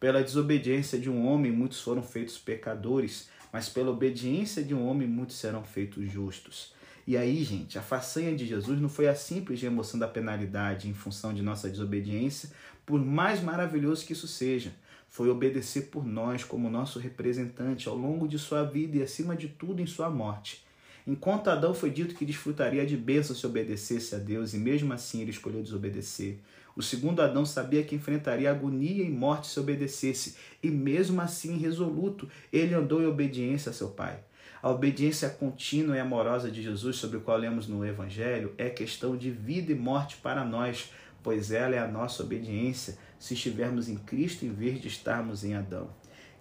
Pela 0.00 0.22
desobediência 0.22 0.98
de 0.98 1.10
um 1.10 1.26
homem, 1.26 1.52
muitos 1.52 1.80
foram 1.80 2.02
feitos 2.02 2.38
pecadores, 2.38 3.28
mas 3.52 3.68
pela 3.68 3.90
obediência 3.90 4.62
de 4.62 4.74
um 4.74 4.86
homem, 4.86 5.06
muitos 5.06 5.36
serão 5.36 5.62
feitos 5.62 6.10
justos. 6.10 6.72
E 7.06 7.16
aí, 7.16 7.42
gente, 7.42 7.78
a 7.78 7.82
façanha 7.82 8.34
de 8.36 8.46
Jesus 8.46 8.80
não 8.80 8.88
foi 8.88 9.08
a 9.08 9.14
simples 9.14 9.60
remoção 9.60 9.98
da 9.98 10.06
penalidade 10.06 10.88
em 10.88 10.94
função 10.94 11.34
de 11.34 11.42
nossa 11.42 11.68
desobediência, 11.68 12.50
por 12.86 13.04
mais 13.04 13.42
maravilhoso 13.42 14.06
que 14.06 14.12
isso 14.12 14.28
seja. 14.28 14.72
Foi 15.08 15.28
obedecer 15.28 15.88
por 15.90 16.06
nós 16.06 16.44
como 16.44 16.70
nosso 16.70 16.98
representante 16.98 17.88
ao 17.88 17.96
longo 17.96 18.28
de 18.28 18.38
sua 18.38 18.62
vida 18.62 18.96
e, 18.96 19.02
acima 19.02 19.36
de 19.36 19.48
tudo, 19.48 19.82
em 19.82 19.86
sua 19.86 20.08
morte. 20.08 20.64
Enquanto 21.06 21.50
Adão 21.50 21.74
foi 21.74 21.90
dito 21.90 22.14
que 22.14 22.24
desfrutaria 22.24 22.86
de 22.86 22.96
bênção 22.96 23.34
se 23.34 23.44
obedecesse 23.44 24.14
a 24.14 24.18
Deus, 24.18 24.54
e 24.54 24.58
mesmo 24.58 24.92
assim 24.92 25.20
ele 25.20 25.32
escolheu 25.32 25.62
desobedecer. 25.62 26.38
O 26.76 26.82
segundo 26.82 27.20
Adão 27.20 27.44
sabia 27.44 27.82
que 27.82 27.94
enfrentaria 27.94 28.50
agonia 28.50 29.04
e 29.04 29.10
morte 29.10 29.48
se 29.48 29.58
obedecesse, 29.58 30.36
e 30.62 30.70
mesmo 30.70 31.20
assim, 31.20 31.58
resoluto, 31.58 32.30
ele 32.52 32.72
andou 32.72 33.02
em 33.02 33.06
obediência 33.06 33.70
a 33.70 33.72
seu 33.72 33.88
pai. 33.88 34.20
A 34.62 34.70
obediência 34.70 35.28
contínua 35.28 35.96
e 35.96 36.00
amorosa 36.00 36.48
de 36.48 36.62
Jesus, 36.62 36.94
sobre 36.94 37.16
o 37.16 37.20
qual 37.20 37.36
lemos 37.36 37.66
no 37.66 37.84
Evangelho, 37.84 38.54
é 38.56 38.70
questão 38.70 39.16
de 39.16 39.28
vida 39.28 39.72
e 39.72 39.74
morte 39.74 40.18
para 40.18 40.44
nós, 40.44 40.92
pois 41.20 41.50
ela 41.50 41.74
é 41.74 41.80
a 41.80 41.88
nossa 41.88 42.22
obediência 42.22 42.96
se 43.18 43.34
estivermos 43.34 43.88
em 43.88 43.96
Cristo 43.96 44.44
em 44.44 44.52
vez 44.52 44.80
de 44.80 44.86
estarmos 44.86 45.42
em 45.42 45.56
Adão. 45.56 45.90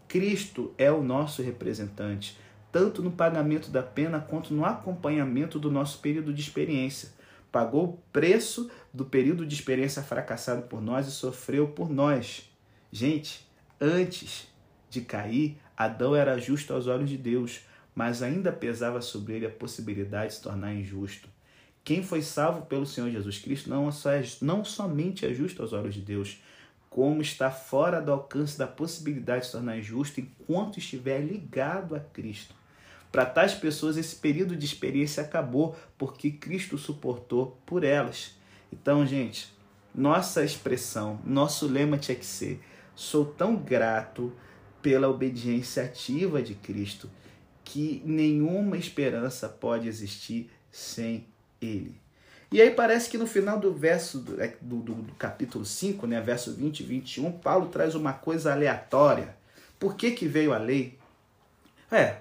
Cristo 0.08 0.72
é 0.78 0.92
o 0.92 1.02
nosso 1.02 1.42
representante, 1.42 2.38
tanto 2.72 3.02
no 3.02 3.12
pagamento 3.12 3.72
da 3.72 3.82
pena 3.82 4.20
quanto 4.20 4.54
no 4.54 4.66
acompanhamento 4.66 5.58
do 5.58 5.72
nosso 5.72 5.98
período 5.98 6.32
de 6.32 6.42
experiência. 6.42 7.10
Pagou 7.52 7.86
o 7.86 7.98
preço 8.14 8.70
do 8.94 9.04
período 9.04 9.48
de 9.48 9.56
experiência 9.56 10.04
fracassado 10.04 10.62
por 10.68 10.80
nós 10.80 11.08
e 11.08 11.12
sofreu 11.12 11.70
por 11.70 11.90
nós. 11.90 12.48
Gente, 12.92 13.50
antes 13.80 14.48
de 14.92 15.02
cair, 15.02 15.58
Adão 15.76 16.16
era 16.16 16.38
justo 16.38 16.72
aos 16.72 16.86
olhos 16.86 17.10
de 17.10 17.18
Deus 17.18 17.62
mas 17.96 18.22
ainda 18.24 18.52
pesava 18.52 19.02
sobre 19.02 19.34
ele 19.34 19.46
a 19.46 19.52
possibilidade 19.52 20.30
de 20.30 20.36
se 20.36 20.42
tornar 20.42 20.74
injusto. 20.74 21.28
Quem 21.84 22.04
foi 22.04 22.22
salvo 22.22 22.66
pelo 22.66 22.86
Senhor 22.86 23.10
Jesus 23.10 23.40
Cristo 23.40 23.70
não, 23.70 23.92
só 23.92 24.12
é, 24.12 24.24
não 24.42 24.64
somente 24.64 25.26
é 25.26 25.34
justo 25.34 25.62
aos 25.62 25.74
olhos 25.74 25.96
de 25.96 26.02
Deus, 26.02 26.42
como 26.90 27.22
está 27.22 27.50
fora 27.50 28.02
do 28.02 28.12
alcance 28.12 28.58
da 28.58 28.68
possibilidade 28.68 29.42
de 29.42 29.46
se 29.48 29.52
tornar 29.54 29.78
injusto 29.78 30.20
enquanto 30.20 30.78
estiver 30.78 31.22
ligado 31.22 31.96
a 31.96 32.00
Cristo. 32.00 32.54
Para 33.12 33.26
tais 33.26 33.54
pessoas, 33.54 33.98
esse 33.98 34.16
período 34.16 34.56
de 34.56 34.66
experiência 34.66 35.24
acabou 35.24 35.76
porque 35.98 36.32
Cristo 36.32 36.78
suportou 36.78 37.58
por 37.66 37.84
elas. 37.84 38.36
Então, 38.72 39.06
gente, 39.06 39.52
nossa 39.94 40.44
expressão, 40.44 41.20
nosso 41.26 41.68
lema 41.68 41.98
tinha 41.98 42.16
que 42.16 42.26
ser: 42.26 42.62
sou 42.96 43.26
tão 43.26 43.56
grato 43.58 44.32
pela 44.82 45.10
obediência 45.10 45.84
ativa 45.84 46.42
de 46.42 46.56
Cristo 46.56 47.10
que 47.72 48.02
nenhuma 48.04 48.76
esperança 48.76 49.48
pode 49.48 49.88
existir 49.88 50.52
sem 50.70 51.26
ele. 51.62 51.96
E 52.52 52.62
aí 52.62 52.70
parece 52.70 53.10
que 53.10 53.18
no 53.18 53.26
final 53.26 53.58
do 53.58 53.74
verso 53.74 54.20
do, 54.20 54.42
é, 54.42 54.58
do, 54.60 54.80
do, 54.80 55.14
capítulo 55.14 55.64
5, 55.64 56.06
né, 56.06 56.20
verso 56.20 56.54
20 56.54 56.82
e 56.82 56.84
21, 56.84 57.32
Paulo 57.32 57.70
traz 57.70 57.96
uma 57.96 58.12
coisa 58.12 58.52
aleatória. 58.52 59.38
Por 59.80 59.96
que, 59.96 60.12
que 60.12 60.28
veio 60.28 60.52
a 60.52 60.58
lei? 60.58 61.00
É, 61.90 62.18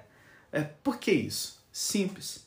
é, 0.53 0.61
por 0.63 0.99
que 0.99 1.11
isso? 1.11 1.61
Simples. 1.73 2.47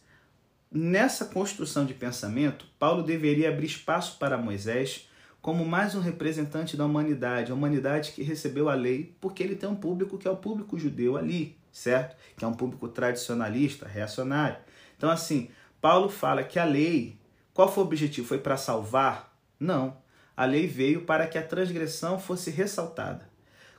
Nessa 0.71 1.25
construção 1.25 1.85
de 1.85 1.93
pensamento, 1.93 2.65
Paulo 2.79 3.03
deveria 3.03 3.49
abrir 3.49 3.65
espaço 3.65 4.17
para 4.17 4.37
Moisés 4.37 5.09
como 5.41 5.65
mais 5.65 5.93
um 5.93 5.99
representante 5.99 6.77
da 6.77 6.85
humanidade, 6.85 7.51
a 7.51 7.55
humanidade 7.55 8.13
que 8.13 8.23
recebeu 8.23 8.69
a 8.69 8.75
lei, 8.75 9.13
porque 9.19 9.43
ele 9.43 9.57
tem 9.57 9.67
um 9.67 9.75
público 9.75 10.17
que 10.17 10.25
é 10.25 10.31
o 10.31 10.37
público 10.37 10.79
judeu 10.79 11.17
ali 11.17 11.61
certo? 11.73 12.15
Que 12.37 12.45
é 12.45 12.47
um 12.47 12.53
público 12.53 12.87
tradicionalista, 12.87 13.87
reacionário. 13.87 14.57
Então, 14.95 15.09
assim, 15.09 15.49
Paulo 15.81 16.07
fala 16.07 16.43
que 16.43 16.59
a 16.59 16.63
lei, 16.63 17.17
qual 17.53 17.69
foi 17.69 17.83
o 17.83 17.87
objetivo? 17.87 18.27
Foi 18.27 18.37
para 18.37 18.55
salvar? 18.55 19.35
Não. 19.59 19.97
A 20.37 20.45
lei 20.45 20.67
veio 20.67 21.01
para 21.01 21.27
que 21.27 21.37
a 21.37 21.45
transgressão 21.45 22.19
fosse 22.19 22.49
ressaltada. 22.51 23.27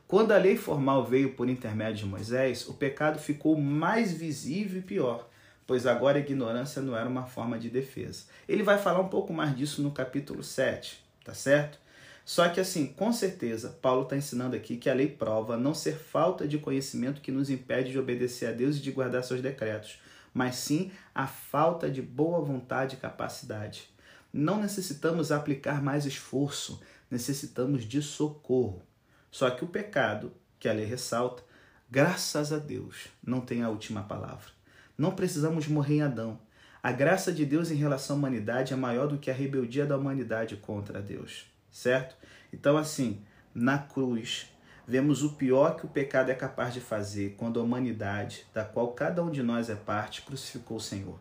Quando 0.06 0.32
a 0.32 0.38
lei 0.38 0.56
formal 0.56 1.04
veio 1.04 1.32
por 1.32 1.48
intermédio 1.48 2.04
de 2.04 2.06
Moisés, 2.06 2.68
o 2.68 2.74
pecado 2.74 3.18
ficou 3.18 3.58
mais 3.58 4.12
visível 4.12 4.80
e 4.80 4.82
pior, 4.82 5.28
pois 5.66 5.86
agora 5.86 6.18
a 6.18 6.20
ignorância 6.20 6.82
não 6.82 6.96
era 6.96 7.08
uma 7.08 7.24
forma 7.24 7.58
de 7.58 7.70
defesa. 7.70 8.24
Ele 8.46 8.62
vai 8.62 8.76
falar 8.76 9.00
um 9.00 9.08
pouco 9.08 9.32
mais 9.32 9.56
disso 9.56 9.82
no 9.82 9.90
capítulo 9.90 10.42
7, 10.42 11.02
tá 11.24 11.32
certo? 11.32 11.78
Só 12.24 12.48
que, 12.48 12.58
assim, 12.58 12.86
com 12.86 13.12
certeza, 13.12 13.78
Paulo 13.82 14.04
está 14.04 14.16
ensinando 14.16 14.56
aqui 14.56 14.78
que 14.78 14.88
a 14.88 14.94
lei 14.94 15.08
prova 15.08 15.58
não 15.58 15.74
ser 15.74 15.96
falta 15.98 16.48
de 16.48 16.58
conhecimento 16.58 17.20
que 17.20 17.30
nos 17.30 17.50
impede 17.50 17.90
de 17.90 17.98
obedecer 17.98 18.46
a 18.46 18.52
Deus 18.52 18.76
e 18.76 18.80
de 18.80 18.90
guardar 18.90 19.22
seus 19.22 19.42
decretos, 19.42 19.98
mas 20.32 20.56
sim 20.56 20.90
a 21.14 21.26
falta 21.26 21.90
de 21.90 22.00
boa 22.00 22.40
vontade 22.40 22.96
e 22.96 22.98
capacidade. 22.98 23.90
Não 24.32 24.60
necessitamos 24.62 25.30
aplicar 25.30 25.82
mais 25.82 26.06
esforço, 26.06 26.80
necessitamos 27.10 27.84
de 27.84 28.00
socorro. 28.00 28.82
Só 29.30 29.50
que 29.50 29.62
o 29.62 29.68
pecado, 29.68 30.32
que 30.58 30.68
a 30.68 30.72
lei 30.72 30.86
ressalta, 30.86 31.42
graças 31.90 32.52
a 32.54 32.58
Deus, 32.58 33.08
não 33.22 33.42
tem 33.42 33.62
a 33.62 33.68
última 33.68 34.02
palavra. 34.02 34.48
Não 34.96 35.14
precisamos 35.14 35.68
morrer 35.68 35.96
em 35.96 36.02
Adão. 36.02 36.40
A 36.82 36.90
graça 36.90 37.30
de 37.30 37.44
Deus 37.44 37.70
em 37.70 37.76
relação 37.76 38.16
à 38.16 38.18
humanidade 38.18 38.72
é 38.72 38.76
maior 38.76 39.08
do 39.08 39.18
que 39.18 39.30
a 39.30 39.34
rebeldia 39.34 39.84
da 39.84 39.96
humanidade 39.96 40.56
contra 40.56 41.02
Deus 41.02 41.53
certo? 41.74 42.14
Então, 42.52 42.76
assim, 42.76 43.20
na 43.52 43.76
cruz, 43.78 44.48
vemos 44.86 45.24
o 45.24 45.32
pior 45.32 45.74
que 45.76 45.84
o 45.84 45.88
pecado 45.88 46.30
é 46.30 46.34
capaz 46.34 46.72
de 46.72 46.80
fazer 46.80 47.34
quando 47.36 47.58
a 47.58 47.62
humanidade, 47.64 48.46
da 48.54 48.64
qual 48.64 48.92
cada 48.92 49.22
um 49.22 49.30
de 49.30 49.42
nós 49.42 49.68
é 49.68 49.74
parte, 49.74 50.22
crucificou 50.22 50.76
o 50.76 50.80
Senhor. 50.80 51.20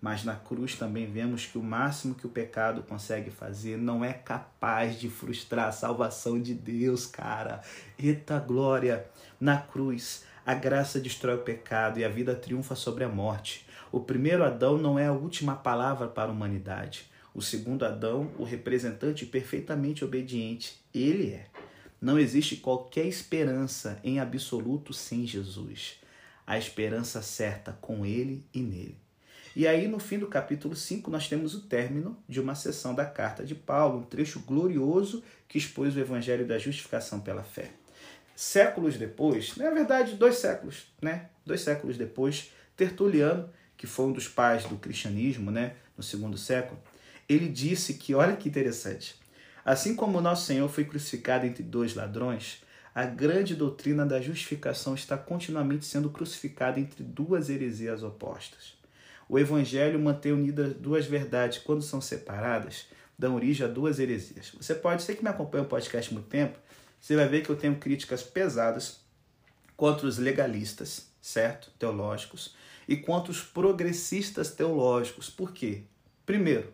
Mas 0.00 0.24
na 0.24 0.34
cruz 0.34 0.74
também 0.74 1.06
vemos 1.06 1.46
que 1.46 1.56
o 1.56 1.62
máximo 1.62 2.16
que 2.16 2.26
o 2.26 2.30
pecado 2.30 2.82
consegue 2.82 3.30
fazer 3.30 3.78
não 3.78 4.04
é 4.04 4.12
capaz 4.12 4.98
de 4.98 5.08
frustrar 5.08 5.68
a 5.68 5.72
salvação 5.72 6.42
de 6.42 6.52
Deus, 6.52 7.06
cara. 7.06 7.60
Eita 7.96 8.40
glória! 8.40 9.06
Na 9.38 9.58
cruz, 9.58 10.24
a 10.44 10.54
graça 10.54 10.98
destrói 10.98 11.36
o 11.36 11.42
pecado 11.42 12.00
e 12.00 12.04
a 12.04 12.08
vida 12.08 12.34
triunfa 12.34 12.74
sobre 12.74 13.04
a 13.04 13.08
morte. 13.08 13.64
O 13.92 14.00
primeiro 14.00 14.42
Adão 14.42 14.76
não 14.76 14.98
é 14.98 15.06
a 15.06 15.12
última 15.12 15.54
palavra 15.54 16.08
para 16.08 16.30
a 16.30 16.32
humanidade. 16.32 17.11
O 17.34 17.40
segundo 17.40 17.84
Adão, 17.84 18.30
o 18.38 18.44
representante 18.44 19.24
perfeitamente 19.24 20.04
obediente, 20.04 20.76
ele 20.94 21.32
é. 21.32 21.46
Não 22.00 22.18
existe 22.18 22.56
qualquer 22.56 23.06
esperança 23.06 23.98
em 24.04 24.20
absoluto 24.20 24.92
sem 24.92 25.26
Jesus. 25.26 26.00
A 26.46 26.58
esperança 26.58 27.22
certa 27.22 27.72
com 27.80 28.04
ele 28.04 28.44
e 28.52 28.60
nele. 28.60 28.96
E 29.54 29.66
aí, 29.66 29.86
no 29.86 29.98
fim 29.98 30.18
do 30.18 30.26
capítulo 30.26 30.74
5, 30.74 31.10
nós 31.10 31.28
temos 31.28 31.54
o 31.54 31.60
término 31.60 32.16
de 32.28 32.40
uma 32.40 32.54
sessão 32.54 32.94
da 32.94 33.04
carta 33.04 33.44
de 33.44 33.54
Paulo, 33.54 34.00
um 34.00 34.02
trecho 34.02 34.40
glorioso 34.40 35.22
que 35.46 35.58
expôs 35.58 35.94
o 35.94 36.00
evangelho 36.00 36.46
da 36.46 36.58
justificação 36.58 37.20
pela 37.20 37.42
fé. 37.42 37.70
Séculos 38.34 38.96
depois, 38.96 39.56
na 39.56 39.70
verdade, 39.70 40.16
dois 40.16 40.36
séculos, 40.36 40.86
né? 41.00 41.28
Dois 41.44 41.60
séculos 41.60 41.98
depois, 41.98 42.50
Tertuliano, 42.76 43.48
que 43.76 43.86
foi 43.86 44.06
um 44.06 44.12
dos 44.12 44.26
pais 44.26 44.64
do 44.64 44.76
cristianismo, 44.76 45.50
né, 45.50 45.74
no 45.96 46.02
segundo 46.02 46.38
século, 46.38 46.80
ele 47.32 47.48
disse 47.48 47.94
que, 47.94 48.14
olha 48.14 48.36
que 48.36 48.48
interessante, 48.48 49.14
assim 49.64 49.94
como 49.94 50.18
o 50.18 50.20
nosso 50.20 50.46
Senhor 50.46 50.68
foi 50.68 50.84
crucificado 50.84 51.46
entre 51.46 51.62
dois 51.62 51.94
ladrões, 51.94 52.62
a 52.94 53.04
grande 53.04 53.54
doutrina 53.54 54.04
da 54.04 54.20
justificação 54.20 54.94
está 54.94 55.16
continuamente 55.16 55.86
sendo 55.86 56.10
crucificada 56.10 56.78
entre 56.78 57.02
duas 57.02 57.48
heresias 57.48 58.02
opostas. 58.02 58.74
O 59.28 59.38
Evangelho 59.38 59.98
mantém 59.98 60.32
unidas 60.32 60.74
duas 60.74 61.06
verdades 61.06 61.58
quando 61.58 61.80
são 61.80 62.00
separadas, 62.00 62.86
dão 63.18 63.34
origem 63.34 63.66
a 63.66 63.70
duas 63.70 63.98
heresias. 63.98 64.52
Você 64.60 64.74
pode, 64.74 65.02
ser 65.02 65.14
que 65.14 65.22
me 65.22 65.30
acompanha 65.30 65.64
o 65.64 65.68
podcast 65.68 66.10
há 66.10 66.14
muito 66.14 66.28
tempo, 66.28 66.58
você 67.00 67.16
vai 67.16 67.26
ver 67.26 67.42
que 67.42 67.50
eu 67.50 67.56
tenho 67.56 67.76
críticas 67.76 68.22
pesadas 68.22 69.00
contra 69.76 70.06
os 70.06 70.18
legalistas, 70.18 71.06
certo? 71.20 71.70
Teológicos, 71.78 72.54
e 72.86 72.96
contra 72.96 73.30
os 73.30 73.40
progressistas 73.40 74.50
teológicos. 74.50 75.30
Por 75.30 75.52
quê? 75.52 75.84
Primeiro, 76.26 76.72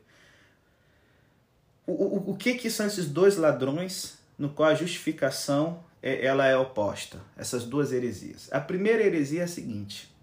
o, 1.93 2.30
o, 2.32 2.36
que, 2.36 2.55
que 2.55 2.70
são 2.70 2.86
esses 2.86 3.07
dois 3.07 3.36
ladrões 3.36 4.18
no 4.39 4.51
qual 4.51 4.70
a 4.70 4.74
justificação 4.74 5.82
é, 6.03 6.24
ela 6.24 6.47
é 6.47 6.57
oposta? 6.57 7.18
Essas 7.36 7.64
duas 7.64 7.93
heresias. 7.93 8.49
A 8.53 8.61
primeira 8.61 9.03
heresia 9.03 9.41
é 9.41 9.45
a 9.45 9.49
seguinte: 9.49 10.14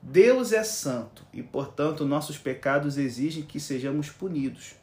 Deus 0.00 0.52
é 0.52 0.64
santo 0.64 1.24
e, 1.32 1.42
portanto, 1.42 2.04
nossos 2.04 2.38
pecados 2.38 2.96
exigem 2.96 3.42
que 3.42 3.60
sejamos 3.60 4.08
punidos. 4.08 4.74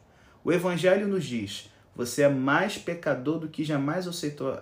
O 0.44 0.52
Evangelho 0.52 1.08
nos 1.08 1.24
diz: 1.24 1.68
você 1.94 2.22
é 2.22 2.28
mais 2.28 2.78
pecador 2.78 3.38
do 3.40 3.48
que 3.48 3.64
jamais 3.64 4.06
aceitou, 4.06 4.54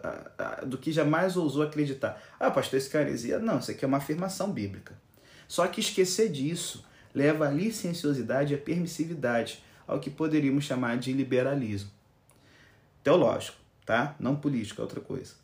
do 0.66 0.78
que 0.78 0.90
jamais 0.90 1.36
ousou 1.36 1.62
acreditar. 1.62 2.20
Ah, 2.40 2.50
pastor, 2.50 2.78
isso 2.78 2.96
é 2.96 3.00
heresia? 3.02 3.38
Não, 3.38 3.58
isso 3.58 3.70
aqui 3.70 3.84
é 3.84 3.88
uma 3.88 3.98
afirmação 3.98 4.50
bíblica. 4.50 4.98
Só 5.46 5.66
que 5.66 5.80
esquecer 5.80 6.30
disso 6.30 6.84
leva 7.14 7.46
à 7.46 7.50
licenciosidade 7.50 8.52
e 8.52 8.56
à 8.56 8.58
permissividade, 8.58 9.62
ao 9.88 9.98
que 9.98 10.10
poderíamos 10.10 10.64
chamar 10.64 10.98
de 10.98 11.12
liberalismo. 11.12 11.90
Teológico, 13.02 13.56
tá? 13.86 14.14
Não 14.20 14.36
político, 14.36 14.80
é 14.80 14.84
outra 14.84 15.00
coisa. 15.00 15.34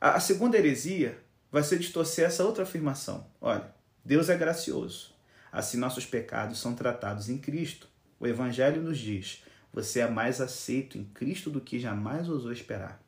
A 0.00 0.20
segunda 0.20 0.58
heresia 0.58 1.18
vai 1.50 1.62
ser 1.62 1.78
distorcer 1.78 2.26
essa 2.26 2.44
outra 2.44 2.64
afirmação. 2.64 3.26
Olha, 3.40 3.72
Deus 4.04 4.28
é 4.28 4.36
gracioso. 4.36 5.14
Assim 5.50 5.78
nossos 5.78 6.04
pecados 6.04 6.58
são 6.58 6.74
tratados 6.74 7.30
em 7.30 7.38
Cristo. 7.38 7.88
O 8.20 8.26
Evangelho 8.26 8.82
nos 8.82 8.98
diz: 8.98 9.42
você 9.72 10.00
é 10.00 10.08
mais 10.08 10.40
aceito 10.40 10.98
em 10.98 11.04
Cristo 11.04 11.50
do 11.50 11.60
que 11.60 11.80
jamais 11.80 12.28
ousou 12.28 12.52
esperar. 12.52 13.00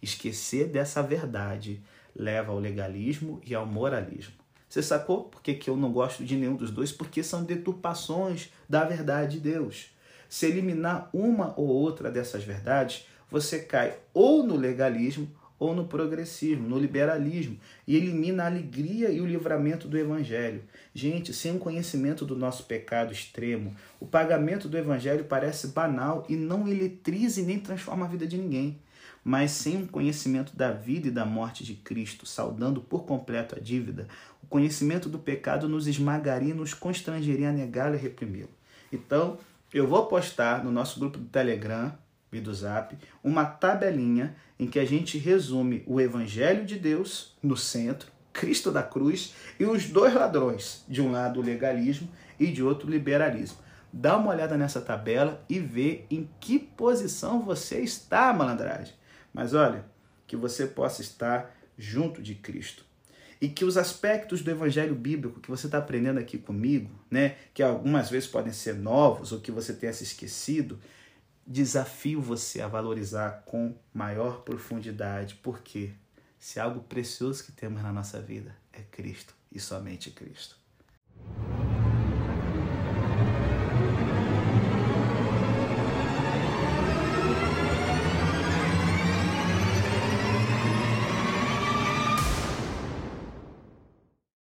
Esquecer 0.00 0.68
dessa 0.68 1.02
verdade 1.02 1.82
leva 2.14 2.52
ao 2.52 2.58
legalismo 2.58 3.40
e 3.44 3.54
ao 3.54 3.66
moralismo. 3.66 4.34
Você 4.68 4.82
sacou 4.82 5.24
por 5.24 5.42
que 5.42 5.68
eu 5.68 5.76
não 5.76 5.92
gosto 5.92 6.24
de 6.24 6.36
nenhum 6.36 6.56
dos 6.56 6.70
dois? 6.70 6.90
Porque 6.92 7.22
são 7.22 7.44
deturpações 7.44 8.50
da 8.68 8.84
verdade 8.84 9.34
de 9.34 9.40
Deus. 9.40 9.93
Se 10.34 10.46
eliminar 10.46 11.08
uma 11.12 11.54
ou 11.56 11.68
outra 11.68 12.10
dessas 12.10 12.42
verdades, 12.42 13.06
você 13.30 13.60
cai 13.60 13.96
ou 14.12 14.42
no 14.42 14.56
legalismo 14.56 15.30
ou 15.60 15.76
no 15.76 15.86
progressismo, 15.86 16.68
no 16.68 16.76
liberalismo, 16.76 17.56
e 17.86 17.94
elimina 17.94 18.42
a 18.42 18.46
alegria 18.46 19.10
e 19.10 19.20
o 19.20 19.26
livramento 19.26 19.86
do 19.86 19.96
evangelho. 19.96 20.64
Gente, 20.92 21.32
sem 21.32 21.56
conhecimento 21.56 22.24
do 22.24 22.34
nosso 22.34 22.64
pecado 22.64 23.12
extremo, 23.12 23.76
o 24.00 24.06
pagamento 24.06 24.68
do 24.68 24.76
evangelho 24.76 25.22
parece 25.22 25.68
banal 25.68 26.26
e 26.28 26.34
não 26.34 26.66
eletriza 26.66 27.40
e 27.40 27.44
nem 27.44 27.60
transforma 27.60 28.04
a 28.04 28.08
vida 28.08 28.26
de 28.26 28.36
ninguém. 28.36 28.80
Mas 29.22 29.52
sem 29.52 29.84
o 29.84 29.86
conhecimento 29.86 30.56
da 30.56 30.72
vida 30.72 31.06
e 31.06 31.12
da 31.12 31.24
morte 31.24 31.62
de 31.62 31.74
Cristo, 31.74 32.26
saudando 32.26 32.80
por 32.80 33.04
completo 33.04 33.54
a 33.54 33.60
dívida, 33.60 34.08
o 34.42 34.48
conhecimento 34.48 35.08
do 35.08 35.20
pecado 35.20 35.68
nos 35.68 35.86
esmagaria 35.86 36.50
e 36.50 36.56
nos 36.56 36.74
constrangeria 36.74 37.50
a 37.50 37.52
negá-lo 37.52 37.94
e 37.94 37.98
reprimi-lo. 37.98 38.50
Então, 38.92 39.38
eu 39.74 39.88
vou 39.88 40.06
postar 40.06 40.62
no 40.62 40.70
nosso 40.70 41.00
grupo 41.00 41.18
do 41.18 41.24
Telegram 41.24 41.92
e 42.32 42.40
do 42.40 42.54
Zap 42.54 42.96
uma 43.24 43.44
tabelinha 43.44 44.36
em 44.56 44.68
que 44.68 44.78
a 44.78 44.84
gente 44.84 45.18
resume 45.18 45.82
o 45.84 46.00
Evangelho 46.00 46.64
de 46.64 46.78
Deus 46.78 47.36
no 47.42 47.56
centro, 47.56 48.08
Cristo 48.32 48.70
da 48.70 48.84
cruz 48.84 49.34
e 49.58 49.64
os 49.64 49.86
dois 49.86 50.14
ladrões, 50.14 50.84
de 50.88 51.02
um 51.02 51.10
lado 51.10 51.40
o 51.40 51.42
legalismo 51.42 52.08
e 52.38 52.46
de 52.52 52.62
outro 52.62 52.86
o 52.86 52.90
liberalismo. 52.90 53.58
Dá 53.92 54.16
uma 54.16 54.30
olhada 54.30 54.56
nessa 54.56 54.80
tabela 54.80 55.44
e 55.48 55.58
vê 55.58 56.04
em 56.08 56.30
que 56.38 56.60
posição 56.60 57.42
você 57.42 57.80
está, 57.80 58.32
malandragem. 58.32 58.94
Mas 59.32 59.54
olha, 59.54 59.84
que 60.24 60.36
você 60.36 60.68
possa 60.68 61.02
estar 61.02 61.52
junto 61.76 62.22
de 62.22 62.36
Cristo. 62.36 62.84
E 63.44 63.48
que 63.50 63.62
os 63.62 63.76
aspectos 63.76 64.40
do 64.40 64.50
evangelho 64.50 64.94
bíblico 64.94 65.38
que 65.38 65.50
você 65.50 65.66
está 65.66 65.76
aprendendo 65.76 66.18
aqui 66.18 66.38
comigo, 66.38 66.90
né, 67.10 67.36
que 67.52 67.62
algumas 67.62 68.08
vezes 68.08 68.26
podem 68.26 68.54
ser 68.54 68.74
novos 68.74 69.32
ou 69.32 69.40
que 69.40 69.52
você 69.52 69.74
tenha 69.74 69.92
se 69.92 70.02
esquecido, 70.02 70.80
desafio 71.46 72.22
você 72.22 72.62
a 72.62 72.68
valorizar 72.68 73.42
com 73.44 73.76
maior 73.92 74.40
profundidade, 74.44 75.34
porque 75.42 75.90
se 76.38 76.58
algo 76.58 76.84
precioso 76.84 77.44
que 77.44 77.52
temos 77.52 77.82
na 77.82 77.92
nossa 77.92 78.18
vida 78.18 78.56
é 78.72 78.80
Cristo 78.80 79.34
e 79.52 79.60
somente 79.60 80.10
Cristo. 80.10 80.56